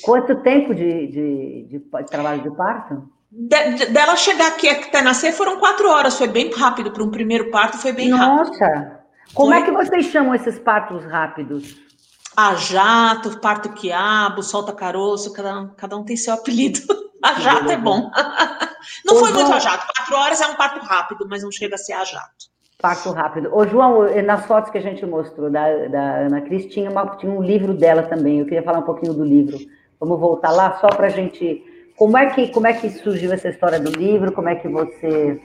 Quanto 0.02 0.42
tempo 0.42 0.74
de, 0.74 1.06
de, 1.06 1.66
de, 1.68 1.78
de 1.78 2.04
trabalho 2.10 2.42
de 2.42 2.54
parto? 2.54 3.08
De, 3.30 3.74
de, 3.74 3.86
dela 3.86 4.14
chegar 4.16 4.48
aqui 4.48 4.68
até 4.68 5.00
nascer 5.00 5.32
foram 5.32 5.58
quatro 5.58 5.88
horas, 5.88 6.18
foi 6.18 6.28
bem 6.28 6.50
rápido 6.52 6.92
para 6.92 7.02
um 7.02 7.10
primeiro 7.10 7.50
parto, 7.50 7.78
foi 7.78 7.92
bem 7.92 8.10
Nossa. 8.10 8.24
rápido. 8.24 8.60
Nossa! 8.60 9.02
Como 9.32 9.52
foi... 9.52 9.60
é 9.60 9.64
que 9.64 9.70
vocês 9.70 10.06
chamam 10.06 10.34
esses 10.34 10.58
partos 10.58 11.04
rápidos? 11.06 11.76
A 12.36 12.54
jato, 12.54 13.38
parto 13.40 13.72
quiabo, 13.74 14.42
solta 14.42 14.72
caroço, 14.72 15.32
cada, 15.32 15.68
cada 15.76 15.96
um 15.96 16.04
tem 16.04 16.16
seu 16.16 16.34
apelido. 16.34 16.80
A 17.22 17.38
jato 17.38 17.70
é 17.70 17.76
bom. 17.76 18.10
Não 19.06 19.14
Ô, 19.14 19.18
foi 19.20 19.30
João... 19.30 19.44
muito 19.44 19.56
a 19.56 19.60
jato. 19.60 19.86
Quatro 19.94 20.16
horas 20.16 20.40
é 20.40 20.46
um 20.48 20.56
parto 20.56 20.84
rápido, 20.84 21.24
mas 21.30 21.44
não 21.44 21.52
chega 21.52 21.76
a 21.76 21.78
ser 21.78 21.92
a 21.92 22.04
jato. 22.04 22.50
Parto 22.80 23.12
rápido. 23.12 23.48
Ô, 23.54 23.64
João, 23.64 24.02
nas 24.24 24.44
fotos 24.44 24.72
que 24.72 24.78
a 24.78 24.82
gente 24.82 25.06
mostrou 25.06 25.48
da, 25.48 25.86
da 25.86 26.16
Ana 26.26 26.40
Cris, 26.40 26.66
tinha, 26.66 26.90
uma, 26.90 27.16
tinha 27.16 27.30
um 27.30 27.40
livro 27.40 27.74
dela 27.74 28.02
também. 28.02 28.40
Eu 28.40 28.44
queria 28.44 28.64
falar 28.64 28.80
um 28.80 28.84
pouquinho 28.84 29.14
do 29.14 29.24
livro. 29.24 29.56
Vamos 30.00 30.18
voltar 30.18 30.50
lá 30.50 30.78
só 30.80 30.88
para 30.88 31.06
a 31.06 31.10
gente. 31.10 31.62
Como 31.96 32.18
é, 32.18 32.26
que, 32.30 32.48
como 32.48 32.66
é 32.66 32.72
que 32.72 32.90
surgiu 32.90 33.32
essa 33.32 33.48
história 33.48 33.78
do 33.78 33.92
livro? 33.92 34.32
Como 34.32 34.48
é 34.48 34.56
que 34.56 34.66
você. 34.66 35.40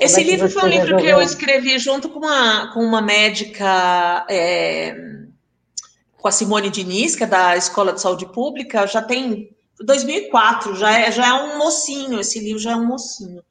Esse 0.00 0.20
é 0.20 0.24
livro 0.24 0.50
foi 0.50 0.64
um 0.64 0.66
livro 0.66 0.96
resolveu? 0.96 1.06
que 1.06 1.12
eu 1.12 1.22
escrevi 1.22 1.78
junto 1.78 2.08
com 2.08 2.18
uma, 2.18 2.72
com 2.72 2.80
uma 2.80 3.00
médica. 3.00 4.26
É, 4.28 4.96
com 6.24 6.28
a 6.28 6.32
Simone 6.32 6.70
Diniz, 6.70 7.14
que 7.14 7.22
é 7.22 7.26
da 7.26 7.54
Escola 7.54 7.92
de 7.92 8.00
Saúde 8.00 8.24
Pública, 8.24 8.86
já 8.86 9.02
tem 9.02 9.50
2004, 9.78 10.74
já 10.74 10.98
é, 10.98 11.12
já 11.12 11.28
é 11.28 11.32
um 11.34 11.58
mocinho, 11.58 12.18
esse 12.18 12.40
livro 12.40 12.58
já 12.58 12.70
é 12.70 12.76
um 12.76 12.86
mocinho. 12.86 13.42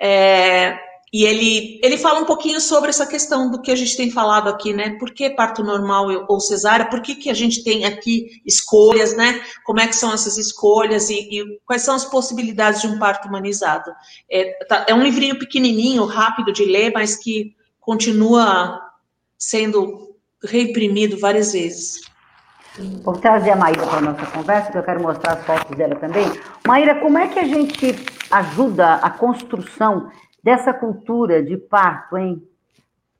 É, 0.00 0.76
e 1.12 1.24
ele, 1.24 1.78
ele 1.80 1.96
fala 1.96 2.18
um 2.18 2.24
pouquinho 2.24 2.60
sobre 2.60 2.90
essa 2.90 3.06
questão 3.06 3.52
do 3.52 3.62
que 3.62 3.70
a 3.70 3.76
gente 3.76 3.96
tem 3.96 4.10
falado 4.10 4.48
aqui, 4.48 4.72
né? 4.72 4.96
Por 4.98 5.12
que 5.12 5.30
parto 5.30 5.62
normal 5.62 6.26
ou 6.28 6.40
cesárea? 6.40 6.90
Por 6.90 7.00
que, 7.02 7.14
que 7.14 7.30
a 7.30 7.34
gente 7.34 7.62
tem 7.62 7.84
aqui 7.84 8.42
escolhas, 8.44 9.16
né? 9.16 9.40
Como 9.64 9.78
é 9.78 9.86
que 9.86 9.94
são 9.94 10.12
essas 10.12 10.36
escolhas 10.38 11.10
e, 11.10 11.20
e 11.20 11.60
quais 11.64 11.82
são 11.82 11.94
as 11.94 12.04
possibilidades 12.04 12.80
de 12.80 12.88
um 12.88 12.98
parto 12.98 13.28
humanizado? 13.28 13.92
É, 14.28 14.64
tá, 14.64 14.86
é 14.88 14.92
um 14.92 15.04
livrinho 15.04 15.38
pequenininho, 15.38 16.04
rápido 16.04 16.52
de 16.52 16.64
ler, 16.64 16.90
mas 16.92 17.14
que 17.14 17.54
continua 17.78 18.80
sendo 19.38 20.08
reimprimido 20.44 21.18
várias 21.18 21.52
vezes. 21.52 22.07
Vou 23.02 23.14
trazer 23.14 23.50
a 23.50 23.56
Maíra 23.56 23.86
para 23.86 23.98
a 23.98 24.00
nossa 24.00 24.26
conversa, 24.26 24.70
que 24.70 24.78
eu 24.78 24.82
quero 24.82 25.02
mostrar 25.02 25.32
as 25.32 25.44
fotos 25.44 25.76
dela 25.76 25.96
também. 25.96 26.26
Maíra, 26.66 26.94
como 27.00 27.18
é 27.18 27.26
que 27.26 27.38
a 27.38 27.44
gente 27.44 27.94
ajuda 28.30 28.94
a 28.94 29.10
construção 29.10 30.10
dessa 30.42 30.72
cultura 30.72 31.42
de 31.42 31.56
parto, 31.56 32.16
hein? 32.16 32.42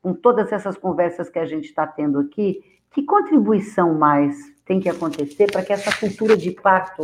Com 0.01 0.15
todas 0.15 0.53
essas 0.53 0.77
conversas 0.77 1.29
que 1.29 1.39
a 1.39 1.45
gente 1.45 1.65
está 1.65 1.87
tendo 1.87 2.21
aqui, 2.21 2.61
que 2.93 3.03
contribuição 3.03 3.95
mais 3.95 4.37
tem 4.65 4.81
que 4.81 4.89
acontecer 4.89 5.51
para 5.51 5.63
que 5.63 5.73
essa 5.73 5.95
cultura 5.99 6.37
de 6.37 6.53
parto 6.53 7.03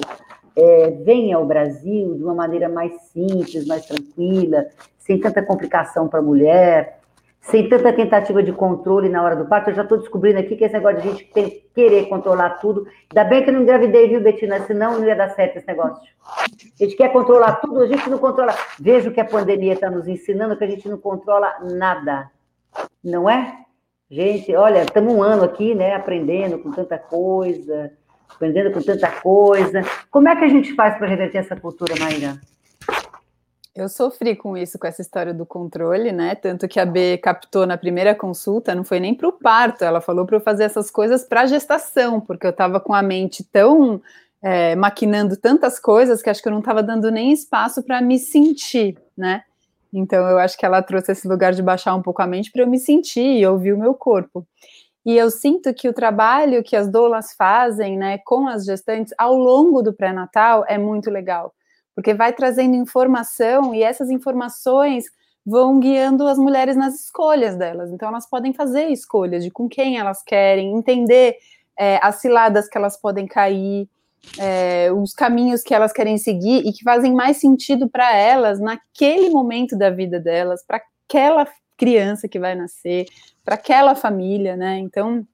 é, 0.57 0.91
venha 1.05 1.37
ao 1.37 1.47
Brasil 1.47 2.15
de 2.15 2.23
uma 2.23 2.35
maneira 2.35 2.69
mais 2.69 2.93
simples, 3.13 3.67
mais 3.67 3.85
tranquila, 3.87 4.67
sem 4.99 5.19
tanta 5.19 5.43
complicação 5.43 6.09
para 6.09 6.21
a 6.21 6.23
mulher? 6.23 7.01
Sem 7.45 7.69
tanta 7.69 7.93
tentativa 7.93 8.43
de 8.43 8.53
controle 8.53 9.09
na 9.09 9.23
hora 9.23 9.37
do 9.37 9.45
parto, 9.45 9.71
eu 9.71 9.75
já 9.75 9.83
estou 9.83 9.99
descobrindo 9.99 10.39
aqui 10.39 10.57
que 10.57 10.65
esse 10.65 10.75
negócio 10.75 11.03
de 11.03 11.09
a 11.09 11.11
gente 11.11 11.25
ter, 11.27 11.69
querer 11.75 12.09
controlar 12.09 12.59
tudo. 12.59 12.87
Ainda 13.11 13.29
bem 13.29 13.43
que 13.43 13.51
eu 13.51 13.55
não 13.55 13.63
engravidei, 13.63 14.09
viu, 14.09 14.23
Betina? 14.23 14.61
Senão 14.61 14.99
não 14.99 15.07
ia 15.07 15.15
dar 15.15 15.29
certo 15.31 15.59
esse 15.59 15.67
negócio. 15.67 16.03
A 16.27 16.85
gente 16.85 16.97
quer 16.97 17.13
controlar 17.13 17.57
tudo, 17.57 17.83
a 17.83 17.87
gente 17.87 18.09
não 18.09 18.19
controla. 18.19 18.55
Vejo 18.81 19.11
que 19.11 19.21
a 19.21 19.25
pandemia 19.25 19.75
está 19.75 19.91
nos 19.91 20.09
ensinando 20.09 20.57
que 20.57 20.65
a 20.65 20.67
gente 20.67 20.89
não 20.89 20.97
controla 20.97 21.55
nada. 21.63 22.31
Não 23.03 23.29
é? 23.29 23.59
Gente, 24.11 24.55
olha, 24.55 24.83
estamos 24.83 25.13
um 25.13 25.23
ano 25.23 25.45
aqui, 25.45 25.75
né, 25.75 25.95
aprendendo 25.95 26.59
com 26.59 26.71
tanta 26.71 26.99
coisa, 26.99 27.93
aprendendo 28.35 28.73
com 28.73 28.81
tanta 28.81 29.11
coisa. 29.11 29.83
Como 30.11 30.29
é 30.29 30.37
que 30.37 30.45
a 30.45 30.49
gente 30.49 30.75
faz 30.75 30.97
para 30.97 31.09
reverter 31.09 31.39
essa 31.39 31.57
cultura, 31.57 31.95
Maíra? 32.01 32.39
Eu 33.75 33.89
sofri 33.89 34.37
com 34.37 34.57
isso, 34.57 34.79
com 34.79 34.87
essa 34.87 35.03
história 35.03 35.35
do 35.35 35.45
controle, 35.45 36.13
né? 36.13 36.37
Tanto 36.37 36.69
que 36.69 36.79
a 36.79 36.87
B 36.87 37.19
captou 37.19 37.67
na 37.67 37.77
primeira 37.77 38.15
consulta, 38.15 38.73
não 38.73 38.85
foi 38.85 39.01
nem 39.01 39.17
para 39.17 39.29
o 39.29 39.33
parto, 39.33 39.85
ela 39.85 40.01
falou 40.01 40.25
para 40.25 40.37
eu 40.37 40.41
fazer 40.41 40.63
essas 40.63 40.93
coisas 40.93 41.25
para 41.25 41.45
gestação, 41.47 42.21
porque 42.21 42.47
eu 42.47 42.51
estava 42.51 42.79
com 42.79 42.95
a 42.95 43.03
mente 43.03 43.43
tão 43.43 44.01
é, 44.41 44.77
maquinando 44.77 45.37
tantas 45.37 45.81
coisas 45.81 46.23
que 46.23 46.31
acho 46.31 46.41
que 46.41 46.47
eu 46.47 46.53
não 46.53 46.61
estava 46.61 46.85
dando 46.85 47.11
nem 47.11 47.33
espaço 47.33 47.83
para 47.83 48.01
me 48.01 48.17
sentir, 48.17 48.97
né? 49.19 49.43
Então 49.93 50.29
eu 50.29 50.39
acho 50.39 50.57
que 50.57 50.65
ela 50.65 50.81
trouxe 50.81 51.11
esse 51.11 51.27
lugar 51.27 51.53
de 51.53 51.63
baixar 51.63 51.97
um 51.97 52.03
pouco 52.03 52.23
a 52.23 52.29
mente 52.29 52.53
para 52.53 52.63
eu 52.63 52.69
me 52.69 52.79
sentir 52.79 53.39
e 53.41 53.45
ouvir 53.45 53.73
o 53.73 53.79
meu 53.79 53.95
corpo. 53.95 54.47
E 55.05 55.17
eu 55.17 55.31
sinto 55.33 55.75
que 55.75 55.89
o 55.89 55.93
trabalho 55.93 56.63
que 56.63 56.77
as 56.77 56.89
doulas 56.89 57.35
fazem, 57.37 57.99
né, 57.99 58.19
com 58.25 58.47
as 58.47 58.65
gestantes 58.65 59.13
ao 59.19 59.35
longo 59.35 59.83
do 59.83 59.93
pré-natal 59.93 60.65
é 60.69 60.79
muito 60.79 61.11
legal 61.11 61.53
porque 61.95 62.15
vai 62.15 62.33
trazendo 62.33 62.75
informação 62.75 63.75
e 63.75 63.83
essas 63.83 64.11
informações 64.11 65.07
vão 65.47 65.79
guiando 65.79 66.27
as 66.27 66.39
mulheres 66.39 66.77
nas 66.77 66.95
escolhas 66.95 67.57
delas. 67.57 67.91
Então, 67.91 68.09
elas 68.09 68.29
podem 68.29 68.53
fazer 68.53 68.89
escolhas 68.89 69.45
de 69.45 69.51
com 69.51 69.69
quem 69.69 69.99
elas 69.99 70.23
querem, 70.23 70.75
entender 70.75 71.37
é, 71.79 71.99
as 72.03 72.17
ciladas 72.17 72.69
que 72.69 72.79
elas 72.79 72.97
podem 72.97 73.27
cair, 73.27 73.89
é, 74.39 74.91
os 74.93 75.13
caminhos 75.13 75.63
que 75.63 75.75
elas 75.75 75.93
querem 75.93 76.17
seguir 76.17 76.67
e 76.67 76.73
que 76.73 76.83
fazem 76.83 77.13
mais 77.13 77.37
sentido 77.37 77.89
para 77.89 78.17
elas 78.17 78.59
naquele 78.59 79.29
momento 79.29 79.77
da 79.77 79.91
vida 79.91 80.19
delas, 80.19 80.65
para 80.67 80.81
aquela 81.07 81.47
criança 81.77 82.27
que 82.27 82.39
vai 82.39 82.55
nascer, 82.55 83.07
para 83.45 83.57
aquela 83.57 83.95
família, 83.95 84.57
né? 84.57 84.79
Então, 84.79 85.27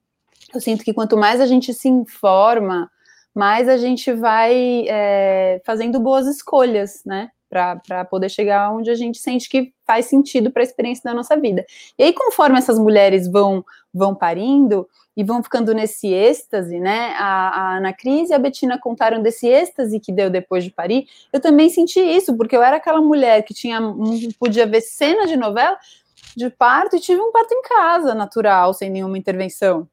eu 0.53 0.61
sinto 0.61 0.83
que 0.83 0.93
quanto 0.93 1.17
mais 1.17 1.41
a 1.41 1.47
gente 1.47 1.73
se 1.73 1.89
informa, 1.89 2.91
mais 3.35 3.69
a 3.69 3.77
gente 3.77 4.13
vai 4.13 4.85
é, 4.89 5.61
fazendo 5.65 6.01
boas 6.01 6.27
escolhas, 6.27 7.03
né? 7.05 7.31
Para 7.49 8.05
poder 8.05 8.29
chegar 8.29 8.73
onde 8.73 8.91
a 8.91 8.95
gente 8.95 9.19
sente 9.19 9.49
que 9.49 9.73
faz 9.85 10.07
sentido 10.07 10.53
para 10.53 10.63
a 10.63 10.65
experiência 10.65 11.03
da 11.03 11.13
nossa 11.13 11.37
vida. 11.37 11.65
E 11.99 12.05
aí, 12.05 12.13
conforme 12.13 12.59
essas 12.59 12.79
mulheres 12.79 13.31
vão 13.31 13.65
vão 13.93 14.15
parindo 14.15 14.89
e 15.17 15.25
vão 15.25 15.43
ficando 15.43 15.75
nesse 15.75 16.07
êxtase, 16.07 16.79
né? 16.79 17.15
A, 17.19 17.49
a 17.49 17.77
Ana 17.79 17.93
Cris 17.93 18.31
e 18.31 18.35
a 18.35 18.39
Betina 18.39 18.79
contaram 18.79 19.21
desse 19.21 19.49
êxtase 19.49 19.99
que 19.99 20.13
deu 20.13 20.31
depois 20.31 20.63
de 20.65 20.71
parir. 20.71 21.07
Eu 21.33 21.41
também 21.41 21.69
senti 21.69 22.01
isso, 22.01 22.37
porque 22.37 22.57
eu 22.57 22.63
era 22.63 22.77
aquela 22.77 23.01
mulher 23.01 23.43
que 23.43 23.53
tinha 23.53 23.81
podia 24.39 24.67
ver 24.67 24.81
cena 24.81 25.27
de 25.27 25.37
novela 25.37 25.77
de 26.37 26.49
parto 26.51 26.97
e 26.97 27.01
tive 27.01 27.21
um 27.21 27.33
parto 27.33 27.53
em 27.53 27.63
casa, 27.63 28.15
natural, 28.15 28.73
sem 28.73 28.89
nenhuma 28.91 29.19
intervenção. 29.19 29.89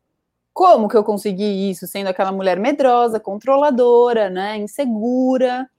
Como 0.57 0.87
que 0.89 0.97
eu 0.97 1.03
consegui 1.03 1.69
isso, 1.69 1.85
sendo 1.85 2.07
aquela 2.07 2.31
mulher 2.31 2.59
medrosa, 2.59 3.19
controladora, 3.19 4.27
né, 4.27 4.57
insegura? 4.57 5.69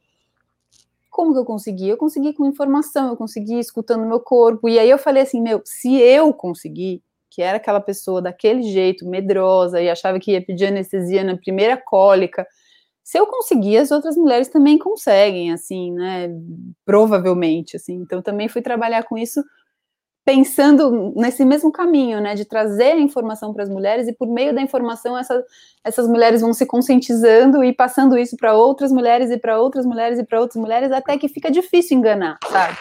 Como 1.11 1.33
que 1.33 1.41
eu 1.41 1.45
consegui? 1.45 1.89
Eu 1.89 1.97
consegui 1.97 2.33
com 2.33 2.47
informação, 2.47 3.09
eu 3.09 3.16
consegui 3.16 3.59
escutando 3.59 4.07
meu 4.07 4.20
corpo. 4.20 4.68
E 4.68 4.79
aí 4.79 4.89
eu 4.89 4.97
falei 4.97 5.24
assim, 5.24 5.43
meu, 5.43 5.61
se 5.64 6.01
eu 6.01 6.33
conseguir, 6.33 7.03
que 7.29 7.43
era 7.43 7.57
aquela 7.57 7.81
pessoa 7.81 8.22
daquele 8.22 8.62
jeito, 8.62 9.05
medrosa, 9.05 9.83
e 9.83 9.91
achava 9.91 10.20
que 10.20 10.31
ia 10.31 10.47
pedir 10.47 10.66
anestesia 10.66 11.24
na 11.24 11.37
primeira 11.37 11.76
cólica, 11.76 12.47
se 13.03 13.18
eu 13.18 13.26
conseguir, 13.26 13.79
as 13.79 13.91
outras 13.91 14.16
mulheres 14.16 14.47
também 14.47 14.79
conseguem, 14.79 15.53
assim, 15.53 15.91
né? 15.93 16.31
Provavelmente, 16.85 17.74
assim. 17.74 17.95
Então 17.95 18.22
também 18.22 18.49
fui 18.49 18.62
trabalhar 18.62 19.03
com 19.03 19.18
isso 19.18 19.43
pensando 20.29 21.14
nesse 21.16 21.43
mesmo 21.43 21.72
caminho, 21.72 22.20
né, 22.20 22.35
de 22.35 22.45
trazer 22.45 22.93
a 22.93 23.01
informação 23.01 23.55
para 23.55 23.62
as 23.62 23.68
mulheres 23.70 24.07
e 24.07 24.12
por 24.12 24.29
meio 24.29 24.55
da 24.55 24.61
informação 24.61 25.16
essa, 25.16 25.43
essas 25.83 26.07
mulheres 26.07 26.43
vão 26.43 26.53
se 26.53 26.66
conscientizando 26.66 27.64
e 27.64 27.72
passando 27.72 28.14
isso 28.18 28.37
para 28.37 28.53
outras 28.53 28.93
mulheres 28.93 29.31
e 29.31 29.39
para 29.39 29.59
outras 29.59 29.87
mulheres 29.87 30.18
e 30.18 30.24
para 30.24 30.39
outras 30.39 30.61
mulheres 30.61 30.93
até 30.93 31.16
que 31.16 31.29
fica 31.29 31.51
difícil 31.51 31.97
enganar, 31.97 32.37
sabe? 32.47 32.76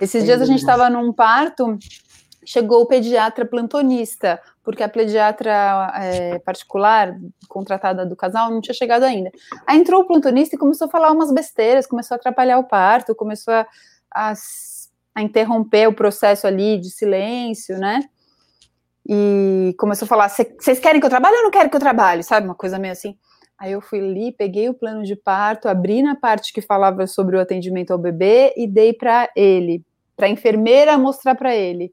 Esses 0.00 0.24
dias 0.24 0.42
a 0.42 0.44
gente 0.44 0.58
estava 0.58 0.90
num 0.90 1.12
parto, 1.12 1.78
chegou 2.44 2.82
o 2.82 2.86
pediatra 2.86 3.44
plantonista, 3.44 4.40
porque 4.64 4.82
a 4.82 4.88
pediatra 4.88 5.92
é, 5.94 6.40
particular 6.40 7.16
contratada 7.48 8.04
do 8.04 8.16
casal 8.16 8.50
não 8.50 8.60
tinha 8.60 8.74
chegado 8.74 9.04
ainda. 9.04 9.30
Aí 9.68 9.78
entrou 9.78 10.02
o 10.02 10.04
plantonista 10.04 10.56
e 10.56 10.58
começou 10.58 10.88
a 10.88 10.90
falar 10.90 11.12
umas 11.12 11.32
besteiras, 11.32 11.86
começou 11.86 12.16
a 12.16 12.18
atrapalhar 12.18 12.58
o 12.58 12.64
parto, 12.64 13.14
começou 13.14 13.54
a, 13.54 13.68
a 14.10 14.34
a 15.14 15.22
interromper 15.22 15.88
o 15.88 15.94
processo 15.94 16.46
ali 16.46 16.78
de 16.78 16.90
silêncio, 16.90 17.78
né? 17.78 18.02
E 19.06 19.74
começou 19.78 20.06
a 20.06 20.08
falar: 20.08 20.28
vocês 20.28 20.78
querem 20.78 21.00
que 21.00 21.06
eu 21.06 21.10
trabalhe 21.10 21.36
ou 21.36 21.42
não 21.44 21.50
querem 21.50 21.68
que 21.68 21.76
eu 21.76 21.80
trabalhe? 21.80 22.22
Sabe, 22.22 22.46
uma 22.46 22.54
coisa 22.54 22.78
meio 22.78 22.92
assim. 22.92 23.16
Aí 23.58 23.72
eu 23.72 23.80
fui 23.80 24.00
ali, 24.00 24.32
peguei 24.32 24.68
o 24.68 24.74
plano 24.74 25.04
de 25.04 25.14
parto, 25.14 25.68
abri 25.68 26.02
na 26.02 26.16
parte 26.16 26.52
que 26.52 26.60
falava 26.60 27.06
sobre 27.06 27.36
o 27.36 27.40
atendimento 27.40 27.92
ao 27.92 27.98
bebê 27.98 28.52
e 28.56 28.66
dei 28.66 28.92
para 28.92 29.30
ele, 29.36 29.84
para 30.16 30.26
a 30.26 30.30
enfermeira 30.30 30.98
mostrar 30.98 31.36
para 31.36 31.54
ele. 31.54 31.92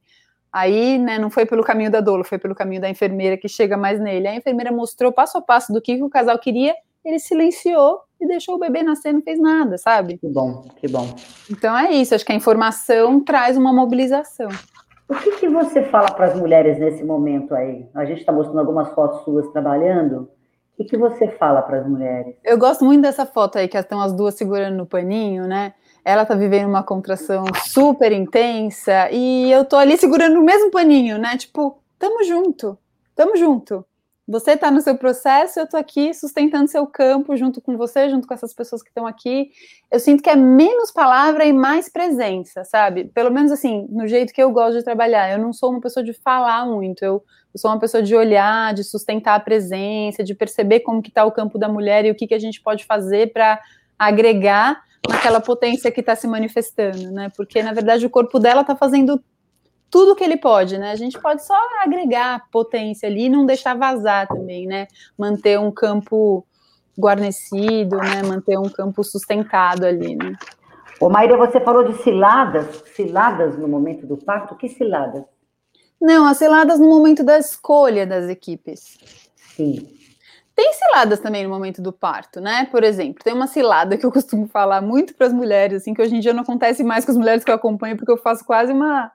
Aí, 0.52 0.98
né, 0.98 1.20
não 1.20 1.30
foi 1.30 1.46
pelo 1.46 1.64
caminho 1.64 1.92
da 1.92 2.02
dolo, 2.02 2.24
foi 2.24 2.40
pelo 2.40 2.56
caminho 2.56 2.82
da 2.82 2.90
enfermeira 2.90 3.38
que 3.38 3.48
chega 3.48 3.78
mais 3.78 4.00
nele. 4.00 4.28
A 4.28 4.36
enfermeira 4.36 4.72
mostrou 4.72 5.12
passo 5.12 5.38
a 5.38 5.42
passo 5.42 5.72
do 5.72 5.80
que, 5.80 5.96
que 5.98 6.04
o 6.04 6.10
casal 6.10 6.40
queria, 6.40 6.74
ele 7.06 7.20
silenciou 7.20 8.02
e 8.20 8.28
deixou 8.28 8.56
o 8.56 8.60
bebê 8.60 8.84
nascer, 8.84 9.14
não 9.14 9.22
fez 9.22 9.40
nada, 9.40 9.78
sabe? 9.78 10.18
Que 10.18 10.28
bom, 10.28 10.66
que 10.78 10.88
bom. 10.88 11.16
Então 11.50 11.78
é 11.78 11.92
isso, 11.92 12.14
acho 12.14 12.26
que 12.26 12.32
a 12.32 12.36
informação 12.36 13.22
traz 13.22 13.58
uma 13.58 13.74
mobilização. 13.74 14.50
O 15.08 15.16
que, 15.16 15.32
que 15.38 15.50
você 15.50 15.84
fala 15.84 16.12
para 16.12 16.28
as 16.28 16.36
mulheres 16.36 16.78
nesse 16.78 17.04
momento 17.04 17.56
aí? 17.56 17.88
A 17.96 18.06
gente 18.06 18.20
está 18.20 18.32
mostrando 18.32 18.60
algumas 18.60 18.90
fotos 18.94 19.24
suas 19.24 19.48
trabalhando. 19.52 20.30
O 20.74 20.78
que, 20.78 20.84
que 20.84 20.98
você 20.98 21.28
fala 21.28 21.64
para 21.64 21.80
as 21.80 21.88
mulheres? 21.88 22.36
Eu 22.44 22.58
gosto 22.60 22.86
muito 22.86 23.02
dessa 23.02 23.26
foto 23.26 23.58
aí, 23.58 23.68
que 23.68 23.76
estão 23.76 24.00
as 24.00 24.14
duas 24.14 24.36
segurando 24.36 24.78
no 24.78 24.86
paninho, 24.86 25.48
né? 25.48 25.74
Ela 26.06 26.26
tá 26.26 26.36
vivendo 26.36 26.70
uma 26.70 26.84
contração 26.84 27.44
super 27.66 28.12
intensa 28.12 29.10
e 29.12 29.52
eu 29.52 29.66
tô 29.66 29.78
ali 29.78 29.98
segurando 29.98 30.40
o 30.40 30.44
mesmo 30.44 30.70
paninho, 30.70 31.18
né? 31.18 31.36
Tipo, 31.38 31.80
tamo 31.98 32.24
junto, 32.24 32.78
tamo 33.16 33.36
junto. 33.36 33.84
Você 34.30 34.52
está 34.52 34.70
no 34.70 34.80
seu 34.80 34.96
processo, 34.96 35.60
eu 35.60 35.64
estou 35.64 35.80
aqui 35.80 36.14
sustentando 36.14 36.70
seu 36.70 36.86
campo 36.86 37.36
junto 37.36 37.60
com 37.60 37.76
você, 37.76 38.08
junto 38.12 38.28
com 38.28 38.34
essas 38.36 38.54
pessoas 38.54 38.84
que 38.84 38.90
estão 38.90 39.08
aqui. 39.08 39.50
Eu 39.92 40.00
sinto 40.00 40.22
que 40.22 40.30
é 40.30 40.36
menos 40.36 40.92
palavra 40.92 41.46
e 41.46 41.52
mais 41.52 41.90
presença, 41.90 42.64
sabe? 42.64 43.06
Pelo 43.06 43.32
menos 43.32 43.52
assim, 43.52 43.88
no 43.90 44.08
jeito 44.08 44.32
que 44.32 44.42
eu 44.42 44.52
gosto 44.52 44.78
de 44.78 44.84
trabalhar. 44.84 45.32
Eu 45.32 45.40
não 45.40 45.52
sou 45.52 45.72
uma 45.72 45.82
pessoa 45.82 46.04
de 46.04 46.14
falar 46.14 46.64
muito, 46.68 47.04
eu, 47.04 47.24
eu 47.52 47.60
sou 47.60 47.72
uma 47.72 47.80
pessoa 47.80 48.04
de 48.04 48.16
olhar, 48.16 48.72
de 48.76 48.84
sustentar 48.84 49.34
a 49.34 49.40
presença, 49.40 50.24
de 50.24 50.36
perceber 50.36 50.82
como 50.82 51.02
que 51.02 51.10
está 51.10 51.26
o 51.26 51.32
campo 51.32 51.58
da 51.58 51.68
mulher 51.68 52.06
e 52.06 52.12
o 52.12 52.16
que, 52.16 52.28
que 52.28 52.36
a 52.36 52.40
gente 52.40 52.62
pode 52.62 52.86
fazer 52.86 53.34
para 53.34 53.60
agregar 53.98 54.84
naquela 55.10 55.42
potência 55.42 55.90
que 55.90 56.02
está 56.02 56.16
se 56.16 56.28
manifestando, 56.28 57.10
né? 57.12 57.32
Porque 57.36 57.64
na 57.64 57.74
verdade 57.74 58.06
o 58.06 58.10
corpo 58.12 58.38
dela 58.38 58.62
está 58.62 58.76
fazendo 58.76 59.20
tudo 59.90 60.16
que 60.16 60.24
ele 60.24 60.38
pode, 60.38 60.78
né? 60.78 60.92
A 60.92 60.96
gente 60.96 61.20
pode 61.20 61.46
só 61.46 61.58
agregar 61.82 62.48
potência 62.52 63.08
ali 63.08 63.26
e 63.26 63.30
não 63.30 63.46
deixar 63.46 63.76
vazar 63.76 64.28
também, 64.28 64.68
né? 64.68 64.88
Manter 65.18 65.60
um 65.60 65.72
campo 65.72 66.46
guarnecido, 66.98 67.98
né? 67.98 68.22
Manter 68.24 68.58
um 68.60 68.70
campo 68.70 69.04
sustentado 69.04 69.86
ali, 69.86 70.16
né? 70.16 70.36
Ô, 71.00 71.10
Maíra, 71.10 71.38
você 71.38 71.60
falou 71.62 71.84
de 71.84 72.02
ciladas, 72.04 72.84
ciladas 72.96 73.58
no 73.58 73.68
momento 73.68 74.06
do 74.06 74.18
parto, 74.18 74.56
que 74.56 74.68
ciladas? 74.68 75.24
Não, 76.00 76.26
as 76.26 76.38
ciladas 76.38 76.80
no 76.80 76.90
momento 76.90 77.24
da 77.24 77.38
escolha 77.38 78.06
das 78.06 78.30
equipes. 78.30 78.98
Sim. 79.36 79.88
Tem 80.54 80.74
ciladas 80.74 81.20
também 81.20 81.44
no 81.46 81.50
momento 81.50 81.82
do 81.82 81.94
parto, 81.94 82.42
né? 82.42 82.68
Por 82.70 82.84
exemplo, 82.84 83.24
tem 83.24 83.34
uma 83.34 83.48
cilada 83.48 83.98
que 83.98 84.06
eu 84.06 84.12
costumo 84.12 84.46
falar 84.48 84.82
muito 84.82 85.16
para 85.16 85.28
as 85.28 85.34
mulheres, 85.34 85.82
assim, 85.82 85.94
que 85.94 86.02
hoje 86.02 86.16
em 86.16 86.20
dia 86.20 86.34
não 86.34 86.42
acontece 86.42 86.84
mais 86.84 87.06
com 87.06 87.12
as 87.12 87.18
mulheres 87.18 87.46
que 87.46 87.52
eu 87.52 87.56
acompanho, 87.56 87.96
porque 87.96 88.12
eu 88.12 88.18
faço 88.18 88.46
quase 88.46 88.74
uma 88.74 89.10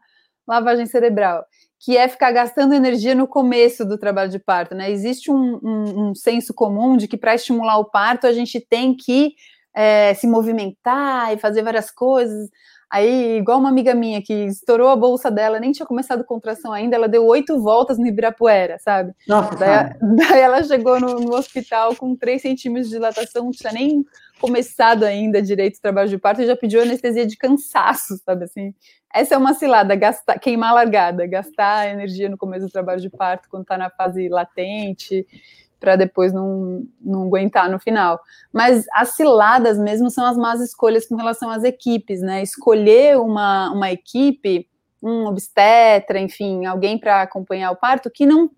lavagem 0.46 0.86
cerebral, 0.86 1.44
que 1.80 1.96
é 1.96 2.08
ficar 2.08 2.32
gastando 2.32 2.74
energia 2.74 3.14
no 3.14 3.26
começo 3.26 3.84
do 3.84 3.98
trabalho 3.98 4.30
de 4.30 4.38
parto, 4.38 4.74
né? 4.74 4.90
Existe 4.90 5.30
um, 5.30 5.60
um, 5.62 6.08
um 6.08 6.14
senso 6.14 6.54
comum 6.54 6.96
de 6.96 7.06
que 7.08 7.16
para 7.16 7.34
estimular 7.34 7.78
o 7.78 7.90
parto 7.90 8.26
a 8.26 8.32
gente 8.32 8.60
tem 8.60 8.96
que 8.96 9.34
é, 9.74 10.14
se 10.14 10.26
movimentar 10.26 11.34
e 11.34 11.38
fazer 11.38 11.62
várias 11.62 11.90
coisas. 11.90 12.48
Aí, 12.94 13.38
igual 13.38 13.58
uma 13.58 13.70
amiga 13.70 13.92
minha 13.92 14.22
que 14.22 14.32
estourou 14.32 14.88
a 14.88 14.94
bolsa 14.94 15.28
dela, 15.28 15.58
nem 15.58 15.72
tinha 15.72 15.84
começado 15.84 16.22
contração 16.22 16.72
ainda, 16.72 16.94
ela 16.94 17.08
deu 17.08 17.26
oito 17.26 17.60
voltas 17.60 17.98
no 17.98 18.06
Ibirapuera, 18.06 18.78
sabe? 18.78 19.12
Nossa, 19.26 19.56
daí, 19.56 19.94
daí 20.16 20.40
ela 20.40 20.62
chegou 20.62 21.00
no, 21.00 21.18
no, 21.18 21.34
hospital 21.34 21.96
com 21.96 22.14
três 22.14 22.42
centímetros 22.42 22.86
de 22.86 22.94
dilatação, 22.94 23.46
não 23.46 23.50
tinha 23.50 23.72
nem 23.72 24.04
começado 24.40 25.02
ainda 25.02 25.42
direito 25.42 25.78
o 25.78 25.80
trabalho 25.80 26.08
de 26.08 26.18
parto 26.18 26.42
e 26.42 26.46
já 26.46 26.54
pediu 26.54 26.82
anestesia 26.82 27.26
de 27.26 27.36
cansaço, 27.36 28.16
sabe 28.24 28.44
assim? 28.44 28.72
Essa 29.12 29.34
é 29.34 29.38
uma 29.38 29.54
cilada, 29.54 29.96
gastar, 29.96 30.38
queimar 30.38 30.70
a 30.70 30.74
largada, 30.74 31.26
gastar 31.26 31.88
energia 31.88 32.28
no 32.28 32.38
começo 32.38 32.66
do 32.66 32.72
trabalho 32.72 33.00
de 33.00 33.10
parto 33.10 33.48
quando 33.48 33.62
está 33.62 33.76
na 33.76 33.90
fase 33.90 34.28
latente, 34.28 35.26
para 35.84 35.96
depois 35.96 36.32
não, 36.32 36.86
não 36.98 37.24
aguentar 37.24 37.70
no 37.70 37.78
final. 37.78 38.18
Mas 38.50 38.86
as 38.94 39.10
ciladas 39.10 39.78
mesmo 39.78 40.10
são 40.10 40.24
as 40.24 40.36
más 40.36 40.62
escolhas 40.62 41.06
com 41.06 41.14
relação 41.14 41.50
às 41.50 41.62
equipes, 41.62 42.22
né? 42.22 42.42
Escolher 42.42 43.18
uma, 43.18 43.70
uma 43.70 43.92
equipe, 43.92 44.66
um 45.02 45.26
obstetra, 45.26 46.18
enfim, 46.18 46.64
alguém 46.64 46.98
para 46.98 47.20
acompanhar 47.20 47.70
o 47.70 47.76
parto 47.76 48.10
que 48.10 48.24
não 48.24 48.50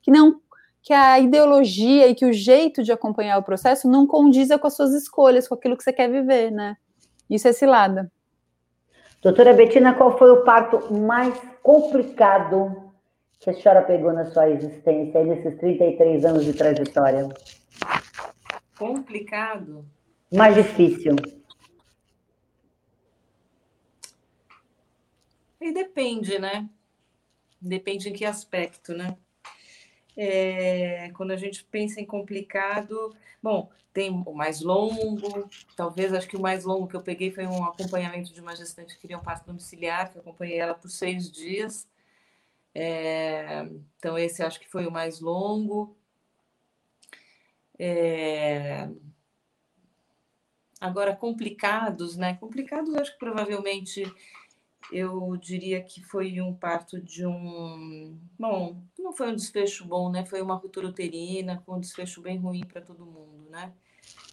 que 0.00 0.10
não 0.10 0.40
que 0.82 0.92
a 0.92 1.20
ideologia 1.20 2.08
e 2.08 2.14
que 2.14 2.24
o 2.24 2.32
jeito 2.32 2.82
de 2.82 2.90
acompanhar 2.90 3.38
o 3.38 3.42
processo 3.42 3.88
não 3.88 4.04
condiza 4.04 4.58
com 4.58 4.66
as 4.66 4.74
suas 4.74 4.92
escolhas, 4.94 5.46
com 5.46 5.54
aquilo 5.54 5.76
que 5.76 5.84
você 5.84 5.92
quer 5.92 6.10
viver, 6.10 6.50
né? 6.50 6.76
Isso 7.30 7.46
é 7.46 7.52
cilada. 7.52 8.10
Doutora 9.22 9.52
Betina, 9.52 9.94
qual 9.94 10.18
foi 10.18 10.30
o 10.32 10.42
parto 10.42 10.92
mais 10.92 11.40
complicado 11.62 12.81
que 13.42 13.50
a 13.50 13.54
senhora 13.54 13.82
pegou 13.82 14.12
na 14.12 14.30
sua 14.30 14.48
existência, 14.50 15.24
nesses 15.24 15.58
33 15.58 16.24
anos 16.24 16.44
de 16.44 16.52
trajetória? 16.52 17.28
Complicado? 18.78 19.84
Mais 20.32 20.54
difícil. 20.54 21.16
E 25.60 25.72
depende, 25.72 26.38
né? 26.38 26.68
Depende 27.60 28.08
em 28.08 28.12
que 28.12 28.24
aspecto, 28.24 28.94
né? 28.94 29.16
É, 30.16 31.10
quando 31.14 31.32
a 31.32 31.36
gente 31.36 31.64
pensa 31.64 32.00
em 32.00 32.06
complicado, 32.06 33.14
bom, 33.42 33.70
tem 33.92 34.10
o 34.10 34.32
mais 34.32 34.60
longo, 34.60 35.48
talvez 35.76 36.12
acho 36.14 36.28
que 36.28 36.36
o 36.36 36.40
mais 36.40 36.64
longo 36.64 36.86
que 36.86 36.94
eu 36.94 37.02
peguei 37.02 37.32
foi 37.32 37.46
um 37.46 37.64
acompanhamento 37.64 38.32
de 38.32 38.40
uma 38.40 38.54
gestante 38.54 38.94
que 38.94 39.00
queria 39.00 39.18
um 39.18 39.22
parto 39.22 39.46
domiciliar, 39.46 40.12
que 40.12 40.18
eu 40.18 40.22
acompanhei 40.22 40.58
ela 40.58 40.74
por 40.74 40.88
seis 40.88 41.30
dias. 41.30 41.88
É, 42.74 43.68
então, 43.98 44.18
esse 44.18 44.42
acho 44.42 44.58
que 44.60 44.68
foi 44.68 44.86
o 44.86 44.90
mais 44.90 45.20
longo. 45.20 45.96
É, 47.78 48.88
agora, 50.80 51.14
complicados, 51.14 52.16
né? 52.16 52.34
Complicados, 52.34 52.94
acho 52.94 53.12
que 53.12 53.18
provavelmente 53.18 54.04
eu 54.90 55.36
diria 55.36 55.82
que 55.82 56.02
foi 56.02 56.40
um 56.40 56.54
parto 56.54 57.00
de 57.00 57.26
um. 57.26 58.18
Bom, 58.38 58.82
não 58.98 59.12
foi 59.12 59.28
um 59.30 59.36
desfecho 59.36 59.84
bom, 59.86 60.10
né? 60.10 60.24
Foi 60.24 60.42
uma 60.42 60.54
ruptura 60.54 60.88
uterina 60.88 61.62
com 61.64 61.76
um 61.76 61.80
desfecho 61.80 62.20
bem 62.20 62.38
ruim 62.38 62.64
para 62.64 62.80
todo 62.80 63.06
mundo, 63.06 63.48
né? 63.50 63.72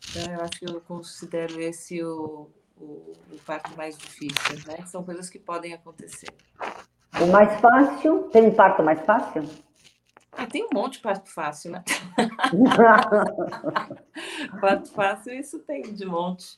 Então, 0.09 0.33
eu 0.33 0.41
acho 0.41 0.59
que 0.59 0.65
eu 0.65 0.81
considero 0.81 1.61
esse 1.61 2.03
o, 2.03 2.49
o, 2.77 3.13
o 3.31 3.39
parto 3.45 3.75
mais 3.77 3.97
difícil, 3.97 4.55
né? 4.67 4.85
São 4.87 5.03
coisas 5.03 5.29
que 5.29 5.39
podem 5.39 5.73
acontecer. 5.73 6.33
O 7.21 7.27
mais 7.27 7.59
fácil? 7.59 8.29
Tem 8.29 8.47
um 8.47 8.53
parto 8.53 8.81
mais 8.81 9.05
fácil? 9.05 9.43
Ah, 10.31 10.47
tem 10.47 10.63
um 10.63 10.69
monte 10.73 10.93
de 10.93 10.99
parto 10.99 11.29
fácil, 11.29 11.71
né? 11.71 11.83
parto 14.61 14.89
fácil, 14.91 15.33
isso 15.33 15.59
tem 15.59 15.81
de 15.81 16.05
monte. 16.05 16.57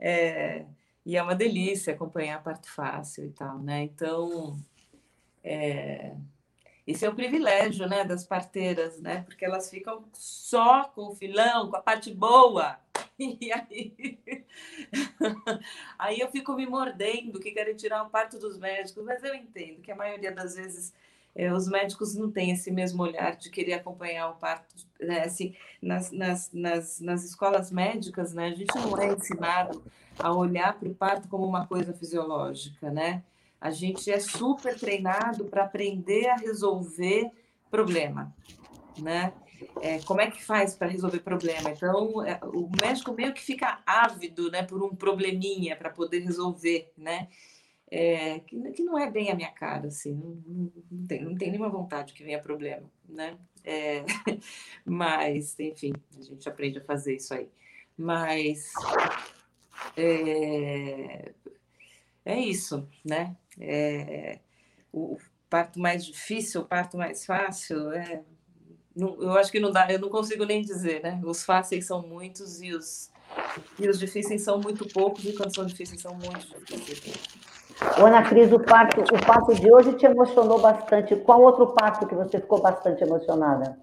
É, 0.00 0.64
e 1.06 1.16
é 1.16 1.22
uma 1.22 1.34
delícia 1.34 1.94
acompanhar 1.94 2.42
parto 2.42 2.68
fácil 2.68 3.26
e 3.26 3.30
tal, 3.30 3.58
né? 3.58 3.84
Então, 3.84 4.56
é, 5.44 6.16
esse 6.84 7.04
é 7.04 7.08
o 7.08 7.14
privilégio, 7.14 7.88
né, 7.88 8.04
das 8.04 8.24
parteiras, 8.24 9.00
né? 9.00 9.22
Porque 9.22 9.44
elas 9.44 9.70
ficam 9.70 10.04
só 10.12 10.84
com 10.84 11.08
o 11.08 11.14
filão, 11.14 11.70
com 11.70 11.76
a 11.76 11.82
parte 11.82 12.12
boa. 12.12 12.78
E 13.40 13.52
aí, 13.52 14.18
aí 15.98 16.20
eu 16.20 16.30
fico 16.30 16.54
me 16.54 16.66
mordendo 16.66 17.38
que 17.38 17.50
querem 17.50 17.76
tirar 17.76 18.02
o 18.02 18.08
parto 18.08 18.38
dos 18.38 18.58
médicos, 18.58 19.04
mas 19.04 19.22
eu 19.22 19.34
entendo 19.34 19.82
que 19.82 19.92
a 19.92 19.96
maioria 19.96 20.32
das 20.32 20.54
vezes 20.54 20.92
é, 21.34 21.52
os 21.52 21.68
médicos 21.68 22.14
não 22.14 22.30
têm 22.30 22.50
esse 22.50 22.70
mesmo 22.70 23.02
olhar 23.02 23.36
de 23.36 23.50
querer 23.50 23.74
acompanhar 23.74 24.30
o 24.30 24.36
parto. 24.36 24.74
Né? 24.98 25.20
Assim, 25.20 25.54
nas, 25.80 26.10
nas, 26.10 26.50
nas, 26.52 27.00
nas 27.00 27.24
escolas 27.24 27.70
médicas, 27.70 28.32
né, 28.32 28.48
a 28.48 28.54
gente 28.54 28.74
não 28.74 28.98
é 28.98 29.12
ensinado 29.12 29.82
a 30.18 30.32
olhar 30.32 30.78
para 30.78 30.88
o 30.88 30.94
parto 30.94 31.28
como 31.28 31.46
uma 31.46 31.66
coisa 31.66 31.92
fisiológica, 31.92 32.90
né? 32.90 33.22
A 33.60 33.70
gente 33.70 34.10
é 34.10 34.18
super 34.18 34.78
treinado 34.78 35.44
para 35.44 35.64
aprender 35.64 36.28
a 36.28 36.36
resolver 36.36 37.30
problema, 37.70 38.34
né? 38.98 39.32
É, 39.80 39.98
como 40.00 40.20
é 40.20 40.30
que 40.30 40.42
faz 40.42 40.74
para 40.74 40.88
resolver 40.88 41.20
problema? 41.20 41.70
Então, 41.70 42.24
é, 42.24 42.38
o 42.44 42.70
médico 42.80 43.12
meio 43.12 43.32
que 43.32 43.42
fica 43.42 43.82
ávido, 43.86 44.50
né, 44.50 44.62
por 44.62 44.82
um 44.82 44.94
probleminha 44.94 45.76
para 45.76 45.90
poder 45.90 46.20
resolver, 46.20 46.92
né? 46.96 47.28
É, 47.90 48.38
que, 48.40 48.70
que, 48.70 48.84
não 48.84 48.96
é 48.96 49.10
bem 49.10 49.30
a 49.30 49.34
minha 49.34 49.50
cara, 49.50 49.88
assim, 49.88 50.14
não, 50.14 50.72
não, 50.90 51.06
tem, 51.08 51.24
não 51.24 51.34
tem 51.34 51.50
nenhuma 51.50 51.68
vontade 51.68 52.12
que 52.12 52.22
venha 52.22 52.40
problema, 52.40 52.88
né? 53.08 53.36
É, 53.64 54.04
mas, 54.86 55.58
enfim, 55.58 55.92
a 56.16 56.22
gente 56.22 56.48
aprende 56.48 56.78
a 56.78 56.84
fazer 56.84 57.16
isso 57.16 57.34
aí. 57.34 57.48
Mas 57.96 58.72
é, 59.96 61.32
é 62.24 62.38
isso, 62.38 62.88
né? 63.04 63.36
É, 63.58 64.38
o 64.92 65.18
parto 65.48 65.80
mais 65.80 66.04
difícil, 66.04 66.62
o 66.62 66.66
parto 66.66 66.96
mais 66.96 67.26
fácil, 67.26 67.92
é, 67.92 68.22
não, 69.00 69.16
eu 69.20 69.32
acho 69.32 69.50
que 69.50 69.58
não 69.58 69.72
dá, 69.72 69.90
eu 69.90 69.98
não 69.98 70.08
consigo 70.08 70.44
nem 70.44 70.60
dizer, 70.62 71.02
né? 71.02 71.20
Os 71.24 71.42
fáceis 71.44 71.86
são 71.86 72.02
muitos 72.02 72.60
e 72.60 72.72
os, 72.74 73.10
e 73.78 73.88
os 73.88 73.98
difíceis 73.98 74.42
são 74.42 74.60
muito 74.60 74.86
poucos, 74.86 75.24
e 75.24 75.32
quando 75.32 75.54
são 75.54 75.64
difíceis 75.64 76.02
são 76.02 76.14
muito 76.14 76.46
difíceis. 76.66 77.16
Ô, 77.98 78.06
Ana 78.06 78.22
Cris, 78.22 78.52
o 78.52 78.60
parto, 78.60 79.00
o 79.00 79.26
parto 79.26 79.54
de 79.54 79.72
hoje 79.72 79.94
te 79.94 80.04
emocionou 80.04 80.60
bastante. 80.60 81.16
Qual 81.16 81.40
outro 81.40 81.68
parto 81.68 82.06
que 82.06 82.14
você 82.14 82.38
ficou 82.38 82.60
bastante 82.60 83.02
emocionada? 83.02 83.78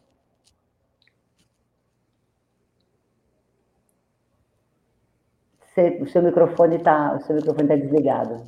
O 6.02 6.08
seu 6.08 6.24
microfone 6.24 6.78
está 6.78 7.16
o 7.16 7.22
seu 7.22 7.36
microfone 7.36 7.68
tá 7.68 7.76
desligado. 7.76 8.46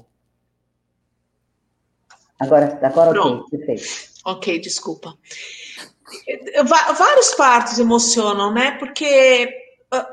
Agora, 2.39 2.79
agora 2.81 3.11
Pronto. 3.11 3.43
ok, 3.45 3.59
perfeito. 3.59 4.08
Ok, 4.25 4.59
desculpa. 4.59 5.17
Vários 6.97 7.33
partos 7.35 7.79
emocionam, 7.79 8.53
né? 8.53 8.71
Porque 8.71 9.49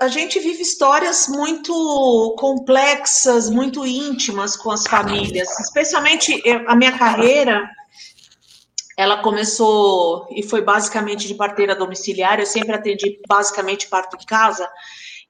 a 0.01 0.09
gente 0.09 0.39
vive 0.41 0.63
histórias 0.63 1.29
muito 1.29 2.35
complexas, 2.39 3.51
muito 3.51 3.87
íntimas 3.87 4.57
com 4.57 4.71
as 4.71 4.87
famílias, 4.87 5.49
especialmente 5.61 6.43
a 6.67 6.75
minha 6.75 6.97
carreira. 6.97 7.69
Ela 8.97 9.23
começou 9.23 10.27
e 10.31 10.43
foi 10.43 10.63
basicamente 10.63 11.29
de 11.29 11.35
parteira 11.35 11.75
domiciliar. 11.75 12.41
Eu 12.41 12.47
sempre 12.47 12.75
atendi 12.75 13.21
basicamente 13.29 13.89
parto 13.89 14.17
em 14.17 14.25
casa. 14.25 14.67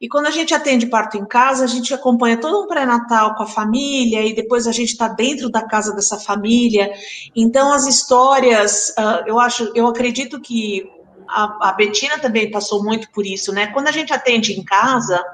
E 0.01 0.09
quando 0.09 0.27
a 0.27 0.31
gente 0.31 0.53
atende 0.53 0.87
parto 0.87 1.17
em 1.17 1.25
casa, 1.25 1.65
a 1.65 1.67
gente 1.67 1.95
acompanha 1.95 2.37
todo 2.37 2.63
um 2.63 2.67
pré-natal 2.67 3.35
com 3.35 3.45
a 3.45 3.47
família 3.47 4.23
e 4.23 4.35
depois 4.35 4.67
a 4.67 4.73
gente 4.73 4.91
está 4.91 5.09
dentro 5.09 5.49
da 5.49 5.63
casa 5.67 5.95
dessa 5.95 6.19
família. 6.19 6.93
Então 7.35 7.73
as 7.73 7.87
histórias, 7.87 8.91
uh, 8.91 9.27
eu 9.27 9.41
acho, 9.41 9.73
eu 9.75 9.87
acredito 9.87 10.39
que 10.39 10.87
a, 11.27 11.71
a 11.71 11.73
Betina 11.73 12.19
também 12.19 12.51
passou 12.51 12.85
muito 12.85 13.11
por 13.11 13.25
isso, 13.25 13.53
né? 13.53 13.69
Quando 13.69 13.89
a 13.89 13.93
gente 13.93 14.13
atende 14.13 14.53
em 14.53 14.63
casa, 14.63 15.25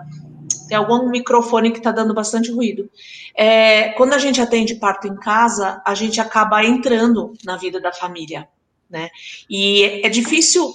tem 0.69 0.77
algum 0.77 1.11
microfone 1.11 1.73
que 1.73 1.79
está 1.79 1.91
dando 1.91 2.15
bastante 2.15 2.53
ruído. 2.53 2.89
É, 3.35 3.91
quando 3.91 4.13
a 4.13 4.19
gente 4.19 4.41
atende 4.41 4.77
parto 4.77 5.09
em 5.09 5.17
casa, 5.17 5.83
a 5.85 5.95
gente 5.95 6.21
acaba 6.21 6.65
entrando 6.65 7.33
na 7.45 7.57
vida 7.57 7.81
da 7.81 7.93
família, 7.93 8.49
né? 8.89 9.11
E 9.51 10.01
é 10.05 10.09
difícil 10.09 10.73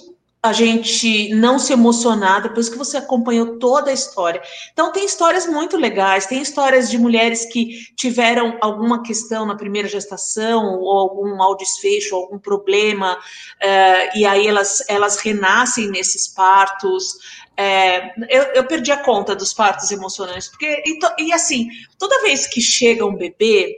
a 0.48 0.52
gente 0.52 1.28
não 1.34 1.58
se 1.58 1.72
emocionar 1.72 2.42
depois 2.42 2.68
que 2.68 2.78
você 2.78 2.96
acompanhou 2.96 3.58
toda 3.58 3.90
a 3.90 3.94
história. 3.94 4.42
Então, 4.72 4.90
tem 4.90 5.04
histórias 5.04 5.46
muito 5.46 5.76
legais, 5.76 6.26
tem 6.26 6.40
histórias 6.40 6.90
de 6.90 6.98
mulheres 6.98 7.44
que 7.44 7.94
tiveram 7.94 8.56
alguma 8.60 9.02
questão 9.02 9.44
na 9.44 9.56
primeira 9.56 9.86
gestação, 9.88 10.78
ou 10.78 10.98
algum 10.98 11.36
mal 11.36 11.56
desfecho, 11.56 12.14
algum 12.14 12.38
problema, 12.38 13.14
uh, 13.14 14.18
e 14.18 14.24
aí 14.24 14.46
elas, 14.46 14.82
elas 14.88 15.18
renascem 15.18 15.88
nesses 15.88 16.28
partos. 16.28 17.18
É, 17.56 18.14
eu, 18.28 18.42
eu, 18.54 18.64
perdi 18.66 18.92
a 18.92 19.02
conta 19.02 19.34
dos 19.34 19.52
partos 19.52 19.90
emocionantes, 19.90 20.48
porque, 20.48 20.82
e, 20.86 21.24
e 21.24 21.32
assim, 21.32 21.68
toda 21.98 22.22
vez 22.22 22.46
que 22.46 22.60
chega 22.60 23.04
um 23.04 23.16
bebê, 23.16 23.74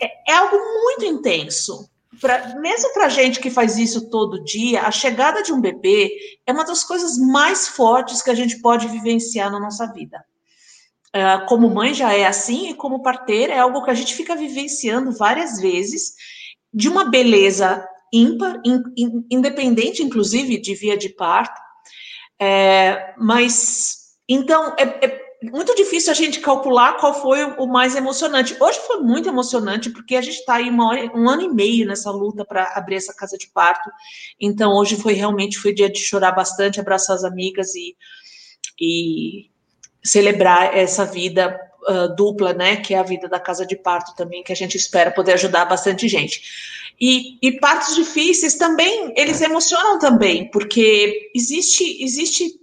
é, 0.00 0.32
é 0.32 0.34
algo 0.34 0.56
muito 0.56 1.04
intenso 1.04 1.88
pra, 2.20 2.56
mesmo 2.60 2.92
para 2.92 3.08
gente 3.08 3.40
que 3.40 3.50
faz 3.50 3.78
isso 3.78 4.08
todo 4.10 4.42
dia, 4.42 4.82
a 4.82 4.90
chegada 4.90 5.42
de 5.42 5.52
um 5.52 5.60
bebê 5.60 6.10
é 6.46 6.52
uma 6.52 6.64
das 6.64 6.84
coisas 6.84 7.18
mais 7.18 7.68
fortes 7.68 8.22
que 8.22 8.30
a 8.30 8.34
gente 8.34 8.60
pode 8.60 8.88
vivenciar 8.88 9.50
na 9.50 9.60
nossa 9.60 9.86
vida. 9.92 10.24
Uh, 11.08 11.46
como 11.46 11.70
mãe 11.70 11.94
já 11.94 12.12
é 12.12 12.26
assim, 12.26 12.70
e 12.70 12.74
como 12.74 13.02
parteira 13.02 13.54
é 13.54 13.58
algo 13.58 13.82
que 13.82 13.90
a 13.90 13.94
gente 13.94 14.14
fica 14.14 14.36
vivenciando 14.36 15.12
várias 15.12 15.60
vezes, 15.60 16.14
de 16.72 16.88
uma 16.88 17.06
beleza 17.06 17.86
ímpar, 18.12 18.60
in, 18.64 18.82
in, 18.96 19.26
independente, 19.30 20.02
inclusive, 20.02 20.60
de 20.60 20.74
via 20.74 20.96
de 20.96 21.08
parto. 21.08 21.60
É, 22.38 23.14
mas, 23.18 24.16
então, 24.28 24.74
é, 24.78 25.06
é 25.06 25.25
muito 25.42 25.74
difícil 25.74 26.10
a 26.10 26.14
gente 26.14 26.40
calcular 26.40 26.96
qual 26.98 27.20
foi 27.20 27.44
o 27.44 27.66
mais 27.66 27.94
emocionante. 27.94 28.56
Hoje 28.58 28.78
foi 28.86 29.00
muito 29.00 29.28
emocionante, 29.28 29.90
porque 29.90 30.16
a 30.16 30.22
gente 30.22 30.38
está 30.38 30.54
aí 30.54 30.70
hora, 30.70 31.10
um 31.14 31.28
ano 31.28 31.42
e 31.42 31.48
meio 31.48 31.86
nessa 31.86 32.10
luta 32.10 32.44
para 32.44 32.72
abrir 32.74 32.96
essa 32.96 33.14
casa 33.14 33.36
de 33.36 33.48
parto. 33.48 33.90
Então, 34.40 34.72
hoje 34.72 34.96
foi 34.96 35.12
realmente 35.12 35.58
foi 35.58 35.74
dia 35.74 35.90
de 35.90 35.98
chorar 35.98 36.32
bastante, 36.32 36.80
abraçar 36.80 37.16
as 37.16 37.24
amigas 37.24 37.74
e, 37.74 37.96
e 38.80 39.50
celebrar 40.02 40.76
essa 40.76 41.04
vida 41.04 41.58
uh, 41.88 42.14
dupla, 42.16 42.52
né? 42.52 42.76
Que 42.76 42.94
é 42.94 42.98
a 42.98 43.02
vida 43.02 43.28
da 43.28 43.38
casa 43.38 43.66
de 43.66 43.76
parto 43.76 44.14
também, 44.16 44.42
que 44.42 44.52
a 44.52 44.56
gente 44.56 44.76
espera 44.76 45.10
poder 45.10 45.34
ajudar 45.34 45.66
bastante 45.66 46.08
gente. 46.08 46.42
E, 46.98 47.38
e 47.42 47.52
partos 47.60 47.94
difíceis 47.94 48.54
também, 48.54 49.12
eles 49.16 49.40
emocionam 49.42 49.98
também, 49.98 50.50
porque 50.50 51.30
existe, 51.34 52.02
existe 52.02 52.58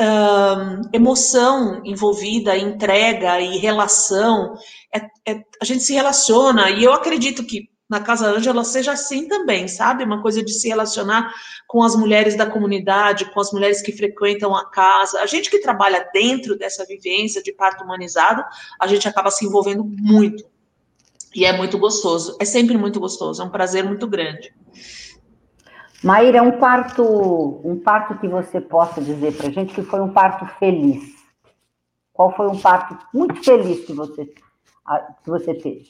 uh, 0.00 0.88
emoção 0.92 1.80
envolvida, 1.84 2.56
entrega 2.56 3.40
e 3.40 3.58
relação. 3.58 4.54
É, 4.94 5.32
é, 5.32 5.42
a 5.60 5.64
gente 5.64 5.82
se 5.82 5.94
relaciona, 5.94 6.70
e 6.70 6.84
eu 6.84 6.92
acredito 6.92 7.44
que 7.44 7.70
na 7.88 8.00
Casa 8.00 8.28
Ângela 8.28 8.64
seja 8.64 8.92
assim 8.92 9.28
também, 9.28 9.68
sabe? 9.68 10.02
Uma 10.02 10.20
coisa 10.20 10.42
de 10.42 10.52
se 10.52 10.68
relacionar 10.68 11.32
com 11.68 11.82
as 11.82 11.94
mulheres 11.94 12.36
da 12.36 12.44
comunidade, 12.44 13.30
com 13.32 13.40
as 13.40 13.52
mulheres 13.52 13.80
que 13.80 13.92
frequentam 13.92 14.56
a 14.56 14.68
casa. 14.68 15.20
A 15.20 15.26
gente 15.26 15.48
que 15.48 15.60
trabalha 15.60 16.08
dentro 16.12 16.58
dessa 16.58 16.84
vivência 16.84 17.40
de 17.40 17.52
parto 17.52 17.84
humanizado, 17.84 18.44
a 18.80 18.86
gente 18.88 19.06
acaba 19.06 19.30
se 19.30 19.46
envolvendo 19.46 19.84
muito. 19.84 20.44
E 21.32 21.44
é 21.44 21.56
muito 21.56 21.78
gostoso. 21.78 22.36
É 22.40 22.44
sempre 22.44 22.76
muito 22.76 22.98
gostoso, 22.98 23.40
é 23.40 23.44
um 23.44 23.50
prazer 23.50 23.84
muito 23.84 24.06
grande. 24.08 24.52
Maíra, 26.02 26.42
um 26.42 26.58
parto, 26.58 27.02
um 27.64 27.78
parto 27.78 28.18
que 28.18 28.28
você 28.28 28.60
possa 28.60 29.00
dizer 29.00 29.36
para 29.36 29.48
a 29.48 29.50
gente 29.50 29.74
que 29.74 29.82
foi 29.82 30.00
um 30.00 30.12
parto 30.12 30.46
feliz. 30.58 31.16
Qual 32.12 32.34
foi 32.34 32.46
um 32.48 32.58
parto 32.58 32.98
muito 33.12 33.42
feliz 33.42 33.84
que 33.84 33.92
você, 33.92 34.26
que 34.26 35.30
você 35.30 35.54
teve? 35.54 35.86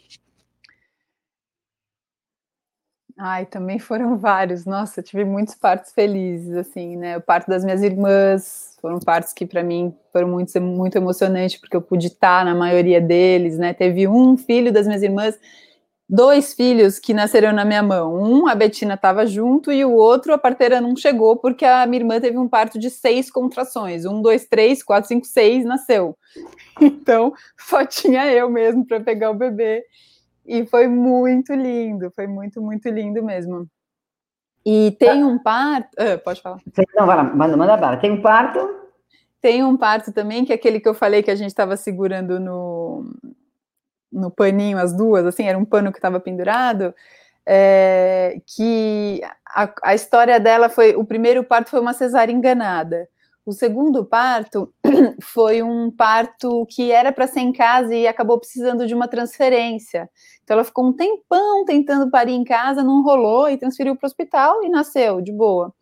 Ai, 3.18 3.46
também 3.46 3.78
foram 3.78 4.16
vários. 4.18 4.64
Nossa, 4.64 5.02
tive 5.02 5.24
muitos 5.24 5.54
partos 5.54 5.92
felizes, 5.92 6.54
assim, 6.54 6.96
né? 6.96 7.16
O 7.16 7.20
parto 7.20 7.48
das 7.48 7.64
minhas 7.64 7.82
irmãs 7.82 8.76
foram 8.80 8.98
partos 8.98 9.32
que 9.32 9.46
para 9.46 9.62
mim 9.62 9.94
foram 10.12 10.28
muito, 10.28 10.60
muito 10.60 10.96
emocionantes, 10.96 11.58
porque 11.58 11.76
eu 11.76 11.82
pude 11.82 12.08
estar 12.08 12.44
na 12.44 12.54
maioria 12.54 13.00
deles, 13.00 13.56
né? 13.58 13.72
Teve 13.72 14.06
um 14.06 14.36
filho 14.36 14.72
das 14.72 14.86
minhas 14.86 15.02
irmãs 15.02 15.38
dois 16.08 16.54
filhos 16.54 16.98
que 16.98 17.12
nasceram 17.12 17.52
na 17.52 17.64
minha 17.64 17.82
mão. 17.82 18.14
Um, 18.14 18.46
a 18.46 18.54
Betina 18.54 18.94
estava 18.94 19.26
junto, 19.26 19.72
e 19.72 19.84
o 19.84 19.92
outro, 19.92 20.32
a 20.32 20.38
parteira 20.38 20.80
não 20.80 20.96
chegou, 20.96 21.36
porque 21.36 21.64
a 21.64 21.84
minha 21.86 22.00
irmã 22.00 22.20
teve 22.20 22.38
um 22.38 22.48
parto 22.48 22.78
de 22.78 22.90
seis 22.90 23.30
contrações. 23.30 24.04
Um, 24.04 24.22
dois, 24.22 24.46
três, 24.46 24.82
quatro, 24.82 25.08
cinco, 25.08 25.26
seis, 25.26 25.64
nasceu. 25.64 26.16
Então, 26.78 27.32
só 27.58 27.86
tinha 27.86 28.30
eu 28.30 28.50
mesmo 28.50 28.84
para 28.84 29.00
pegar 29.00 29.30
o 29.30 29.34
bebê. 29.34 29.82
E 30.44 30.66
foi 30.66 30.86
muito 30.86 31.54
lindo, 31.54 32.12
foi 32.14 32.26
muito, 32.26 32.60
muito 32.60 32.86
lindo 32.90 33.22
mesmo. 33.22 33.66
E 34.64 34.90
tem 34.98 35.24
um 35.24 35.38
parto. 35.38 35.88
Ah, 35.98 36.18
pode 36.18 36.42
falar. 36.42 36.60
Não, 36.94 37.06
vai 37.06 37.16
lá, 37.16 37.24
manda, 37.24 37.56
manda 37.56 37.76
bala. 37.78 37.96
Tem 37.96 38.10
um 38.10 38.20
parto? 38.20 38.58
Tem 39.40 39.64
um 39.64 39.74
parto 39.74 40.12
também, 40.12 40.44
que 40.44 40.52
é 40.52 40.56
aquele 40.56 40.78
que 40.78 40.88
eu 40.88 40.92
falei 40.92 41.22
que 41.22 41.30
a 41.30 41.34
gente 41.34 41.48
estava 41.48 41.76
segurando 41.78 42.38
no, 42.38 43.04
no 44.12 44.30
paninho 44.30 44.78
as 44.78 44.96
duas, 44.96 45.26
assim, 45.26 45.44
era 45.44 45.58
um 45.58 45.64
pano 45.64 45.92
que 45.92 45.98
estava 45.98 46.20
pendurado, 46.20 46.94
é, 47.46 48.40
que 48.46 49.20
a, 49.46 49.72
a, 49.84 49.94
história 49.94 50.40
dela 50.40 50.68
foi, 50.68 50.96
o 50.96 51.04
primeiro 51.04 51.44
parto 51.44 51.70
foi 51.70 51.80
uma 51.80 51.92
cesárea 51.92 52.32
enganada, 52.32 53.08
o 53.46 53.52
segundo 53.52 54.04
parto 54.04 54.74
foi 55.22 55.62
um 55.62 55.88
parto 55.88 56.66
que 56.68 56.90
era 56.90 57.12
para 57.12 57.28
ser 57.28 57.40
em 57.40 57.52
casa 57.52 57.94
e 57.94 58.06
acabou 58.08 58.40
precisando 58.40 58.88
de 58.88 58.94
uma 58.94 59.06
transferência. 59.06 60.10
Então 60.42 60.56
ela 60.56 60.64
ficou 60.64 60.84
um 60.84 60.92
tempão 60.92 61.64
tentando 61.64 62.10
parir 62.10 62.32
em 62.32 62.42
casa, 62.42 62.82
não 62.82 63.04
rolou 63.04 63.48
e 63.48 63.56
transferiu 63.56 63.94
para 63.94 64.06
o 64.06 64.08
hospital 64.08 64.64
e 64.64 64.68
nasceu 64.68 65.20
de 65.20 65.30
boa. 65.30 65.72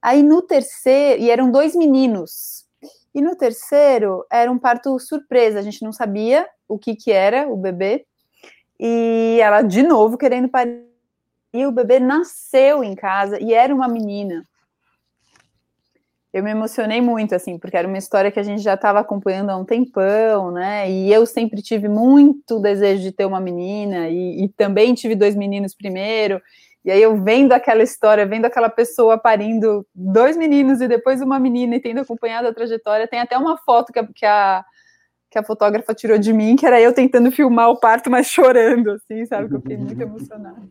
Aí 0.00 0.22
no 0.22 0.40
terceiro, 0.40 1.20
e 1.20 1.30
eram 1.30 1.50
dois 1.50 1.76
meninos. 1.76 2.55
E 3.16 3.22
no 3.22 3.34
terceiro 3.34 4.26
era 4.30 4.52
um 4.52 4.58
parto 4.58 4.98
surpresa, 4.98 5.58
a 5.58 5.62
gente 5.62 5.82
não 5.82 5.90
sabia 5.90 6.46
o 6.68 6.78
que, 6.78 6.94
que 6.94 7.10
era 7.10 7.48
o 7.48 7.56
bebê, 7.56 8.04
e 8.78 9.38
ela 9.40 9.62
de 9.62 9.82
novo 9.82 10.18
querendo 10.18 10.50
parir, 10.50 10.84
e 11.50 11.64
o 11.64 11.72
bebê 11.72 11.98
nasceu 11.98 12.84
em 12.84 12.94
casa 12.94 13.42
e 13.42 13.54
era 13.54 13.74
uma 13.74 13.88
menina. 13.88 14.46
Eu 16.30 16.42
me 16.42 16.50
emocionei 16.50 17.00
muito, 17.00 17.34
assim, 17.34 17.58
porque 17.58 17.78
era 17.78 17.88
uma 17.88 17.96
história 17.96 18.30
que 18.30 18.38
a 18.38 18.42
gente 18.42 18.60
já 18.60 18.74
estava 18.74 19.00
acompanhando 19.00 19.48
há 19.48 19.56
um 19.56 19.64
tempão, 19.64 20.50
né? 20.50 20.90
E 20.90 21.10
eu 21.10 21.24
sempre 21.24 21.62
tive 21.62 21.88
muito 21.88 22.60
desejo 22.60 23.02
de 23.02 23.12
ter 23.12 23.24
uma 23.24 23.40
menina, 23.40 24.10
e, 24.10 24.44
e 24.44 24.48
também 24.50 24.92
tive 24.92 25.14
dois 25.14 25.34
meninos 25.34 25.74
primeiro. 25.74 26.42
E 26.86 26.90
aí 26.90 27.02
eu 27.02 27.20
vendo 27.20 27.52
aquela 27.52 27.82
história, 27.82 28.24
vendo 28.24 28.44
aquela 28.44 28.70
pessoa 28.70 29.18
parindo 29.18 29.84
dois 29.92 30.36
meninos 30.36 30.80
e 30.80 30.86
depois 30.86 31.20
uma 31.20 31.38
menina 31.40 31.74
e 31.74 31.80
tendo 31.80 32.00
acompanhado 32.00 32.46
a 32.46 32.54
trajetória, 32.54 33.08
tem 33.08 33.18
até 33.18 33.36
uma 33.36 33.58
foto 33.58 33.92
que 33.92 33.98
a, 33.98 34.06
que 34.06 34.24
a 34.24 34.64
que 35.28 35.38
a 35.38 35.42
fotógrafa 35.42 35.92
tirou 35.92 36.16
de 36.16 36.32
mim, 36.32 36.56
que 36.56 36.64
era 36.64 36.80
eu 36.80 36.94
tentando 36.94 37.30
filmar 37.30 37.68
o 37.68 37.78
parto, 37.78 38.08
mas 38.08 38.26
chorando, 38.28 38.92
assim, 38.92 39.26
sabe? 39.26 39.48
Que 39.48 39.54
eu 39.56 39.60
fiquei 39.60 39.76
muito 39.76 40.00
emocionada. 40.00 40.62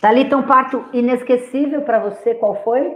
Thalita, 0.00 0.36
um 0.36 0.42
parto 0.42 0.84
inesquecível 0.92 1.80
para 1.82 1.98
você, 1.98 2.34
qual 2.34 2.62
foi? 2.62 2.94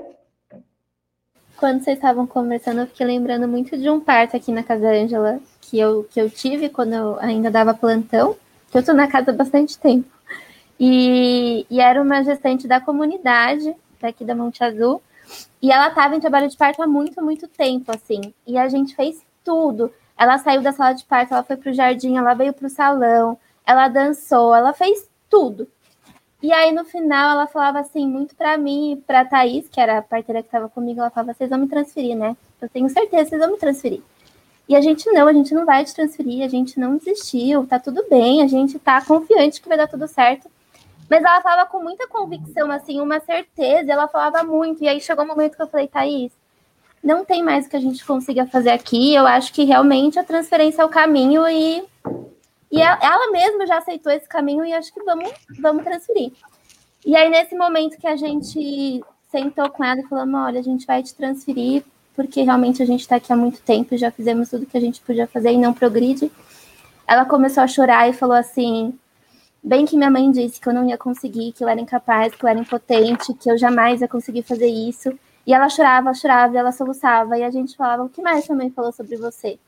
Quando 1.57 1.83
vocês 1.83 1.97
estavam 1.97 2.27
conversando, 2.27 2.81
eu 2.81 2.87
fiquei 2.87 3.07
lembrando 3.07 3.47
muito 3.47 3.79
de 3.79 3.89
um 3.89 4.01
parto 4.01 4.37
aqui 4.37 4.53
na 4.53 4.63
Casa 4.63 4.89
Ângela, 4.89 5.41
que 5.61 5.79
eu, 5.79 6.05
que 6.11 6.21
eu 6.21 6.29
tive 6.29 6.69
quando 6.69 6.93
eu 6.93 7.19
ainda 7.21 7.51
dava 7.51 7.73
plantão, 7.73 8.37
que 8.71 8.77
eu 8.77 8.81
estou 8.81 8.95
na 8.95 9.09
casa 9.09 9.31
há 9.31 9.35
bastante 9.35 9.79
tempo. 9.79 10.09
E, 10.81 11.67
e 11.69 11.79
era 11.79 12.01
uma 12.01 12.25
gestante 12.25 12.67
da 12.67 12.81
comunidade, 12.81 13.77
daqui 14.01 14.25
da 14.25 14.35
Monte 14.35 14.65
Azul, 14.65 15.03
e 15.61 15.71
ela 15.71 15.89
estava 15.89 16.17
em 16.17 16.21
trabalho 16.21 16.49
de 16.49 16.57
parto 16.57 16.83
há 16.83 16.87
muito, 16.87 17.23
muito 17.23 17.47
tempo, 17.47 17.93
assim. 17.93 18.33
E 18.47 18.57
a 18.57 18.67
gente 18.69 18.97
fez 18.97 19.23
tudo 19.45 19.93
Ela 20.19 20.39
saiu 20.39 20.63
da 20.63 20.73
sala 20.73 20.93
de 20.93 21.05
parto, 21.05 21.33
ela 21.33 21.43
foi 21.43 21.57
para 21.57 21.71
o 21.71 21.75
jardim, 21.75 22.17
ela 22.17 22.35
veio 22.35 22.53
para 22.53 22.67
o 22.67 22.71
salão, 22.71 23.39
ela 23.67 23.89
dançou, 23.89 24.55
ela 24.55 24.73
fez 24.73 25.09
tudo. 25.31 25.67
E 26.43 26.53
aí, 26.53 26.73
no 26.73 26.85
final, 26.85 27.33
ela 27.33 27.47
falava 27.47 27.81
assim, 27.81 28.07
muito 28.07 28.35
para 28.35 28.57
mim 28.59 28.93
e 28.93 28.97
pra 28.97 29.25
Thaís, 29.25 29.69
que 29.69 29.81
era 29.81 29.99
a 29.99 30.03
parteira 30.03 30.43
que 30.43 30.49
estava 30.49 30.69
comigo, 30.69 31.01
ela 31.01 31.11
falava, 31.11 31.35
vocês 31.35 31.51
vão 31.51 31.59
me 31.59 31.69
transferir, 31.69 32.17
né? 32.17 32.37
Eu 32.61 32.69
tenho 32.69 32.89
certeza 32.89 33.31
vocês 33.31 33.41
vão 33.41 33.53
me 33.53 33.59
transferir. 33.59 34.03
E 34.69 34.77
a 34.77 34.81
gente 34.81 35.11
não, 35.11 35.27
a 35.27 35.33
gente 35.33 35.53
não 35.55 35.67
vai 35.67 35.85
te 35.85 35.95
transferir, 35.95 36.45
a 36.45 36.49
gente 36.49 36.79
não 36.79 36.97
desistiu, 36.97 37.67
tá 37.67 37.79
tudo 37.79 38.05
bem, 38.09 38.43
a 38.43 38.47
gente 38.47 38.79
tá 38.79 39.03
confiante 39.05 39.61
que 39.61 39.69
vai 39.69 39.77
dar 39.77 39.89
tudo 39.89 40.07
certo. 40.07 40.51
Mas 41.11 41.25
ela 41.25 41.41
falava 41.43 41.69
com 41.69 41.83
muita 41.83 42.07
convicção, 42.07 42.71
assim, 42.71 43.01
uma 43.01 43.19
certeza, 43.19 43.93
ela 43.93 44.07
falava 44.07 44.45
muito. 44.45 44.85
E 44.85 44.89
aí 44.89 45.01
chegou 45.01 45.25
um 45.25 45.29
momento 45.29 45.57
que 45.57 45.63
eu 45.63 45.67
falei, 45.67 45.89
Thaís, 45.89 46.31
não 47.03 47.25
tem 47.25 47.43
mais 47.43 47.67
o 47.67 47.69
que 47.69 47.75
a 47.75 47.81
gente 47.81 48.07
consiga 48.07 48.47
fazer 48.47 48.71
aqui. 48.71 49.13
Eu 49.13 49.27
acho 49.27 49.53
que 49.53 49.65
realmente 49.65 50.21
a 50.21 50.25
transferência 50.25 50.83
é 50.83 50.85
o 50.85 50.89
caminho 50.89 51.49
e, 51.49 51.83
e 52.71 52.81
ela, 52.81 53.33
mesma 53.33 53.67
já 53.67 53.79
aceitou 53.79 54.13
esse 54.13 54.29
caminho 54.29 54.65
e 54.65 54.73
acho 54.73 54.95
que 54.95 55.03
vamos, 55.03 55.33
vamos 55.59 55.83
transferir. 55.83 56.33
E 57.05 57.17
aí, 57.17 57.29
nesse 57.29 57.57
momento 57.57 57.99
que 57.99 58.07
a 58.07 58.15
gente 58.15 59.03
sentou 59.33 59.69
com 59.69 59.83
ela 59.83 60.01
e 60.01 60.07
falou: 60.07 60.25
olha, 60.45 60.61
a 60.61 60.63
gente 60.63 60.87
vai 60.87 61.03
te 61.03 61.13
transferir 61.13 61.83
porque 62.15 62.43
realmente 62.43 62.83
a 62.83 62.87
gente 62.87 63.01
está 63.01 63.17
aqui 63.17 63.33
há 63.33 63.37
muito 63.37 63.61
tempo 63.63 63.95
e 63.95 63.99
já 63.99 64.13
fizemos 64.13 64.51
tudo 64.51 64.67
que 64.67 64.77
a 64.77 64.81
gente 64.81 65.01
podia 65.01 65.27
fazer 65.27 65.51
e 65.51 65.59
não 65.59 65.73
progride. 65.73 66.31
Ela 67.05 67.25
começou 67.25 67.65
a 67.65 67.67
chorar 67.67 68.09
e 68.09 68.13
falou 68.13 68.37
assim: 68.37 68.97
bem 69.63 69.85
que 69.85 69.97
minha 69.97 70.11
mãe 70.11 70.31
disse 70.31 70.61
que 70.61 70.69
eu 70.69 70.75
não 70.75 70.89
ia 70.89 70.99
conseguir, 70.99 71.53
que 71.53 71.63
eu 71.63 71.69
era 71.69 71.81
incapaz, 71.81 72.35
que 72.35 72.45
eu 72.45 72.49
era 72.49 72.59
impotente, 72.59 73.35
que 73.35 73.51
eu 73.51 73.59
jamais 73.59 74.01
ia 74.01 74.09
conseguir 74.09 74.43
fazer 74.43 74.67
isso. 74.67 75.11
E 75.47 75.55
ela 75.55 75.69
chorava, 75.69 76.13
chorava, 76.15 76.57
ela 76.57 76.73
soluçava, 76.73 77.39
e 77.39 77.43
a 77.43 77.51
gente 77.51 77.77
falava: 77.77 78.05
o 78.05 78.09
que 78.09 78.23
mais 78.23 78.45
sua 78.45 78.57
mãe 78.57 78.71
falou 78.71 78.93
sobre 78.93 79.17
você? 79.17 79.59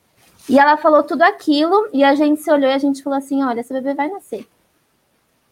E 0.49 0.59
ela 0.59 0.77
falou 0.77 1.03
tudo 1.03 1.23
aquilo, 1.23 1.89
e 1.93 2.03
a 2.03 2.15
gente 2.15 2.43
se 2.43 2.51
olhou 2.51 2.71
e 2.71 2.75
a 2.75 2.79
gente 2.79 3.03
falou 3.03 3.19
assim: 3.19 3.43
olha, 3.43 3.63
seu 3.63 3.77
bebê 3.77 3.95
vai 3.95 4.09
nascer. 4.09 4.47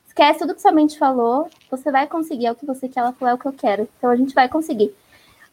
Esquece 0.06 0.40
tudo 0.40 0.54
que 0.54 0.62
sua 0.62 0.72
mãe 0.72 0.86
te 0.86 0.98
falou, 0.98 1.48
você 1.70 1.90
vai 1.90 2.06
conseguir, 2.06 2.46
é 2.46 2.52
o 2.52 2.56
que 2.56 2.66
você 2.66 2.88
quer. 2.88 3.00
Ela 3.00 3.12
falou: 3.12 3.32
é 3.32 3.34
o 3.34 3.38
que 3.38 3.46
eu 3.46 3.52
quero, 3.52 3.88
então 3.96 4.10
a 4.10 4.16
gente 4.16 4.34
vai 4.34 4.48
conseguir. 4.48 4.94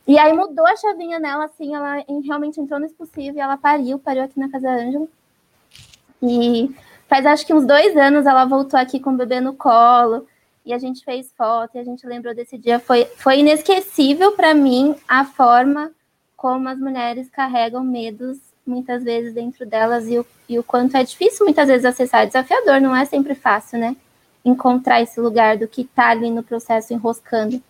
E 0.07 0.17
aí 0.17 0.31
mudou 0.31 0.65
a 0.65 0.75
chavinha 0.77 1.19
nela, 1.19 1.45
assim, 1.45 1.75
ela 1.75 2.03
realmente 2.23 2.61
entrou 2.61 2.79
no 2.79 2.85
expulsivo 2.85 3.37
e 3.37 3.41
ela 3.41 3.57
pariu, 3.57 3.99
pariu 3.99 4.23
aqui 4.23 4.39
na 4.39 4.49
Casa 4.49 4.69
Ângela. 4.69 5.07
E 6.23 6.73
faz 7.07 7.25
acho 7.25 7.45
que 7.45 7.53
uns 7.53 7.65
dois 7.65 7.95
anos 7.95 8.25
ela 8.25 8.45
voltou 8.45 8.79
aqui 8.79 8.99
com 8.99 9.11
o 9.11 9.17
bebê 9.17 9.39
no 9.39 9.53
colo 9.53 10.27
e 10.65 10.73
a 10.73 10.77
gente 10.77 11.03
fez 11.03 11.31
foto 11.37 11.75
e 11.75 11.79
a 11.79 11.83
gente 11.83 12.05
lembrou 12.05 12.35
desse 12.35 12.57
dia. 12.57 12.79
Foi, 12.79 13.05
foi 13.17 13.39
inesquecível 13.39 14.33
para 14.33 14.53
mim 14.53 14.95
a 15.07 15.25
forma 15.25 15.91
como 16.35 16.69
as 16.69 16.77
mulheres 16.77 17.29
carregam 17.29 17.83
medos 17.83 18.37
muitas 18.65 19.03
vezes 19.03 19.33
dentro 19.33 19.65
delas 19.65 20.07
e 20.07 20.19
o, 20.19 20.25
e 20.47 20.59
o 20.59 20.63
quanto 20.63 20.97
é 20.97 21.03
difícil 21.03 21.45
muitas 21.45 21.67
vezes 21.67 21.85
acessar. 21.85 22.23
É 22.23 22.25
desafiador, 22.25 22.81
não 22.81 22.95
é 22.95 23.05
sempre 23.05 23.33
fácil, 23.33 23.79
né? 23.79 23.95
Encontrar 24.43 25.01
esse 25.01 25.19
lugar 25.19 25.57
do 25.57 25.67
que 25.67 25.81
está 25.81 26.09
ali 26.09 26.29
no 26.29 26.43
processo 26.43 26.93
enroscando 26.93 27.61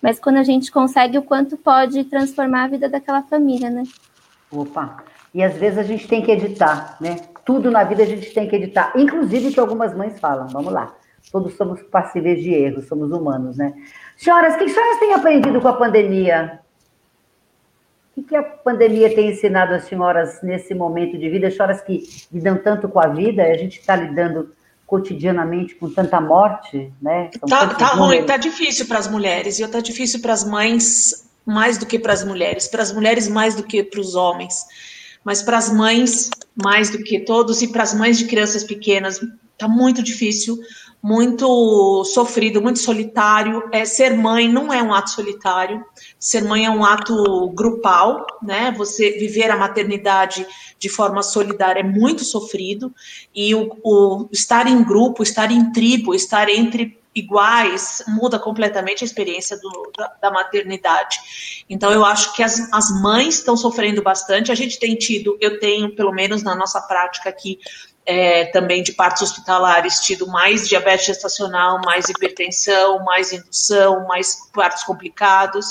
mas 0.00 0.20
quando 0.20 0.36
a 0.36 0.42
gente 0.42 0.70
consegue, 0.70 1.18
o 1.18 1.22
quanto 1.22 1.56
pode 1.56 2.04
transformar 2.04 2.64
a 2.64 2.68
vida 2.68 2.88
daquela 2.88 3.22
família, 3.22 3.70
né? 3.70 3.82
Opa! 4.52 5.02
E 5.34 5.42
às 5.42 5.56
vezes 5.56 5.78
a 5.78 5.82
gente 5.82 6.06
tem 6.06 6.22
que 6.22 6.30
editar, 6.30 6.96
né? 7.00 7.16
Tudo 7.46 7.70
na 7.70 7.84
vida 7.84 8.02
a 8.02 8.06
gente 8.06 8.34
tem 8.34 8.48
que 8.48 8.56
editar, 8.56 8.92
inclusive 8.96 9.48
o 9.48 9.52
que 9.52 9.60
algumas 9.60 9.94
mães 9.94 10.20
falam. 10.20 10.48
Vamos 10.48 10.72
lá. 10.72 10.94
Todos 11.30 11.54
somos 11.54 11.80
passíveis 11.84 12.42
de 12.42 12.52
erros, 12.52 12.86
somos 12.86 13.10
humanos, 13.10 13.56
né? 13.56 13.72
Senhoras, 14.16 14.54
o 14.54 14.58
que 14.58 14.68
senhoras 14.68 14.98
têm 14.98 15.14
aprendido 15.14 15.60
com 15.60 15.68
a 15.68 15.72
pandemia? 15.72 16.60
O 18.16 18.22
que 18.22 18.34
a 18.34 18.42
pandemia 18.42 19.14
tem 19.14 19.30
ensinado 19.30 19.74
às 19.74 19.84
senhoras 19.84 20.42
nesse 20.42 20.74
momento 20.74 21.16
de 21.16 21.28
vida? 21.28 21.46
As 21.46 21.54
senhoras 21.54 21.80
que 21.80 22.02
lidam 22.32 22.58
tanto 22.58 22.88
com 22.88 22.98
a 22.98 23.08
vida, 23.08 23.44
a 23.44 23.56
gente 23.56 23.78
está 23.78 23.94
lidando 23.94 24.52
cotidianamente 24.86 25.74
com 25.74 25.90
tanta 25.90 26.20
morte, 26.20 26.92
né? 27.00 27.30
São 27.38 27.48
tá, 27.48 27.74
tá 27.74 27.86
ruim, 27.86 28.24
tá 28.24 28.36
difícil 28.36 28.86
para 28.86 28.98
as 28.98 29.08
mulheres 29.08 29.58
e 29.58 29.68
tá 29.68 29.80
difícil 29.80 30.20
para 30.20 30.32
as 30.32 30.44
mães 30.44 31.28
mais 31.44 31.78
do 31.78 31.86
que 31.86 31.98
para 31.98 32.12
as 32.12 32.24
mulheres, 32.24 32.66
para 32.66 32.82
as 32.82 32.92
mulheres 32.92 33.28
mais 33.28 33.54
do 33.54 33.62
que 33.62 33.82
para 33.82 34.00
os 34.00 34.14
homens, 34.16 34.64
mas 35.26 35.42
para 35.42 35.58
as 35.58 35.70
mães 35.70 36.30
mais 36.54 36.88
do 36.88 37.02
que 37.02 37.18
todos 37.18 37.60
e 37.60 37.68
para 37.68 37.82
as 37.82 37.92
mães 37.92 38.16
de 38.16 38.24
crianças 38.24 38.64
pequenas 38.64 39.20
tá 39.58 39.66
muito 39.66 40.02
difícil 40.02 40.58
muito 41.06 42.02
sofrido, 42.04 42.60
muito 42.60 42.80
solitário. 42.80 43.62
É, 43.70 43.84
ser 43.84 44.16
mãe 44.16 44.48
não 44.48 44.72
é 44.72 44.82
um 44.82 44.92
ato 44.92 45.10
solitário, 45.10 45.84
ser 46.18 46.42
mãe 46.42 46.64
é 46.64 46.70
um 46.70 46.84
ato 46.84 47.48
grupal, 47.50 48.26
né? 48.42 48.74
Você 48.76 49.12
viver 49.12 49.48
a 49.48 49.56
maternidade 49.56 50.44
de 50.76 50.88
forma 50.88 51.22
solidária 51.22 51.78
é 51.78 51.84
muito 51.84 52.24
sofrido, 52.24 52.92
e 53.32 53.54
o, 53.54 53.70
o 53.84 54.28
estar 54.32 54.66
em 54.66 54.82
grupo, 54.82 55.22
estar 55.22 55.52
em 55.52 55.70
tribo, 55.70 56.12
estar 56.12 56.48
entre 56.48 56.98
iguais 57.16 58.04
muda 58.06 58.38
completamente 58.38 59.02
a 59.02 59.06
experiência 59.06 59.58
do, 59.58 59.90
da, 59.96 60.12
da, 60.20 60.30
maternidade. 60.30 61.64
Então, 61.68 61.90
eu 61.90 62.04
acho 62.04 62.34
que 62.34 62.42
as, 62.42 62.70
as 62.72 62.90
mães 63.00 63.36
estão 63.36 63.56
sofrendo 63.56 64.02
bastante. 64.02 64.52
A 64.52 64.54
gente 64.54 64.78
tem 64.78 64.94
tido, 64.94 65.38
eu 65.40 65.58
tenho, 65.58 65.96
pelo 65.96 66.12
menos 66.12 66.42
na 66.42 66.54
nossa 66.54 66.80
prática 66.82 67.30
aqui, 67.30 67.58
é, 68.04 68.44
também 68.46 68.82
de 68.82 68.92
partos 68.92 69.22
hospitalares 69.22 70.00
tido 70.00 70.28
mais 70.28 70.68
diabetes 70.68 71.06
gestacional, 71.06 71.80
mais 71.84 72.08
hipertensão, 72.08 73.02
mais 73.02 73.32
indução, 73.32 74.06
mais 74.06 74.48
partos 74.52 74.84
complicados, 74.84 75.66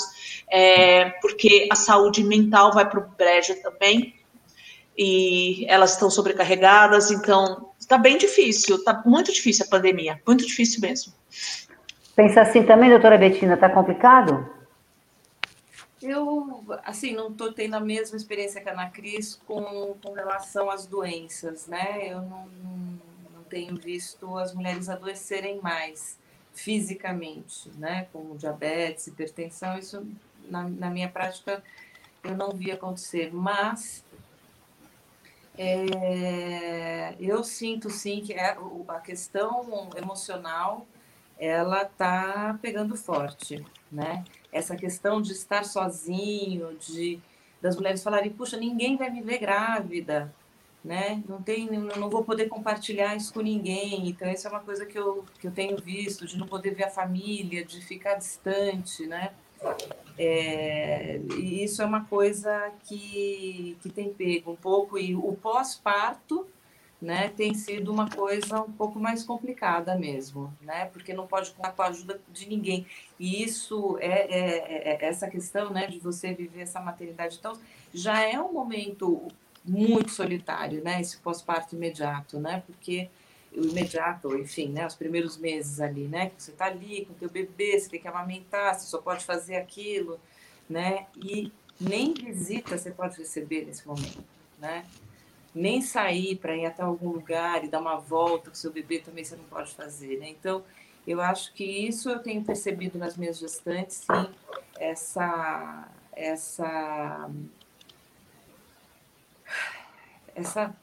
é, 0.50 1.10
porque 1.22 1.68
a 1.72 1.74
saúde 1.74 2.22
mental 2.22 2.72
vai 2.72 2.88
para 2.88 3.00
o 3.00 3.08
brejo 3.16 3.54
também, 3.62 4.14
e 4.98 5.64
elas 5.68 5.92
estão 5.92 6.10
sobrecarregadas, 6.10 7.10
então 7.10 7.70
está 7.86 7.96
bem 7.96 8.18
difícil, 8.18 8.76
está 8.76 9.00
muito 9.06 9.32
difícil 9.32 9.64
a 9.64 9.68
pandemia, 9.68 10.20
muito 10.26 10.44
difícil 10.44 10.80
mesmo. 10.80 11.12
Pensa 12.16 12.42
assim 12.42 12.64
também, 12.64 12.90
doutora 12.90 13.16
Betina, 13.16 13.54
está 13.54 13.70
complicado? 13.70 14.50
Eu, 16.02 16.64
assim, 16.84 17.14
não 17.14 17.28
estou 17.28 17.52
tendo 17.52 17.74
a 17.74 17.80
mesma 17.80 18.16
experiência 18.16 18.60
que 18.60 18.68
a 18.68 18.72
Ana 18.72 18.90
Cris 18.90 19.40
com, 19.46 19.96
com 20.02 20.12
relação 20.12 20.68
às 20.68 20.84
doenças, 20.84 21.68
né? 21.68 22.08
Eu 22.10 22.22
não, 22.22 22.48
não 23.32 23.42
tenho 23.48 23.76
visto 23.76 24.36
as 24.36 24.52
mulheres 24.52 24.88
adoecerem 24.88 25.60
mais 25.60 26.18
fisicamente, 26.52 27.70
né? 27.78 28.08
Como 28.12 28.36
diabetes, 28.36 29.06
hipertensão, 29.06 29.78
isso 29.78 30.04
na, 30.48 30.68
na 30.68 30.90
minha 30.90 31.08
prática 31.08 31.62
eu 32.24 32.36
não 32.36 32.50
vi 32.50 32.72
acontecer, 32.72 33.32
mas 33.32 34.04
é, 35.58 37.14
eu 37.18 37.42
sinto 37.44 37.90
sim 37.90 38.20
que 38.20 38.32
é, 38.32 38.56
a 38.88 39.00
questão 39.00 39.90
emocional 39.96 40.86
ela 41.38 41.82
está 41.82 42.58
pegando 42.62 42.96
forte, 42.96 43.64
né? 43.92 44.24
essa 44.56 44.74
questão 44.74 45.20
de 45.20 45.32
estar 45.32 45.64
sozinho, 45.64 46.76
de 46.78 47.20
das 47.60 47.74
mulheres 47.74 48.02
falarem, 48.02 48.30
puxa, 48.30 48.56
ninguém 48.56 48.96
vai 48.96 49.10
me 49.10 49.22
ver 49.22 49.38
grávida, 49.38 50.32
né? 50.84 51.22
Não 51.28 51.42
tem, 51.42 51.66
não 51.66 52.08
vou 52.08 52.22
poder 52.22 52.48
compartilhar 52.48 53.16
isso 53.16 53.32
com 53.32 53.40
ninguém. 53.40 54.08
Então 54.08 54.30
isso 54.30 54.46
é 54.46 54.50
uma 54.50 54.60
coisa 54.60 54.84
que 54.86 54.96
eu, 54.96 55.24
que 55.40 55.46
eu 55.46 55.50
tenho 55.50 55.76
visto, 55.78 56.26
de 56.26 56.36
não 56.38 56.46
poder 56.46 56.74
ver 56.74 56.84
a 56.84 56.90
família, 56.90 57.64
de 57.64 57.80
ficar 57.80 58.14
distante, 58.14 59.06
né? 59.06 59.32
É, 60.18 61.20
e 61.36 61.62
isso 61.62 61.82
é 61.82 61.84
uma 61.84 62.04
coisa 62.04 62.72
que, 62.84 63.76
que 63.82 63.90
tem 63.90 64.12
pego 64.12 64.52
um 64.52 64.56
pouco 64.56 64.98
e 64.98 65.14
o 65.14 65.32
pós-parto 65.34 66.46
né, 67.00 67.28
tem 67.28 67.52
sido 67.52 67.92
uma 67.92 68.08
coisa 68.08 68.62
um 68.62 68.72
pouco 68.72 68.98
mais 68.98 69.22
complicada 69.22 69.96
mesmo, 69.96 70.52
né, 70.62 70.86
porque 70.86 71.12
não 71.12 71.26
pode 71.26 71.50
contar 71.50 71.72
com 71.72 71.82
a 71.82 71.88
ajuda 71.88 72.20
de 72.32 72.48
ninguém. 72.48 72.86
E 73.20 73.42
isso 73.42 73.98
é, 74.00 74.06
é, 74.06 74.92
é, 74.92 75.04
é 75.04 75.04
essa 75.04 75.28
questão, 75.28 75.70
né, 75.70 75.86
de 75.86 75.98
você 75.98 76.32
viver 76.32 76.62
essa 76.62 76.80
maternidade. 76.80 77.36
Então, 77.38 77.52
já 77.92 78.22
é 78.22 78.40
um 78.40 78.52
momento 78.52 79.28
muito 79.64 80.10
solitário, 80.10 80.82
né, 80.82 81.00
esse 81.00 81.18
pós-parto 81.18 81.76
imediato, 81.76 82.40
né, 82.40 82.62
porque 82.66 83.10
o 83.56 83.64
imediato, 83.64 84.36
enfim, 84.36 84.68
né, 84.68 84.86
os 84.86 84.94
primeiros 84.94 85.38
meses 85.38 85.80
ali, 85.80 86.06
né, 86.06 86.30
que 86.30 86.42
você 86.42 86.50
está 86.50 86.66
ali 86.66 87.06
com 87.06 87.14
o 87.14 87.16
teu 87.16 87.30
bebê, 87.30 87.78
você 87.78 87.88
tem 87.88 88.00
que 88.00 88.06
amamentar, 88.06 88.74
você 88.74 88.86
só 88.86 88.98
pode 88.98 89.24
fazer 89.24 89.56
aquilo, 89.56 90.20
né, 90.68 91.06
e 91.16 91.50
nem 91.80 92.12
visita 92.12 92.76
você 92.76 92.90
pode 92.90 93.16
receber 93.16 93.64
nesse 93.64 93.86
momento, 93.86 94.22
né, 94.58 94.84
nem 95.54 95.80
sair 95.80 96.36
para 96.36 96.54
ir 96.54 96.66
até 96.66 96.82
algum 96.82 97.08
lugar 97.08 97.64
e 97.64 97.68
dar 97.68 97.80
uma 97.80 97.96
volta 97.96 98.50
com 98.50 98.56
seu 98.56 98.70
bebê 98.70 98.98
também 98.98 99.24
você 99.24 99.36
não 99.36 99.44
pode 99.44 99.74
fazer, 99.74 100.18
né? 100.18 100.28
Então, 100.28 100.62
eu 101.06 101.18
acho 101.18 101.54
que 101.54 101.64
isso 101.64 102.10
eu 102.10 102.18
tenho 102.18 102.44
percebido 102.44 102.98
nas 102.98 103.16
minhas 103.16 103.38
gestantes, 103.38 104.04
sim, 104.04 104.34
essa 104.78 105.88
essa 106.12 107.30
essa 110.34 110.76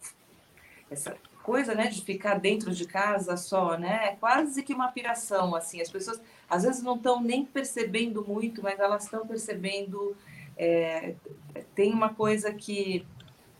essa 0.90 1.18
coisa, 1.44 1.76
né, 1.76 1.88
de 1.88 2.02
ficar 2.02 2.40
dentro 2.40 2.72
de 2.72 2.88
casa 2.88 3.38
só, 3.38 3.78
né? 3.78 4.10
É 4.12 4.16
quase 4.16 4.64
que 4.64 4.74
uma 4.74 4.92
piração, 4.92 5.54
assim. 5.56 5.82
As 5.82 5.90
pessoas 5.90 6.20
às 6.50 6.64
vezes 6.64 6.82
não 6.82 6.96
estão 6.96 7.22
nem 7.22 7.46
percebendo 7.46 8.26
muito, 8.26 8.64
mas 8.64 8.80
elas 8.80 9.04
estão 9.04 9.28
percebendo. 9.28 10.16
É, 10.58 11.16
tem 11.76 11.94
uma 11.94 12.14
coisa 12.14 12.54
que 12.54 13.06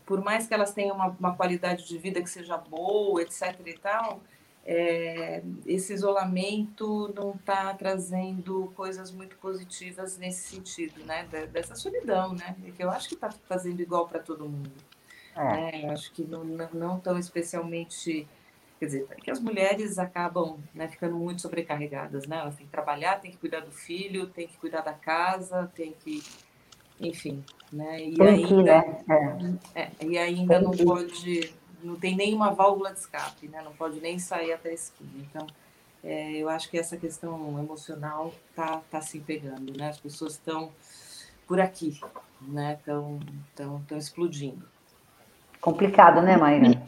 por 0.06 0.22
mais 0.22 0.46
que 0.46 0.54
elas 0.54 0.72
tenham 0.72 0.94
uma, 0.94 1.08
uma 1.18 1.34
qualidade 1.34 1.86
de 1.86 1.98
vida 1.98 2.20
que 2.22 2.28
seja 2.28 2.56
boa, 2.56 3.22
etc. 3.22 3.58
e 3.66 3.74
tal, 3.74 4.20
é, 4.64 5.42
esse 5.66 5.92
isolamento 5.92 7.12
não 7.14 7.32
está 7.32 7.72
trazendo 7.74 8.72
coisas 8.74 9.10
muito 9.10 9.36
positivas 9.36 10.16
nesse 10.18 10.48
sentido, 10.48 11.04
né? 11.04 11.26
Dessa 11.52 11.74
solidão, 11.74 12.34
né? 12.34 12.56
Que 12.76 12.82
eu 12.82 12.90
acho 12.90 13.08
que 13.08 13.14
está 13.14 13.30
fazendo 13.30 13.80
igual 13.80 14.08
para 14.08 14.20
todo 14.20 14.48
mundo. 14.48 14.72
É. 15.34 15.42
Né? 15.42 15.84
Eu 15.84 15.90
acho 15.90 16.12
que 16.12 16.24
não, 16.24 16.44
não 16.44 17.00
tão 17.00 17.18
especialmente. 17.18 18.26
Quer 18.78 18.86
dizer, 18.86 19.06
que 19.22 19.30
as 19.30 19.40
mulheres 19.40 19.98
acabam 19.98 20.58
né, 20.74 20.88
ficando 20.88 21.14
muito 21.14 21.40
sobrecarregadas, 21.40 22.26
né? 22.26 22.38
Elas 22.38 22.56
têm 22.56 22.66
que 22.66 22.72
trabalhar, 22.72 23.20
têm 23.20 23.30
que 23.30 23.36
cuidar 23.36 23.60
do 23.60 23.70
filho, 23.70 24.26
têm 24.26 24.48
que 24.48 24.56
cuidar 24.56 24.80
da 24.80 24.92
casa, 24.92 25.70
têm 25.74 25.94
que. 26.04 26.22
Enfim, 27.00 27.42
né? 27.72 28.02
E 28.02 28.14
tem 28.14 28.28
ainda, 28.28 28.48
que, 28.48 28.62
né? 28.62 29.58
É. 29.74 29.82
É, 29.82 29.90
e 30.04 30.18
ainda 30.18 30.60
não 30.60 30.72
pode 30.72 31.54
não 31.84 31.96
tem 31.96 32.16
nenhuma 32.16 32.52
válvula 32.52 32.92
de 32.92 32.98
escape, 32.98 33.46
né? 33.46 33.62
Não 33.62 33.72
pode 33.72 34.00
nem 34.00 34.18
sair 34.18 34.52
até 34.52 34.70
a 34.70 34.74
esquina. 34.74 35.10
Então, 35.18 35.46
é, 36.02 36.32
eu 36.32 36.48
acho 36.48 36.70
que 36.70 36.78
essa 36.78 36.96
questão 36.96 37.58
emocional 37.58 38.34
tá, 38.54 38.82
tá 38.90 39.00
se 39.00 39.20
pegando, 39.20 39.76
né? 39.76 39.90
As 39.90 40.00
pessoas 40.00 40.32
estão 40.32 40.72
por 41.46 41.60
aqui, 41.60 42.00
né? 42.40 42.76
Estão 42.78 43.20
tão, 43.54 43.82
tão 43.82 43.98
explodindo. 43.98 44.66
Complicado, 45.64 46.20
né, 46.20 46.36
Maíra? 46.36 46.78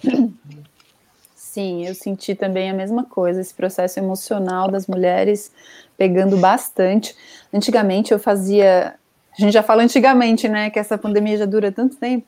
Sim, 1.35 1.87
eu 1.87 1.95
senti 1.95 2.35
também 2.35 2.68
a 2.68 2.74
mesma 2.74 3.05
coisa, 3.05 3.41
esse 3.41 3.55
processo 3.55 3.99
emocional 3.99 4.70
das 4.70 4.87
mulheres 4.87 5.51
pegando 5.97 6.37
bastante. 6.37 7.16
Antigamente 7.51 8.12
eu 8.12 8.18
fazia 8.18 8.97
a 9.39 9.43
gente 9.43 9.53
já 9.53 9.62
fala 9.62 9.82
antigamente, 9.82 10.49
né, 10.49 10.70
que 10.70 10.78
essa 10.78 10.97
pandemia 10.97 11.37
já 11.37 11.45
dura 11.45 11.70
tanto 11.70 11.97
tempo. 11.97 12.26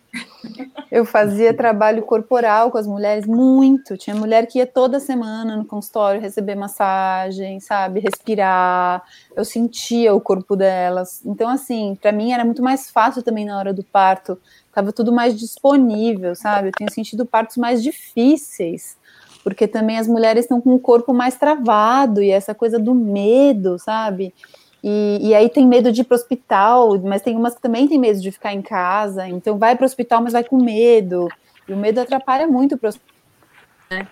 Eu 0.93 1.07
fazia 1.07 1.55
trabalho 1.55 2.03
corporal 2.03 2.71
com 2.71 2.77
as 2.77 2.87
mulheres 2.87 3.27
muito. 3.27 3.97
Tinha 3.97 4.15
mulher 4.15 4.47
que 4.47 4.59
ia 4.59 4.67
toda 4.67 5.01
semana 5.01 5.57
no 5.57 5.65
consultório 5.65 6.21
receber 6.21 6.55
massagem, 6.55 7.61
sabe, 7.61 8.01
respirar. 8.01 9.03
Eu 9.35 9.45
sentia 9.45 10.15
o 10.15 10.21
corpo 10.21 10.55
delas. 10.55 11.23
Então, 11.25 11.49
assim, 11.49 11.97
para 12.01 12.13
mim 12.13 12.33
era 12.33 12.45
muito 12.45 12.63
mais 12.63 12.91
fácil 12.91 13.23
também 13.23 13.47
na 13.47 13.59
hora 13.59 13.73
do 13.73 13.83
parto. 13.83 14.39
Tava 14.73 14.93
tudo 14.93 15.11
mais 15.11 15.39
disponível, 15.39 16.35
sabe? 16.35 16.69
Eu 16.69 16.73
tenho 16.73 16.93
sentido 16.93 17.25
partos 17.25 17.57
mais 17.57 17.83
difíceis 17.83 18.99
porque 19.43 19.67
também 19.67 19.97
as 19.97 20.07
mulheres 20.07 20.45
estão 20.45 20.61
com 20.61 20.75
o 20.75 20.79
corpo 20.79 21.15
mais 21.15 21.37
travado 21.37 22.21
e 22.21 22.31
essa 22.31 22.55
coisa 22.55 22.79
do 22.79 22.95
medo, 22.95 23.79
sabe? 23.79 24.35
E, 24.83 25.19
e, 25.21 25.35
aí 25.35 25.49
tem 25.49 25.67
medo 25.67 25.91
de 25.91 26.03
ir 26.03 26.05
para 26.05 26.15
o 26.15 26.19
hospital, 26.19 26.99
mas 27.01 27.23
tem 27.23 27.37
umas 27.37 27.55
que 27.55 27.61
também 27.61 27.89
tem 27.89 27.99
medo 27.99 28.21
de 28.21 28.31
ficar 28.31 28.55
em 28.55 28.63
casa, 28.63 29.27
então 29.27 29.59
vai 29.59 29.75
para 29.75 29.83
o 29.83 29.87
hospital, 29.87 30.23
mas 30.23 30.33
vai 30.33 30.45
com 30.45 30.57
medo. 30.57 31.29
E 31.69 31.73
o 31.73 31.77
medo 31.77 32.01
atrapalha 32.01 32.47
muito 32.47 32.79
o 32.81 32.87
hospital. 32.87 33.15
Né? 33.91 34.07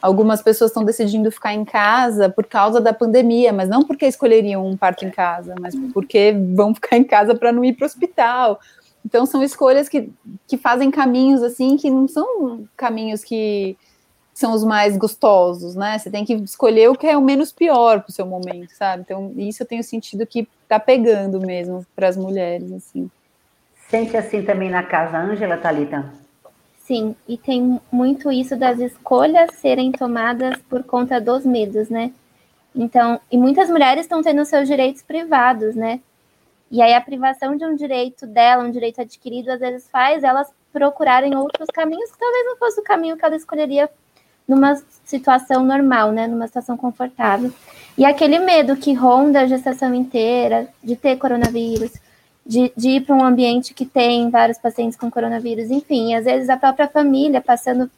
Algumas 0.00 0.40
pessoas 0.40 0.70
estão 0.70 0.84
decidindo 0.84 1.30
ficar 1.30 1.52
em 1.52 1.64
casa 1.64 2.28
por 2.28 2.46
causa 2.46 2.80
da 2.80 2.92
pandemia, 2.92 3.52
mas 3.52 3.68
não 3.68 3.82
porque 3.82 4.06
escolheriam 4.06 4.66
um 4.66 4.76
parto 4.76 5.04
em 5.04 5.10
casa, 5.10 5.54
mas 5.60 5.74
porque 5.92 6.34
vão 6.54 6.74
ficar 6.74 6.96
em 6.96 7.04
casa 7.04 7.34
para 7.34 7.52
não 7.52 7.64
ir 7.64 7.74
para 7.74 7.84
o 7.84 7.86
hospital. 7.86 8.60
Então 9.04 9.26
são 9.26 9.42
escolhas 9.42 9.88
que, 9.88 10.10
que 10.46 10.56
fazem 10.56 10.90
caminhos 10.90 11.42
assim 11.42 11.76
que 11.76 11.90
não 11.90 12.08
são 12.08 12.66
caminhos 12.76 13.22
que 13.22 13.76
são 14.36 14.52
os 14.52 14.62
mais 14.62 14.98
gostosos, 14.98 15.74
né? 15.74 15.98
Você 15.98 16.10
tem 16.10 16.22
que 16.22 16.34
escolher 16.34 16.90
o 16.90 16.94
que 16.94 17.06
é 17.06 17.16
o 17.16 17.22
menos 17.22 17.50
pior 17.50 18.02
para 18.02 18.10
o 18.10 18.12
seu 18.12 18.26
momento, 18.26 18.70
sabe? 18.74 19.02
Então, 19.02 19.32
isso 19.34 19.62
eu 19.62 19.66
tenho 19.66 19.82
sentido 19.82 20.26
que 20.26 20.46
tá 20.68 20.78
pegando 20.78 21.40
mesmo 21.40 21.86
para 21.96 22.06
as 22.06 22.18
mulheres, 22.18 22.70
assim. 22.70 23.10
Sente 23.88 24.14
assim 24.14 24.42
também 24.42 24.68
na 24.68 24.82
casa, 24.82 25.18
Ângela, 25.18 25.56
Thalita? 25.56 26.12
Sim, 26.80 27.16
e 27.26 27.38
tem 27.38 27.80
muito 27.90 28.30
isso 28.30 28.56
das 28.56 28.78
escolhas 28.78 29.54
serem 29.54 29.90
tomadas 29.90 30.58
por 30.68 30.84
conta 30.84 31.18
dos 31.18 31.46
medos, 31.46 31.88
né? 31.88 32.12
Então, 32.74 33.18
e 33.32 33.38
muitas 33.38 33.70
mulheres 33.70 34.02
estão 34.02 34.22
tendo 34.22 34.44
seus 34.44 34.68
direitos 34.68 35.00
privados, 35.00 35.74
né? 35.74 35.98
E 36.70 36.82
aí 36.82 36.92
a 36.92 37.00
privação 37.00 37.56
de 37.56 37.64
um 37.64 37.74
direito 37.74 38.26
dela, 38.26 38.64
um 38.64 38.70
direito 38.70 39.00
adquirido, 39.00 39.50
às 39.50 39.60
vezes 39.60 39.88
faz 39.88 40.22
elas 40.22 40.52
procurarem 40.74 41.34
outros 41.34 41.68
caminhos 41.72 42.10
que 42.10 42.18
talvez 42.18 42.44
não 42.44 42.58
fosse 42.58 42.78
o 42.78 42.84
caminho 42.84 43.16
que 43.16 43.24
ela 43.24 43.34
escolheria 43.34 43.88
numa 44.46 44.76
situação 45.04 45.64
normal, 45.64 46.12
né, 46.12 46.26
numa 46.26 46.46
situação 46.46 46.76
confortável. 46.76 47.52
E 47.96 48.04
aquele 48.04 48.38
medo 48.38 48.76
que 48.76 48.92
ronda 48.92 49.40
a 49.40 49.46
gestação 49.46 49.94
inteira 49.94 50.68
de 50.82 50.96
ter 50.96 51.16
coronavírus, 51.16 51.92
de, 52.44 52.72
de 52.76 52.90
ir 52.90 53.00
para 53.00 53.16
um 53.16 53.24
ambiente 53.24 53.74
que 53.74 53.84
tem 53.84 54.30
vários 54.30 54.58
pacientes 54.58 54.96
com 54.96 55.10
coronavírus, 55.10 55.70
enfim, 55.70 56.14
às 56.14 56.24
vezes 56.24 56.48
a 56.48 56.56
própria 56.56 56.86
família 56.86 57.40
passando, 57.40 57.90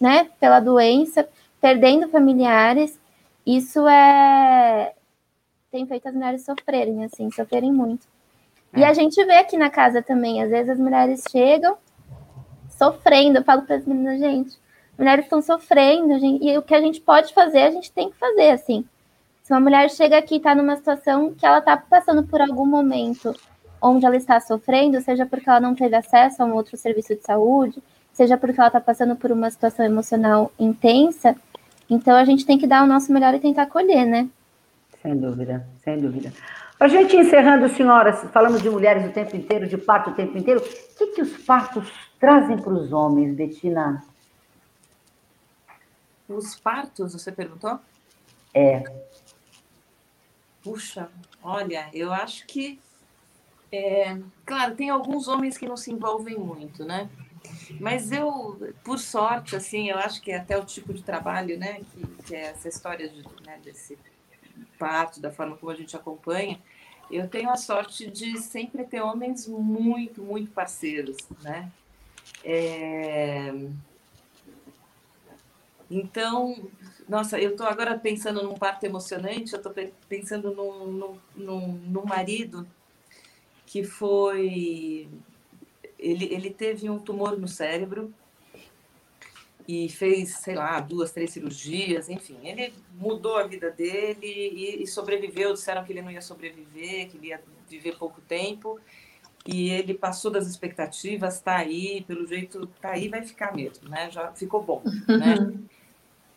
né, 0.00 0.28
pela 0.38 0.60
doença, 0.60 1.26
perdendo 1.60 2.08
familiares, 2.08 2.98
isso 3.46 3.86
é 3.88 4.92
tem 5.70 5.86
feito 5.86 6.06
as 6.06 6.14
mulheres 6.14 6.44
sofrerem, 6.44 7.04
assim, 7.04 7.28
sofrerem 7.32 7.72
muito. 7.72 8.06
É. 8.72 8.80
E 8.80 8.84
a 8.84 8.92
gente 8.92 9.22
vê 9.24 9.38
aqui 9.38 9.56
na 9.56 9.70
casa 9.70 10.00
também, 10.00 10.40
às 10.40 10.50
vezes 10.50 10.70
as 10.70 10.78
mulheres 10.78 11.24
chegam 11.28 11.76
sofrendo, 12.78 13.38
eu 13.38 13.44
falo 13.44 13.62
para 13.62 13.76
as 13.76 13.86
meninas, 13.86 14.20
gente, 14.20 14.56
mulheres 14.98 15.24
estão 15.24 15.42
sofrendo, 15.42 16.18
gente, 16.18 16.44
e 16.44 16.56
o 16.56 16.62
que 16.62 16.74
a 16.74 16.80
gente 16.80 17.00
pode 17.00 17.32
fazer, 17.34 17.62
a 17.62 17.70
gente 17.70 17.92
tem 17.92 18.10
que 18.10 18.16
fazer, 18.16 18.50
assim. 18.50 18.84
Se 19.42 19.52
uma 19.52 19.60
mulher 19.60 19.90
chega 19.90 20.18
aqui 20.18 20.34
e 20.34 20.36
está 20.38 20.54
numa 20.54 20.76
situação 20.76 21.34
que 21.34 21.44
ela 21.44 21.58
está 21.58 21.76
passando 21.76 22.22
por 22.24 22.40
algum 22.40 22.66
momento 22.66 23.34
onde 23.80 24.06
ela 24.06 24.16
está 24.16 24.40
sofrendo, 24.40 25.00
seja 25.02 25.26
porque 25.26 25.48
ela 25.48 25.60
não 25.60 25.74
teve 25.74 25.94
acesso 25.94 26.42
a 26.42 26.46
um 26.46 26.54
outro 26.54 26.76
serviço 26.76 27.14
de 27.14 27.22
saúde, 27.22 27.82
seja 28.12 28.38
porque 28.38 28.58
ela 28.58 28.68
está 28.68 28.80
passando 28.80 29.14
por 29.16 29.30
uma 29.30 29.50
situação 29.50 29.84
emocional 29.84 30.50
intensa, 30.58 31.36
então 31.90 32.16
a 32.16 32.24
gente 32.24 32.46
tem 32.46 32.56
que 32.56 32.66
dar 32.66 32.82
o 32.82 32.86
nosso 32.86 33.12
melhor 33.12 33.34
e 33.34 33.38
tentar 33.38 33.64
acolher, 33.64 34.06
né? 34.06 34.28
Sem 35.02 35.16
dúvida, 35.18 35.66
sem 35.82 36.00
dúvida. 36.00 36.32
A 36.80 36.88
gente 36.88 37.16
encerrando, 37.16 37.68
senhoras, 37.68 38.22
falamos 38.32 38.62
de 38.62 38.70
mulheres 38.70 39.04
o 39.06 39.12
tempo 39.12 39.36
inteiro, 39.36 39.68
de 39.68 39.76
parto 39.76 40.10
o 40.10 40.14
tempo 40.14 40.36
inteiro. 40.38 40.60
O 40.60 40.96
que, 40.96 41.06
que 41.08 41.22
os 41.22 41.36
partos 41.44 41.86
trazem 42.18 42.56
para 42.56 42.72
os 42.72 42.92
homens, 42.92 43.34
Betina? 43.34 44.02
Os 46.28 46.56
partos, 46.56 47.12
você 47.12 47.30
perguntou? 47.30 47.78
É. 48.52 48.82
Puxa, 50.62 51.10
olha, 51.42 51.90
eu 51.92 52.12
acho 52.12 52.46
que. 52.46 52.80
É, 53.70 54.18
claro, 54.46 54.76
tem 54.76 54.88
alguns 54.88 55.28
homens 55.28 55.58
que 55.58 55.66
não 55.66 55.76
se 55.76 55.92
envolvem 55.92 56.38
muito, 56.38 56.84
né? 56.84 57.10
Mas 57.80 58.12
eu, 58.12 58.58
por 58.82 58.98
sorte, 58.98 59.56
assim, 59.56 59.90
eu 59.90 59.98
acho 59.98 60.22
que 60.22 60.30
é 60.30 60.36
até 60.36 60.56
o 60.56 60.64
tipo 60.64 60.94
de 60.94 61.02
trabalho, 61.02 61.58
né, 61.58 61.80
que, 61.92 62.06
que 62.24 62.34
é 62.34 62.46
essa 62.46 62.68
história 62.68 63.08
de, 63.08 63.22
né, 63.44 63.60
desse 63.62 63.98
parto, 64.78 65.20
da 65.20 65.30
forma 65.30 65.56
como 65.56 65.70
a 65.70 65.74
gente 65.74 65.96
acompanha, 65.96 66.58
eu 67.10 67.28
tenho 67.28 67.50
a 67.50 67.56
sorte 67.56 68.10
de 68.10 68.38
sempre 68.38 68.84
ter 68.84 69.00
homens 69.00 69.46
muito, 69.46 70.22
muito 70.22 70.50
parceiros, 70.52 71.16
né? 71.42 71.70
É, 72.42 73.52
então, 75.96 76.68
nossa, 77.08 77.38
eu 77.38 77.50
estou 77.50 77.66
agora 77.66 77.98
pensando 77.98 78.42
num 78.42 78.54
parto 78.54 78.84
emocionante, 78.84 79.52
eu 79.52 79.58
estou 79.58 79.72
pensando 80.08 80.54
num, 80.54 81.18
num, 81.36 81.72
num, 81.86 82.04
marido 82.04 82.66
que 83.66 83.84
foi. 83.84 85.08
Ele, 85.98 86.24
ele 86.26 86.50
teve 86.50 86.90
um 86.90 86.98
tumor 86.98 87.38
no 87.38 87.46
cérebro 87.46 88.12
e 89.66 89.88
fez, 89.88 90.36
sei 90.36 90.54
lá, 90.54 90.80
duas, 90.80 91.12
três 91.12 91.30
cirurgias, 91.30 92.08
enfim. 92.08 92.38
Ele 92.42 92.72
mudou 92.94 93.36
a 93.36 93.46
vida 93.46 93.70
dele 93.70 94.18
e, 94.22 94.82
e 94.82 94.86
sobreviveu. 94.86 95.52
Disseram 95.52 95.84
que 95.84 95.92
ele 95.92 96.02
não 96.02 96.10
ia 96.10 96.20
sobreviver, 96.20 97.08
que 97.08 97.16
ele 97.16 97.28
ia 97.28 97.40
viver 97.68 97.96
pouco 97.96 98.20
tempo. 98.22 98.80
E 99.46 99.70
ele 99.70 99.92
passou 99.92 100.30
das 100.30 100.46
expectativas, 100.46 101.34
está 101.34 101.56
aí, 101.56 102.02
pelo 102.06 102.26
jeito, 102.26 102.64
está 102.64 102.92
aí, 102.92 103.08
vai 103.08 103.22
ficar 103.22 103.54
mesmo, 103.54 103.88
né? 103.90 104.10
Já 104.10 104.32
ficou 104.32 104.62
bom, 104.62 104.82
né? 105.06 105.54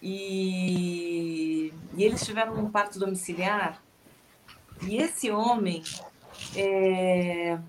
E, 0.09 1.73
e 1.97 2.03
eles 2.03 2.25
tiveram 2.25 2.53
um 2.53 2.71
parto 2.71 2.97
domiciliar. 2.97 3.83
E 4.81 4.95
esse 4.95 5.29
homem, 5.29 5.83
é, 6.55 7.59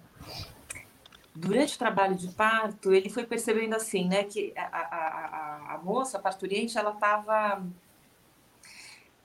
durante 1.35 1.75
o 1.75 1.79
trabalho 1.79 2.15
de 2.15 2.29
parto, 2.29 2.93
ele 2.93 3.11
foi 3.11 3.25
percebendo 3.25 3.75
assim, 3.75 4.07
né, 4.07 4.23
que 4.23 4.53
a, 4.57 4.63
a, 4.63 5.75
a, 5.75 5.79
moça, 5.79 6.17
a 6.17 6.21
parturiente, 6.21 6.79
ela 6.79 6.93
estava 6.93 7.61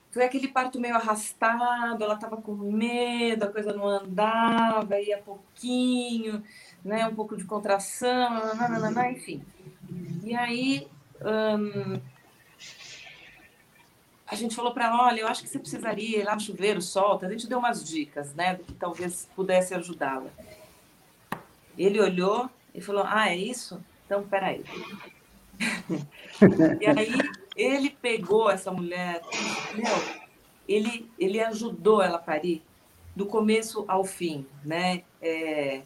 foi 0.09 0.25
aquele 0.25 0.47
parto 0.47 0.79
meio 0.79 0.95
arrastado, 0.95 2.03
ela 2.03 2.15
estava 2.15 2.37
com 2.37 2.53
medo, 2.53 3.45
a 3.45 3.51
coisa 3.51 3.73
não 3.73 3.87
andava, 3.87 4.99
ia 4.99 5.17
pouquinho, 5.19 6.43
né, 6.83 7.07
um 7.07 7.15
pouco 7.15 7.37
de 7.37 7.45
contração, 7.45 8.55
nananana, 8.55 9.11
enfim. 9.11 9.43
E 10.23 10.35
aí, 10.35 10.87
hum, 11.21 11.99
a 14.27 14.35
gente 14.35 14.55
falou 14.55 14.73
para 14.73 14.85
ela, 14.85 15.07
olha, 15.07 15.21
eu 15.21 15.27
acho 15.27 15.43
que 15.43 15.49
você 15.49 15.59
precisaria 15.59 16.19
ir 16.19 16.23
lá 16.23 16.35
no 16.35 16.41
chuveiro, 16.41 16.81
solta. 16.81 17.27
A 17.27 17.29
gente 17.29 17.47
deu 17.47 17.59
umas 17.59 17.83
dicas, 17.83 18.33
né, 18.33 18.55
do 18.55 18.63
que 18.63 18.73
talvez 18.73 19.29
pudesse 19.35 19.73
ajudá-la. 19.73 20.29
Ele 21.77 21.99
olhou 21.99 22.49
e 22.73 22.81
falou, 22.81 23.03
ah, 23.05 23.29
é 23.29 23.35
isso? 23.35 23.83
Então, 24.05 24.23
peraí. 24.23 24.63
e 26.79 26.87
aí 26.87 27.13
ele 27.55 27.89
pegou 27.89 28.49
essa 28.49 28.71
mulher, 28.71 29.21
meu, 29.75 30.23
ele, 30.67 31.09
ele 31.19 31.39
ajudou 31.41 32.01
ela 32.01 32.15
a 32.15 32.21
parir 32.21 32.63
do 33.15 33.25
começo 33.25 33.85
ao 33.87 34.03
fim, 34.03 34.45
né? 34.63 35.03
É, 35.21 35.81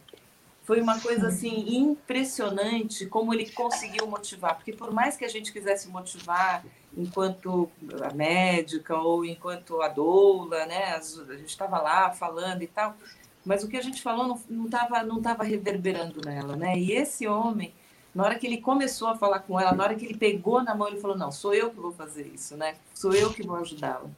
foi 0.68 0.82
uma 0.82 1.00
coisa 1.00 1.30
assim 1.30 1.78
impressionante 1.78 3.06
como 3.06 3.34
ele 3.34 3.50
conseguiu 3.50 4.06
motivar, 4.06 4.54
porque 4.58 4.74
por 4.74 4.92
mais 4.92 5.16
que 5.16 5.24
a 5.24 5.30
gente 5.30 5.54
quisesse 5.54 5.88
motivar 5.88 6.62
enquanto 6.98 7.72
a 8.04 8.14
médica 8.14 8.98
ou 8.98 9.24
enquanto 9.24 9.82
a 9.82 9.88
doula, 9.88 10.66
né, 10.66 10.96
a 10.96 11.00
gente 11.38 11.48
estava 11.48 11.80
lá 11.82 12.12
falando 12.12 12.64
e 12.64 12.68
tal, 12.68 12.98
mas 13.46 13.64
o 13.64 13.70
que 13.70 13.78
a 13.78 13.82
gente 13.82 14.02
falou 14.02 14.38
não 14.50 14.66
estava 14.66 15.04
não 15.04 15.22
tava 15.22 15.42
reverberando 15.46 16.20
nela, 16.26 16.58
né? 16.58 16.78
E 16.78 16.92
esse 16.92 17.26
homem, 17.26 17.74
na 18.14 18.26
hora 18.26 18.36
que 18.38 18.46
ele 18.46 18.58
começou 18.58 19.08
a 19.08 19.18
falar 19.18 19.40
com 19.40 19.58
ela, 19.58 19.72
na 19.72 19.86
hora 19.86 19.96
que 19.96 20.04
ele 20.04 20.18
pegou 20.18 20.62
na 20.62 20.76
mão, 20.76 20.90
ele 20.90 21.00
falou: 21.00 21.18
Não, 21.18 21.32
sou 21.32 21.54
eu 21.54 21.70
que 21.70 21.80
vou 21.80 21.94
fazer 21.94 22.30
isso, 22.36 22.58
né? 22.58 22.76
Sou 22.94 23.14
eu 23.14 23.32
que 23.34 23.42
vou 23.42 23.56
ajudá-la. 23.56 24.10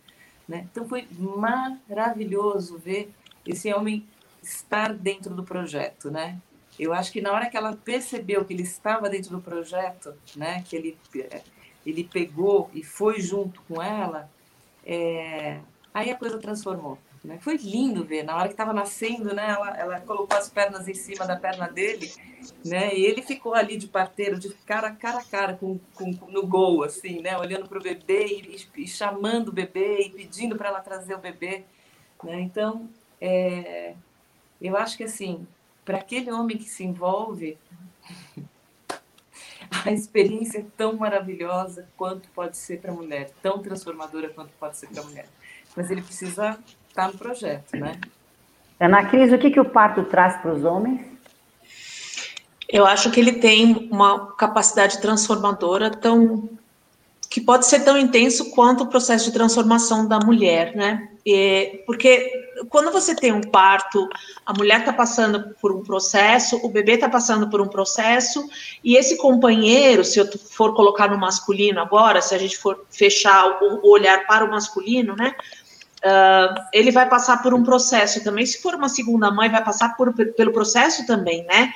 Né? 0.48 0.68
Então 0.72 0.88
foi 0.88 1.08
maravilhoso 1.16 2.80
ver 2.80 3.14
esse 3.46 3.72
homem 3.72 4.04
estar 4.50 4.94
dentro 4.94 5.34
do 5.36 5.44
projeto, 5.44 6.10
né? 6.10 6.40
Eu 6.80 6.94
acho 6.94 7.12
que 7.12 7.22
na 7.22 7.32
hora 7.32 7.50
que 7.50 7.58
ela 7.58 7.76
percebeu 7.76 8.46
que 8.46 8.54
ele 8.54 8.64
estava 8.64 9.10
dentro 9.10 9.32
do 9.32 9.42
projeto, 9.42 10.14
né, 10.36 10.64
que 10.68 10.76
ele 10.76 10.98
ele 11.86 12.04
pegou 12.04 12.70
e 12.74 12.84
foi 12.84 13.20
junto 13.20 13.62
com 13.64 13.82
ela, 13.82 14.30
é, 14.86 15.60
aí 15.94 16.10
a 16.10 16.16
coisa 16.16 16.38
transformou. 16.38 16.98
Né? 17.24 17.38
Foi 17.42 17.58
lindo 17.58 18.06
ver, 18.06 18.24
na 18.24 18.36
hora 18.36 18.48
que 18.48 18.54
estava 18.54 18.72
nascendo, 18.72 19.34
né, 19.34 19.50
ela, 19.50 19.78
ela 19.78 20.00
colocou 20.02 20.38
as 20.38 20.50
pernas 20.50 20.88
em 20.88 20.94
cima 20.94 21.26
da 21.26 21.36
perna 21.36 21.68
dele, 21.68 22.12
né, 22.64 22.96
e 22.96 23.06
ele 23.06 23.22
ficou 23.22 23.54
ali 23.54 23.76
de 23.76 23.88
parteiro, 23.88 24.40
de 24.40 24.50
cara, 24.66 24.92
cara 24.92 25.20
a 25.20 25.24
cara 25.24 25.54
com, 25.56 25.80
com, 25.96 26.12
no 26.30 26.48
gol, 26.48 26.84
assim, 26.84 27.22
né, 27.22 27.38
olhando 27.38 27.68
para 27.68 27.78
o 27.78 27.84
bebê 27.84 28.26
e, 28.26 28.68
e, 28.78 28.88
chamando 28.88 29.50
o 29.50 29.54
bebê 29.54 30.04
e 30.04 30.10
pedindo 30.12 30.56
para 30.56 30.70
ela 30.70 30.80
trazer 30.80 31.14
o 31.16 31.20
bebê. 31.20 31.64
Né? 32.24 32.42
Então, 32.42 32.90
é, 33.20 33.96
eu 34.62 34.76
acho 34.78 34.98
que, 34.98 35.04
assim, 35.04 35.48
para 35.86 35.98
aquele 35.98 36.32
homem 36.32 36.58
que 36.58 36.70
se 36.70 36.84
envolve, 36.84 37.58
a 39.86 39.92
experiência 39.92 40.60
é 40.60 40.66
tão 40.78 40.94
maravilhosa 40.94 41.88
quanto 41.96 42.30
pode 42.30 42.58
ser 42.58 42.80
para 42.80 42.92
a 42.92 42.96
mulher, 42.96 43.32
tão 43.42 43.60
transformadora 43.60 44.30
quanto 44.30 44.52
pode 44.60 44.78
ser 44.78 44.88
para 44.88 45.02
a 45.02 45.06
mulher. 45.06 45.28
Mas 45.76 45.90
ele 45.90 46.02
precisa 46.02 46.60
está 47.00 47.08
no 47.08 47.18
projeto, 47.18 47.78
né? 47.78 48.00
Ana 48.80 49.06
Cris, 49.06 49.32
o 49.32 49.38
que, 49.38 49.52
que 49.52 49.60
o 49.60 49.66
parto 49.66 50.04
traz 50.04 50.38
para 50.38 50.54
os 50.54 50.64
homens? 50.64 51.02
Eu 52.68 52.86
acho 52.86 53.10
que 53.12 53.20
ele 53.20 53.34
tem 53.34 53.90
uma 53.92 54.34
capacidade 54.34 55.00
transformadora 55.02 55.90
tão 55.90 56.50
que 57.30 57.40
pode 57.40 57.68
ser 57.68 57.82
tão 57.82 57.96
intenso 57.98 58.50
quanto 58.52 58.84
o 58.84 58.88
processo 58.88 59.26
de 59.26 59.34
transformação 59.34 60.08
da 60.08 60.20
mulher, 60.20 60.76
né? 60.76 61.10
E, 61.24 61.84
porque 61.86 62.49
quando 62.70 62.92
você 62.92 63.16
tem 63.16 63.32
um 63.32 63.42
parto, 63.42 64.10
a 64.46 64.54
mulher 64.54 64.80
está 64.80 64.92
passando 64.92 65.56
por 65.62 65.72
um 65.72 65.84
processo, 65.84 66.60
o 66.64 66.70
bebê 66.70 66.94
está 66.94 67.08
passando 67.08 67.50
por 67.50 67.62
um 67.62 67.68
processo, 67.68 68.48
e 68.84 68.98
esse 68.98 69.18
companheiro, 69.18 70.04
se 70.04 70.20
eu 70.20 70.28
for 70.38 70.74
colocar 70.74 71.10
no 71.10 71.18
masculino 71.18 71.80
agora, 71.80 72.22
se 72.22 72.36
a 72.36 72.38
gente 72.38 72.58
for 72.58 72.86
fechar 72.90 73.60
o 73.62 73.90
olhar 73.90 74.26
para 74.28 74.44
o 74.44 74.50
masculino, 74.50 75.16
né? 75.16 75.34
Uh, 76.00 76.56
ele 76.72 76.92
vai 76.92 77.10
passar 77.10 77.42
por 77.44 77.54
um 77.54 77.62
processo 77.62 78.24
também. 78.24 78.46
Se 78.46 78.62
for 78.62 78.74
uma 78.76 78.88
segunda 78.88 79.30
mãe, 79.30 79.50
vai 79.50 79.64
passar 79.64 79.98
por, 79.98 80.14
pelo 80.14 80.54
processo 80.54 81.06
também, 81.06 81.46
né? 81.46 81.74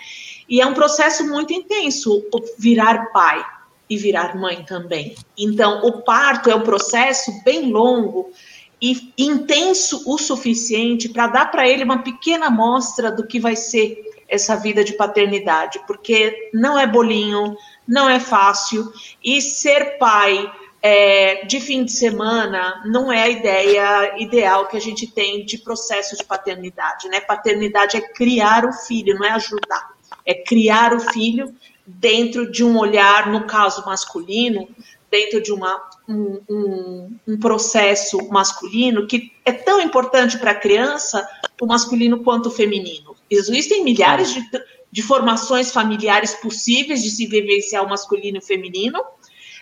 E 0.47 0.61
é 0.61 0.65
um 0.65 0.73
processo 0.73 1.27
muito 1.27 1.53
intenso 1.53 2.23
virar 2.57 3.11
pai 3.11 3.45
e 3.89 3.97
virar 3.97 4.35
mãe 4.35 4.63
também. 4.63 5.15
Então, 5.37 5.81
o 5.83 6.03
parto 6.03 6.49
é 6.49 6.55
um 6.55 6.61
processo 6.61 7.31
bem 7.43 7.69
longo 7.69 8.31
e 8.83 9.13
intenso 9.17 10.03
o 10.05 10.17
suficiente 10.17 11.07
para 11.07 11.27
dar 11.27 11.49
para 11.49 11.65
ele 11.65 11.85
uma 11.85 11.99
pequena 11.99 12.47
amostra 12.47 13.09
do 13.09 13.25
que 13.25 13.39
vai 13.39 13.55
ser 13.55 13.97
essa 14.27 14.57
vida 14.57 14.83
de 14.83 14.91
paternidade, 14.91 15.79
porque 15.87 16.49
não 16.53 16.77
é 16.77 16.85
bolinho, 16.85 17.55
não 17.87 18.09
é 18.09 18.19
fácil, 18.19 18.91
e 19.23 19.41
ser 19.41 19.97
pai 19.97 20.51
é, 20.81 21.45
de 21.45 21.61
fim 21.61 21.85
de 21.85 21.93
semana 21.93 22.83
não 22.85 23.09
é 23.09 23.23
a 23.23 23.29
ideia 23.29 24.21
ideal 24.21 24.67
que 24.67 24.75
a 24.75 24.81
gente 24.81 25.07
tem 25.07 25.45
de 25.45 25.59
processo 25.59 26.17
de 26.17 26.25
paternidade, 26.25 27.07
né? 27.07 27.21
Paternidade 27.21 27.95
é 27.95 28.01
criar 28.01 28.65
o 28.65 28.73
filho, 28.73 29.15
não 29.15 29.25
é 29.25 29.31
ajudar, 29.31 29.91
é 30.25 30.33
criar 30.33 30.93
o 30.93 30.99
filho 30.99 31.55
dentro 31.87 32.51
de 32.51 32.65
um 32.65 32.77
olhar, 32.77 33.31
no 33.31 33.45
caso 33.45 33.85
masculino, 33.85 34.67
dentro 35.13 35.39
de 35.39 35.53
uma, 35.53 35.79
um, 36.09 36.41
um, 36.49 37.19
um 37.27 37.39
processo 37.39 38.17
masculino 38.29 39.05
que 39.05 39.31
é 39.45 39.51
tão 39.51 39.79
importante 39.79 40.39
para 40.39 40.49
a 40.49 40.55
criança, 40.55 41.23
o 41.61 41.67
masculino 41.67 42.23
quanto 42.23 42.47
o 42.47 42.51
feminino. 42.51 43.15
Existem 43.29 43.83
milhares 43.83 44.33
de, 44.33 44.41
de 44.91 45.03
formações 45.03 45.71
familiares 45.71 46.33
possíveis 46.33 47.03
de 47.03 47.11
se 47.11 47.27
vivenciar 47.27 47.85
o 47.85 47.89
masculino 47.89 48.37
e 48.37 48.39
o 48.39 48.43
feminino, 48.43 48.99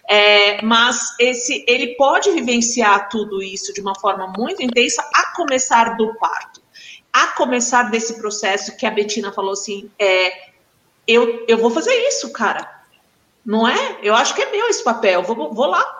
é, 0.09 0.61
mas 0.61 1.17
esse, 1.19 1.65
ele 1.67 1.95
pode 1.95 2.31
vivenciar 2.31 3.09
tudo 3.09 3.43
isso 3.43 3.73
de 3.73 3.81
uma 3.81 3.93
forma 3.99 4.31
muito 4.37 4.63
intensa, 4.63 5.05
a 5.13 5.35
começar 5.35 5.97
do 5.97 6.15
parto, 6.15 6.61
a 7.11 7.27
começar 7.27 7.91
desse 7.91 8.17
processo 8.21 8.77
que 8.77 8.85
a 8.85 8.89
Betina 8.91 9.33
falou 9.33 9.51
assim: 9.51 9.91
é, 9.99 10.51
eu, 11.05 11.43
eu 11.45 11.57
vou 11.57 11.69
fazer 11.69 11.93
isso, 12.07 12.31
cara. 12.31 12.80
Não 13.45 13.67
é? 13.67 13.97
Eu 14.01 14.15
acho 14.15 14.35
que 14.35 14.41
é 14.41 14.51
meu 14.51 14.67
esse 14.67 14.83
papel, 14.83 15.23
vou, 15.23 15.53
vou 15.53 15.65
lá. 15.65 15.97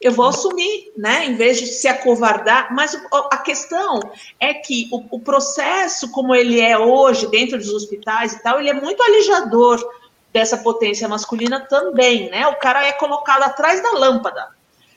Eu 0.00 0.12
vou 0.12 0.26
assumir, 0.26 0.92
né? 0.96 1.24
Em 1.24 1.34
vez 1.34 1.58
de 1.58 1.66
se 1.66 1.88
acovardar. 1.88 2.74
Mas 2.74 2.94
a 3.30 3.38
questão 3.38 4.00
é 4.38 4.52
que 4.52 4.88
o, 4.92 5.16
o 5.16 5.20
processo, 5.20 6.10
como 6.10 6.34
ele 6.34 6.60
é 6.60 6.76
hoje, 6.76 7.26
dentro 7.28 7.56
dos 7.56 7.72
hospitais 7.72 8.34
e 8.34 8.42
tal, 8.42 8.60
ele 8.60 8.68
é 8.68 8.74
muito 8.74 9.02
alijador 9.02 9.82
dessa 10.30 10.58
potência 10.58 11.08
masculina 11.08 11.60
também, 11.60 12.28
né? 12.28 12.46
O 12.48 12.56
cara 12.56 12.84
é 12.84 12.92
colocado 12.92 13.44
atrás 13.44 13.82
da 13.82 13.92
lâmpada. 13.92 14.48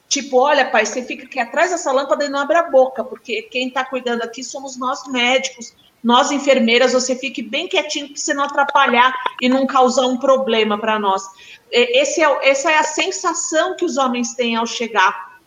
Tipo, 0.09 0.39
olha, 0.39 0.69
pai, 0.69 0.85
você 0.85 1.03
fica 1.03 1.25
aqui 1.25 1.39
atrás 1.39 1.69
dessa 1.69 1.91
lâmpada 1.91 2.25
e 2.25 2.29
não 2.29 2.39
abre 2.39 2.57
a 2.57 2.63
boca, 2.63 3.03
porque 3.03 3.43
quem 3.43 3.67
está 3.67 3.85
cuidando 3.85 4.23
aqui 4.23 4.43
somos 4.43 4.77
nós 4.77 5.05
médicos, 5.07 5.73
nós 6.03 6.31
enfermeiras, 6.31 6.93
você 6.93 7.15
fique 7.15 7.41
bem 7.41 7.67
quietinho 7.67 8.07
para 8.07 8.17
você 8.17 8.33
não 8.33 8.43
atrapalhar 8.43 9.13
e 9.41 9.49
não 9.49 9.65
causar 9.65 10.05
um 10.05 10.17
problema 10.17 10.77
para 10.77 10.99
nós. 10.99 11.23
Esse 11.71 12.23
é, 12.23 12.49
essa 12.49 12.71
é 12.71 12.77
a 12.77 12.83
sensação 12.83 13.75
que 13.75 13.83
os 13.83 13.97
homens 13.97 14.33
têm 14.33 14.55
ao 14.55 14.65
chegar 14.65 15.37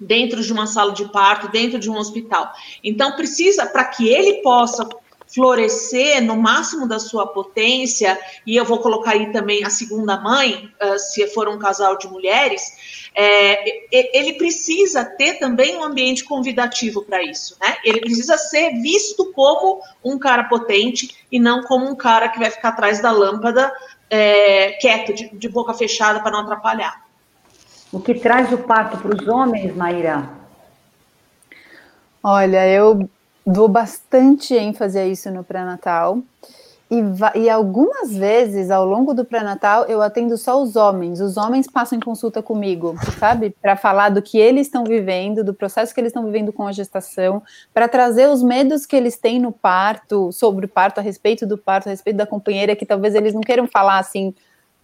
dentro 0.00 0.42
de 0.42 0.52
uma 0.52 0.66
sala 0.66 0.92
de 0.92 1.10
parto, 1.10 1.48
dentro 1.48 1.78
de 1.78 1.90
um 1.90 1.96
hospital. 1.96 2.52
Então, 2.82 3.16
precisa, 3.16 3.66
para 3.66 3.84
que 3.84 4.08
ele 4.08 4.34
possa 4.34 4.88
florescer 5.32 6.22
no 6.22 6.36
máximo 6.36 6.88
da 6.88 6.98
sua 6.98 7.26
potência, 7.26 8.18
e 8.46 8.56
eu 8.56 8.64
vou 8.64 8.78
colocar 8.78 9.12
aí 9.12 9.30
também 9.32 9.64
a 9.64 9.70
segunda 9.70 10.18
mãe, 10.18 10.72
uh, 10.82 10.98
se 10.98 11.26
for 11.28 11.48
um 11.48 11.58
casal 11.58 11.98
de 11.98 12.08
mulheres, 12.08 13.08
é, 13.14 13.88
ele 14.16 14.34
precisa 14.34 15.04
ter 15.04 15.34
também 15.34 15.76
um 15.76 15.82
ambiente 15.82 16.24
convidativo 16.24 17.02
para 17.02 17.22
isso, 17.22 17.56
né? 17.60 17.76
Ele 17.84 18.00
precisa 18.00 18.38
ser 18.38 18.80
visto 18.80 19.32
como 19.32 19.80
um 20.04 20.18
cara 20.18 20.44
potente 20.44 21.16
e 21.30 21.40
não 21.40 21.62
como 21.64 21.88
um 21.88 21.96
cara 21.96 22.28
que 22.28 22.38
vai 22.38 22.50
ficar 22.50 22.68
atrás 22.68 23.00
da 23.00 23.10
lâmpada 23.10 23.72
é, 24.08 24.72
quieto, 24.80 25.12
de, 25.12 25.28
de 25.30 25.48
boca 25.48 25.74
fechada 25.74 26.20
para 26.20 26.30
não 26.30 26.40
atrapalhar. 26.40 27.04
O 27.92 28.00
que 28.00 28.14
traz 28.14 28.52
o 28.52 28.58
parto 28.58 28.98
para 28.98 29.14
os 29.14 29.26
homens, 29.26 29.74
Maíra? 29.74 30.30
Olha, 32.22 32.68
eu 32.68 33.08
dou 33.48 33.66
bastante 33.66 34.54
ênfase 34.54 34.98
a 34.98 35.06
isso 35.06 35.30
no 35.30 35.42
pré-natal. 35.42 36.18
E, 36.90 37.02
e, 37.38 37.50
algumas 37.50 38.16
vezes 38.16 38.70
ao 38.70 38.86
longo 38.86 39.12
do 39.12 39.22
pré-natal 39.22 39.84
eu 39.84 40.00
atendo 40.00 40.38
só 40.38 40.62
os 40.62 40.74
homens. 40.74 41.20
Os 41.20 41.36
homens 41.36 41.66
passam 41.66 41.98
em 41.98 42.00
consulta 42.00 42.42
comigo, 42.42 42.94
sabe? 43.18 43.54
Para 43.60 43.76
falar 43.76 44.08
do 44.08 44.22
que 44.22 44.38
eles 44.38 44.66
estão 44.66 44.84
vivendo, 44.84 45.44
do 45.44 45.52
processo 45.52 45.92
que 45.92 46.00
eles 46.00 46.10
estão 46.10 46.24
vivendo 46.24 46.50
com 46.50 46.66
a 46.66 46.72
gestação, 46.72 47.42
para 47.74 47.88
trazer 47.88 48.28
os 48.28 48.42
medos 48.42 48.86
que 48.86 48.96
eles 48.96 49.18
têm 49.18 49.38
no 49.38 49.52
parto, 49.52 50.32
sobre 50.32 50.64
o 50.64 50.68
parto, 50.68 50.98
a 50.98 51.02
respeito 51.02 51.46
do 51.46 51.58
parto, 51.58 51.88
a 51.88 51.90
respeito 51.90 52.16
da 52.16 52.26
companheira, 52.26 52.74
que 52.74 52.86
talvez 52.86 53.14
eles 53.14 53.34
não 53.34 53.42
queiram 53.42 53.66
falar 53.66 53.98
assim 53.98 54.34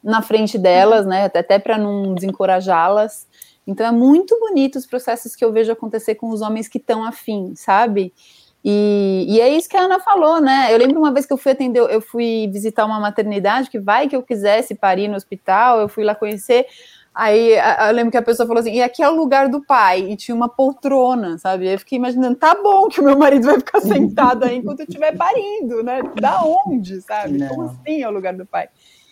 na 0.02 0.20
frente 0.20 0.58
delas, 0.58 1.06
né? 1.06 1.24
Até 1.24 1.58
para 1.58 1.78
não 1.78 2.14
desencorajá-las. 2.14 3.26
Então 3.66 3.86
é 3.86 3.90
muito 3.90 4.38
bonito 4.38 4.76
os 4.76 4.84
processos 4.84 5.34
que 5.34 5.42
eu 5.42 5.52
vejo 5.52 5.72
acontecer 5.72 6.16
com 6.16 6.28
os 6.28 6.42
homens 6.42 6.68
que 6.68 6.76
estão 6.76 7.02
afim, 7.02 7.54
sabe? 7.56 8.12
E, 8.64 9.26
e, 9.28 9.40
é 9.42 9.48
isso 9.50 9.68
que 9.68 9.76
a 9.76 9.82
Ana 9.82 10.00
falou, 10.00 10.40
né? 10.40 10.72
Eu 10.72 10.78
lembro 10.78 10.98
uma 10.98 11.12
vez 11.12 11.26
que 11.26 11.32
eu 11.34 11.36
fui 11.36 11.52
atender, 11.52 11.80
eu 11.80 12.00
fui 12.00 12.48
visitar 12.50 12.86
uma 12.86 12.98
maternidade 12.98 13.68
que 13.68 13.78
vai 13.78 14.08
que 14.08 14.16
eu 14.16 14.22
quisesse 14.22 14.74
parir 14.74 15.06
no 15.06 15.16
hospital, 15.16 15.80
eu 15.80 15.88
fui 15.88 16.02
lá 16.02 16.14
conhecer. 16.14 16.66
Aí 17.14 17.52
eu 17.52 17.92
lembro 17.92 18.10
que 18.10 18.16
a 18.16 18.22
pessoa 18.22 18.46
falou 18.46 18.60
assim: 18.60 18.72
e 18.72 18.82
aqui 18.82 19.02
é 19.02 19.08
o 19.08 19.14
lugar 19.14 19.50
do 19.50 19.62
pai, 19.62 20.10
e 20.10 20.16
tinha 20.16 20.34
uma 20.34 20.48
poltrona, 20.48 21.36
sabe? 21.36 21.70
Eu 21.70 21.78
fiquei 21.78 21.98
imaginando, 21.98 22.36
tá 22.36 22.54
bom 22.54 22.88
que 22.88 23.00
o 23.00 23.04
meu 23.04 23.18
marido 23.18 23.44
vai 23.44 23.58
ficar 23.58 23.80
sentado 23.82 24.44
aí 24.44 24.56
enquanto 24.56 24.80
eu 24.80 24.86
estiver 24.86 25.14
parindo, 25.14 25.82
né? 25.82 26.00
Da 26.18 26.40
onde, 26.42 27.02
sabe? 27.02 27.36
Não. 27.36 27.48
Como 27.48 27.62
assim 27.64 28.02
é 28.02 28.08
o 28.08 28.12
lugar 28.12 28.34
do 28.34 28.46
pai? 28.46 28.68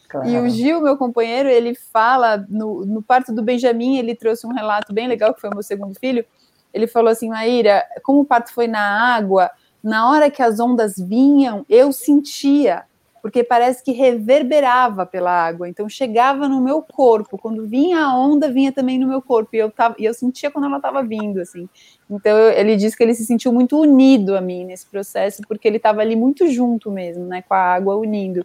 Claro. 0.08 0.28
E 0.28 0.38
o 0.38 0.48
Gil, 0.48 0.80
meu 0.80 0.96
companheiro, 0.96 1.48
ele 1.48 1.74
fala, 1.74 2.44
no, 2.48 2.84
no 2.84 3.02
parto 3.02 3.34
do 3.34 3.42
Benjamin, 3.42 3.98
ele 3.98 4.14
trouxe 4.14 4.46
um 4.46 4.52
relato 4.52 4.92
bem 4.92 5.06
legal, 5.06 5.32
que 5.32 5.40
foi 5.40 5.50
o 5.50 5.54
meu 5.54 5.62
segundo 5.62 5.98
filho. 5.98 6.24
Ele 6.72 6.86
falou 6.86 7.10
assim, 7.10 7.28
Maíra, 7.28 7.84
como 8.02 8.20
o 8.20 8.24
parto 8.24 8.52
foi 8.52 8.66
na 8.66 9.14
água, 9.14 9.50
na 9.82 10.10
hora 10.10 10.30
que 10.30 10.42
as 10.42 10.60
ondas 10.60 10.94
vinham, 10.96 11.66
eu 11.68 11.92
sentia 11.92 12.84
porque 13.22 13.44
parece 13.44 13.84
que 13.84 13.92
reverberava 13.92 15.06
pela 15.06 15.30
água, 15.30 15.68
então 15.68 15.88
chegava 15.88 16.48
no 16.48 16.60
meu 16.60 16.82
corpo, 16.82 17.38
quando 17.38 17.68
vinha 17.68 18.00
a 18.00 18.18
onda, 18.18 18.50
vinha 18.50 18.72
também 18.72 18.98
no 18.98 19.06
meu 19.06 19.22
corpo, 19.22 19.54
e 19.54 19.60
eu, 19.60 19.70
tava, 19.70 19.94
e 19.96 20.04
eu 20.04 20.12
sentia 20.12 20.50
quando 20.50 20.64
ela 20.64 20.78
estava 20.78 21.04
vindo, 21.04 21.40
assim. 21.40 21.68
Então 22.10 22.36
ele 22.36 22.74
disse 22.74 22.96
que 22.96 23.02
ele 23.04 23.14
se 23.14 23.24
sentiu 23.24 23.52
muito 23.52 23.78
unido 23.78 24.36
a 24.36 24.40
mim 24.40 24.64
nesse 24.64 24.86
processo, 24.86 25.40
porque 25.46 25.68
ele 25.68 25.76
estava 25.76 26.00
ali 26.00 26.16
muito 26.16 26.48
junto 26.48 26.90
mesmo, 26.90 27.24
né, 27.24 27.42
com 27.42 27.54
a 27.54 27.58
água 27.58 27.94
unindo. 27.94 28.44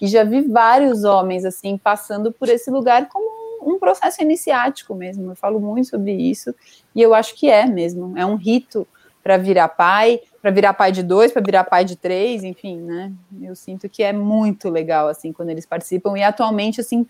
E 0.00 0.06
já 0.06 0.24
vi 0.24 0.42
vários 0.42 1.04
homens, 1.04 1.46
assim, 1.46 1.78
passando 1.78 2.30
por 2.30 2.50
esse 2.50 2.70
lugar 2.70 3.08
como 3.08 3.26
um 3.62 3.78
processo 3.78 4.22
iniciático 4.22 4.94
mesmo, 4.94 5.32
eu 5.32 5.36
falo 5.36 5.58
muito 5.58 5.88
sobre 5.88 6.12
isso, 6.12 6.54
e 6.98 7.02
eu 7.02 7.14
acho 7.14 7.36
que 7.36 7.48
é 7.48 7.64
mesmo, 7.64 8.18
é 8.18 8.26
um 8.26 8.34
rito 8.34 8.84
para 9.22 9.36
virar 9.36 9.68
pai, 9.68 10.20
para 10.42 10.50
virar 10.50 10.74
pai 10.74 10.90
de 10.90 11.00
dois, 11.00 11.30
para 11.30 11.40
virar 11.40 11.62
pai 11.62 11.84
de 11.84 11.94
três, 11.94 12.42
enfim, 12.42 12.76
né? 12.78 13.12
Eu 13.40 13.54
sinto 13.54 13.88
que 13.88 14.02
é 14.02 14.12
muito 14.12 14.68
legal 14.68 15.06
assim 15.06 15.32
quando 15.32 15.50
eles 15.50 15.64
participam 15.64 16.18
e 16.18 16.24
atualmente 16.24 16.80
assim 16.80 17.06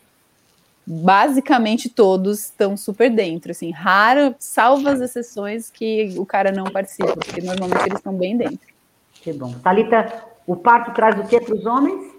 basicamente 0.87 1.89
todos 1.89 2.45
estão 2.45 2.77
super 2.77 3.11
dentro, 3.11 3.51
assim, 3.51 3.71
raro, 3.71 4.35
salvo 4.39 4.87
as 4.91 5.01
exceções 5.01 5.71
que 5.71 6.15
o 6.19 6.27
cara 6.27 6.53
não 6.53 6.65
participa, 6.65 7.15
porque 7.15 7.41
normalmente 7.41 7.87
eles 7.87 7.99
estão 7.99 8.15
bem 8.15 8.37
dentro. 8.37 8.69
Que 9.15 9.33
bom. 9.33 9.55
Talita, 9.63 10.23
o 10.47 10.55
parto 10.55 10.93
traz 10.93 11.19
o 11.19 11.27
que 11.27 11.41
para 11.41 11.55
os 11.55 11.65
homens? 11.65 12.13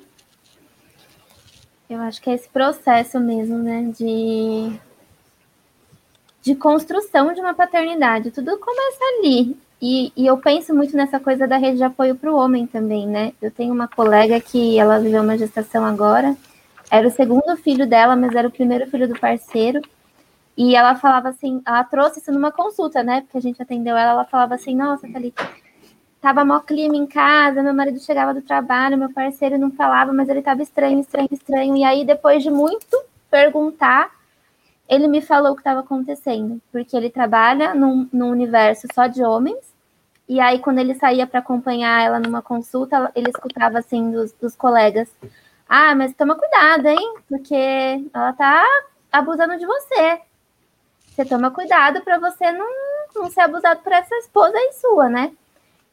Eu 1.88 2.00
acho 2.02 2.20
que 2.20 2.32
é 2.32 2.34
esse 2.34 2.50
processo 2.50 3.20
mesmo, 3.20 3.60
né, 3.60 3.92
de 3.96 4.80
de 6.42 6.56
construção 6.56 7.34
de 7.34 7.42
uma 7.42 7.54
paternidade. 7.54 8.32
Tudo 8.32 8.58
começa 8.58 9.00
ali. 9.18 9.58
E, 9.82 10.12
e, 10.16 10.28
eu 10.28 10.38
penso 10.38 10.74
muito 10.74 10.96
nessa 10.96 11.20
coisa 11.20 11.48
da 11.48 11.58
rede 11.58 11.78
de 11.78 11.84
apoio 11.84 12.16
para 12.16 12.32
o 12.32 12.36
homem 12.36 12.68
também, 12.68 13.08
né? 13.08 13.32
Eu 13.42 13.50
tenho 13.50 13.74
uma 13.74 13.88
colega 13.88 14.40
que 14.42 14.78
ela 14.78 15.00
viveu 15.00 15.22
uma 15.22 15.38
gestação 15.38 15.86
agora, 15.86 16.36
era 16.92 17.08
o 17.08 17.12
segundo 17.12 17.56
filho 17.56 17.88
dela, 17.88 18.16
mas 18.16 18.36
era 18.36 18.48
o 18.48 18.52
primeiro 18.52 18.90
filho 18.90 19.08
do 19.08 19.18
parceiro. 19.18 19.82
E 20.58 20.76
ela 20.76 20.96
falava 20.96 21.30
assim, 21.30 21.62
ela 21.66 21.84
trouxe 21.86 22.20
isso 22.20 22.32
numa 22.32 22.52
consulta, 22.52 23.02
né? 23.02 23.22
Porque 23.22 23.38
a 23.38 23.42
gente 23.42 23.62
atendeu 23.62 23.96
ela, 23.96 24.12
ela 24.12 24.26
falava 24.26 24.56
assim, 24.56 24.76
nossa, 24.76 25.08
Thalita, 25.08 25.48
tava 26.20 26.44
mó 26.44 26.60
clima 26.60 26.98
em 26.98 27.06
casa, 27.06 27.64
meu 27.64 27.74
marido 27.74 28.00
chegava 28.00 28.34
do 28.34 28.42
trabalho, 28.42 28.98
meu 28.98 29.14
parceiro 29.14 29.58
não 29.58 29.72
falava, 29.72 30.12
mas 30.12 30.28
ele 30.28 30.42
tava 30.42 30.62
estranho, 30.62 31.00
estranho, 31.00 31.30
estranho. 31.32 31.78
E 31.78 31.84
aí, 31.86 32.04
depois 32.04 32.44
de 32.44 32.50
muito 32.50 33.02
perguntar, 33.32 34.12
ele 34.90 35.08
me 35.08 35.22
falou 35.22 35.52
o 35.52 35.56
que 35.56 35.62
estava 35.62 35.82
acontecendo, 35.82 36.60
porque 36.72 36.98
ele 36.98 37.10
trabalha 37.10 37.74
num, 37.74 38.10
num 38.12 38.32
universo 38.32 38.88
só 38.94 39.08
de 39.08 39.24
homens, 39.24 39.70
e 40.30 40.40
aí, 40.40 40.60
quando 40.60 40.78
ele 40.78 40.94
saía 40.94 41.26
para 41.26 41.40
acompanhar 41.40 42.06
ela 42.06 42.20
numa 42.20 42.40
consulta, 42.40 43.12
ele 43.16 43.32
escutava 43.32 43.80
assim 43.80 44.12
dos, 44.12 44.32
dos 44.34 44.56
colegas: 44.56 45.10
Ah, 45.68 45.96
mas 45.96 46.14
toma 46.14 46.36
cuidado, 46.36 46.86
hein? 46.86 47.16
Porque 47.28 47.56
ela 48.14 48.32
tá 48.34 48.64
abusando 49.12 49.58
de 49.58 49.66
você. 49.66 50.22
Você 51.08 51.26
toma 51.26 51.50
cuidado 51.50 52.02
para 52.02 52.20
você 52.20 52.52
não, 52.52 52.68
não 53.16 53.32
ser 53.32 53.42
abusado 53.42 53.82
por 53.82 53.92
essa 53.92 54.16
esposa 54.18 54.56
aí 54.56 54.72
sua, 54.74 55.10
né? 55.10 55.32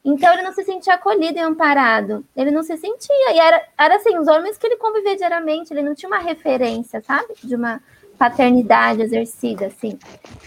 Então 0.05 0.30
ele 0.34 0.42
não 0.42 0.53
se 0.53 0.64
sentia 0.64 0.94
acolhido 0.94 1.38
e 1.38 1.40
amparado. 1.40 2.22
Ele 2.36 2.51
não 2.51 2.62
se 2.62 2.76
sentia. 2.76 3.32
E 3.32 3.38
era, 3.38 3.66
era 3.78 3.97
assim, 3.97 4.18
os 4.18 4.28
homens 4.28 4.59
que 4.59 4.66
ele 4.66 4.76
convivia 4.76 5.16
diariamente, 5.16 5.72
ele 5.72 5.82
não 5.82 5.94
tinha 5.94 6.11
uma 6.11 6.18
referência, 6.18 7.01
sabe? 7.01 7.34
De 7.42 7.57
uma 7.57 7.80
paternidade 8.16 9.02
exercida, 9.02 9.66
assim. 9.66 9.98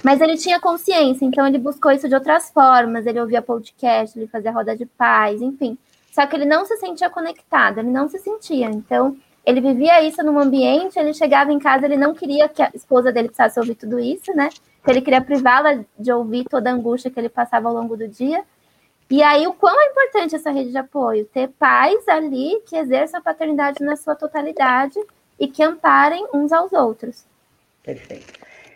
Mas 0.04 0.20
ele 0.22 0.38
tinha 0.38 0.60
consciência, 0.60 1.26
então 1.26 1.46
ele 1.48 1.58
buscou 1.58 1.92
isso 1.92 2.10
de 2.10 2.16
outras 2.16 2.50
formas. 2.50 3.06
Ele 3.06 3.20
ouvia 3.20 3.42
podcast, 3.42 4.18
ele 4.18 4.28
fazia 4.28 4.52
roda 4.52 4.76
de 4.76 4.86
paz, 4.86 5.42
enfim. 5.42 5.78
Só 6.12 6.26
que 6.26 6.36
ele 6.36 6.46
não 6.46 6.66
se 6.66 6.76
sentia 6.78 7.10
conectado, 7.10 7.80
ele 7.80 7.90
não 7.90 8.10
se 8.10 8.20
sentia. 8.20 8.68
Então, 8.68 9.16
ele 9.46 9.62
vivia 9.62 10.02
isso 10.04 10.22
num 10.24 10.40
ambiente, 10.40 11.00
ele 11.00 11.14
chegava 11.14 11.52
em 11.52 11.60
casa, 11.60 11.86
ele 11.86 11.98
não 11.98 12.14
queria 12.14 12.50
que 12.50 12.62
a 12.62 12.70
esposa 12.74 13.12
dele 13.12 13.30
precisasse 13.30 13.60
ouvir 13.60 13.76
tudo 13.76 14.00
isso, 14.00 14.34
né? 14.36 14.50
Então, 14.82 14.94
ele 14.94 15.02
queria 15.02 15.22
privá-la 15.22 15.84
de 15.98 16.12
ouvir 16.12 16.46
toda 16.50 16.70
a 16.70 16.74
angústia 16.74 17.10
que 17.10 17.20
ele 17.20 17.30
passava 17.30 17.70
ao 17.70 17.74
longo 17.74 17.96
do 17.96 18.08
dia. 18.08 18.44
E 19.10 19.24
aí, 19.24 19.48
o 19.48 19.54
quão 19.54 19.80
é 19.82 19.86
importante 19.88 20.36
essa 20.36 20.52
rede 20.52 20.72
de 20.72 20.78
apoio? 20.78 21.26
Ter 21.26 21.48
pais 21.48 22.08
ali 22.08 22.62
que 22.68 22.76
exerçam 22.76 23.20
a 23.20 23.24
paternidade 23.24 23.84
na 23.84 23.96
sua 23.96 24.16
totalidade 24.16 25.00
e 25.40 25.48
que 25.48 25.64
amparem 25.64 26.28
uns 26.34 26.52
aos 26.52 26.74
outros. 26.74 27.26
Perfeito. 27.84 28.34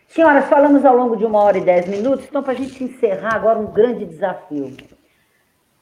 Senhoras, 0.07 0.45
falamos 0.45 0.85
ao 0.85 0.95
longo 0.95 1.15
de 1.15 1.25
uma 1.25 1.39
hora 1.41 1.57
e 1.57 1.61
dez 1.61 1.87
minutos, 1.87 2.25
então, 2.25 2.43
para 2.43 2.53
a 2.53 2.55
gente 2.55 2.83
encerrar 2.83 3.35
agora 3.35 3.57
um 3.57 3.71
grande 3.71 4.05
desafio. 4.05 4.75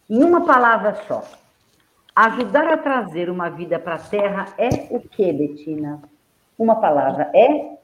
Em 0.10 0.24
uma 0.24 0.46
palavra 0.46 0.96
só, 1.08 1.24
ajudar 2.16 2.68
a 2.68 2.78
trazer 2.78 3.30
uma 3.30 3.50
vida 3.50 3.78
para 3.78 3.96
a 3.96 4.00
Terra 4.00 4.54
é 4.58 4.88
o 4.90 5.00
que, 5.00 5.32
Betina? 5.34 6.02
Uma 6.58 6.76
palavra, 6.80 7.30
é? 7.34 7.78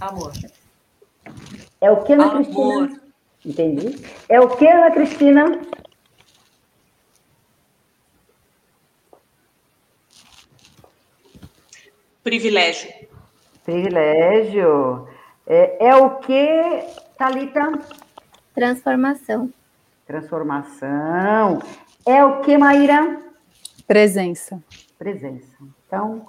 Amor. 0.00 0.32
É 1.80 1.90
o 1.90 2.02
que, 2.02 2.12
Ana 2.12 2.24
Amor. 2.24 2.36
Cristina? 2.36 3.00
Entendi. 3.44 4.06
É 4.28 4.40
o 4.40 4.48
que, 4.56 4.66
Ana 4.66 4.90
Cristina? 4.90 5.60
Privilégio. 12.22 13.01
Privilégio. 13.64 15.06
É, 15.46 15.88
é 15.88 15.96
o 15.96 16.18
que, 16.18 16.84
Thalita? 17.16 17.78
Transformação. 18.54 19.50
Transformação. 20.06 21.62
É 22.04 22.24
o 22.24 22.40
que, 22.40 22.58
Maíra? 22.58 23.18
Presença. 23.86 24.60
Presença. 24.98 25.56
Então, 25.86 26.26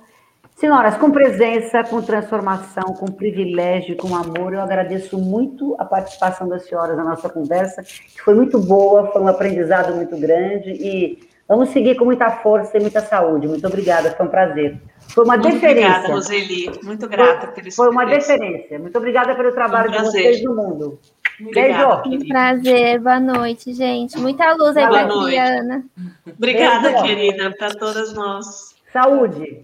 senhoras, 0.56 0.96
com 0.98 1.12
presença, 1.12 1.84
com 1.84 2.02
transformação, 2.02 2.94
com 2.94 3.08
privilégio, 3.08 3.98
com 3.98 4.16
amor, 4.16 4.54
eu 4.54 4.62
agradeço 4.62 5.18
muito 5.18 5.76
a 5.80 5.86
participação 5.86 6.48
das 6.48 6.66
senhoras 6.66 6.96
na 6.96 7.04
nossa 7.04 7.30
conversa, 7.30 7.84
que 7.84 8.22
foi 8.22 8.36
muito 8.36 8.60
boa, 8.60 9.12
foi 9.12 9.22
um 9.22 9.28
aprendizado 9.28 9.96
muito 9.96 10.16
grande 10.18 10.70
e 10.72 11.33
vamos 11.48 11.70
seguir 11.70 11.96
com 11.96 12.06
muita 12.06 12.30
força 12.30 12.78
e 12.78 12.82
muita 12.82 13.02
saúde. 13.02 13.48
Muito 13.48 13.66
obrigada, 13.68 14.12
foi 14.12 14.26
um 14.26 14.30
prazer. 14.30 14.80
Foi 15.10 15.24
uma 15.26 15.38
Muito 15.38 15.52
deferência. 15.52 15.90
Obrigada, 15.90 16.14
Roseli. 16.14 16.72
Muito 16.84 17.08
grata 17.08 17.48
por 17.48 17.68
isso. 17.68 17.76
Foi 17.76 17.90
uma 17.90 18.06
deferência. 18.06 18.80
Muito 18.80 18.98
obrigada 18.98 19.36
pelo 19.36 19.52
trabalho 19.52 19.90
um 19.90 19.92
de 19.92 20.00
vocês 20.00 20.44
no 20.44 20.56
mundo. 20.56 21.00
Obrigada, 21.40 22.02
Beijo. 22.04 22.24
Um 22.24 22.28
prazer. 22.28 23.00
Boa 23.00 23.20
noite, 23.20 23.74
gente. 23.74 24.18
Muita 24.18 24.54
luz 24.56 24.78
aí 24.78 24.88
para 24.88 25.02
Ana. 25.12 25.84
Obrigada, 26.38 26.90
Beijo. 26.90 27.04
querida, 27.04 27.52
para 27.58 27.76
todas 27.76 28.14
nós. 28.14 28.76
Saúde. 28.92 29.62